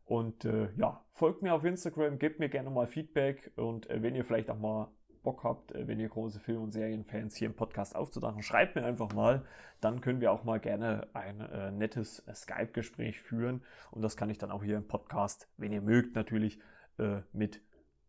Und 0.03 0.45
äh, 0.45 0.69
ja, 0.77 1.05
folgt 1.13 1.41
mir 1.41 1.53
auf 1.53 1.63
Instagram, 1.65 2.19
gebt 2.19 2.39
mir 2.39 2.49
gerne 2.49 2.69
mal 2.69 2.87
Feedback 2.87 3.51
und 3.57 3.89
äh, 3.89 4.01
wenn 4.01 4.15
ihr 4.15 4.23
vielleicht 4.23 4.49
auch 4.49 4.57
mal 4.57 4.89
Bock 5.23 5.43
habt, 5.43 5.73
äh, 5.73 5.85
wenn 5.87 5.99
ihr 5.99 6.07
große 6.07 6.39
Film- 6.39 6.63
und 6.63 6.71
Serienfans 6.71 7.35
hier 7.35 7.47
im 7.47 7.55
Podcast 7.55 7.95
aufzudachen, 7.95 8.41
schreibt 8.41 8.75
mir 8.75 8.85
einfach 8.85 9.13
mal. 9.13 9.45
Dann 9.81 9.99
können 9.99 10.21
wir 10.21 10.31
auch 10.31 10.45
mal 10.45 10.59
gerne 10.61 11.09
ein 11.13 11.41
äh, 11.41 11.71
nettes 11.71 12.19
äh, 12.27 12.33
Skype-Gespräch 12.33 13.19
führen. 13.19 13.63
Und 13.91 14.01
das 14.01 14.15
kann 14.15 14.29
ich 14.29 14.37
dann 14.37 14.51
auch 14.51 14.63
hier 14.63 14.77
im 14.77 14.87
Podcast, 14.87 15.49
wenn 15.57 15.73
ihr 15.73 15.81
mögt, 15.81 16.15
natürlich 16.15 16.59
äh, 16.97 17.21
mit 17.33 17.61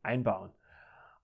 einbauen. 0.05 0.51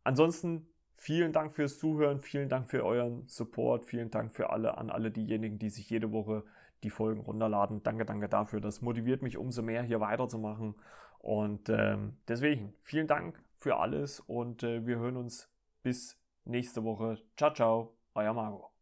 Ansonsten 0.03 0.66
vielen 0.97 1.32
Dank 1.32 1.53
fürs 1.53 1.78
Zuhören, 1.78 2.20
vielen 2.20 2.49
Dank 2.49 2.70
für 2.70 2.84
euren 2.84 3.26
Support, 3.28 3.84
vielen 3.84 4.11
Dank 4.11 4.32
für 4.32 4.51
alle 4.51 4.78
an 4.78 4.90
alle 4.90 5.11
diejenigen, 5.11 5.59
die 5.59 5.70
sich 5.70 5.90
jede 5.90 6.12
Woche 6.12 6.45
die 6.82 6.90
Folgen 6.90 7.20
runterladen. 7.20 7.82
Danke, 7.82 8.05
danke 8.05 8.28
dafür. 8.28 8.61
Das 8.61 8.82
motiviert 8.82 9.22
mich 9.22 9.36
umso 9.38 9.62
mehr, 9.62 9.82
hier 9.82 10.01
weiterzumachen. 10.01 10.74
Und 11.18 11.70
ähm, 11.70 12.18
deswegen 12.28 12.74
vielen 12.82 13.07
Dank 13.07 13.42
für 13.59 13.78
alles 13.78 14.20
und 14.20 14.62
äh, 14.62 14.86
wir 14.86 14.99
hören 14.99 15.16
uns 15.16 15.51
bis 15.82 16.20
nächste 16.45 16.84
Woche. 16.84 17.18
Ciao, 17.36 17.53
ciao, 17.53 17.97
euer 18.14 18.34
Margot. 18.34 18.73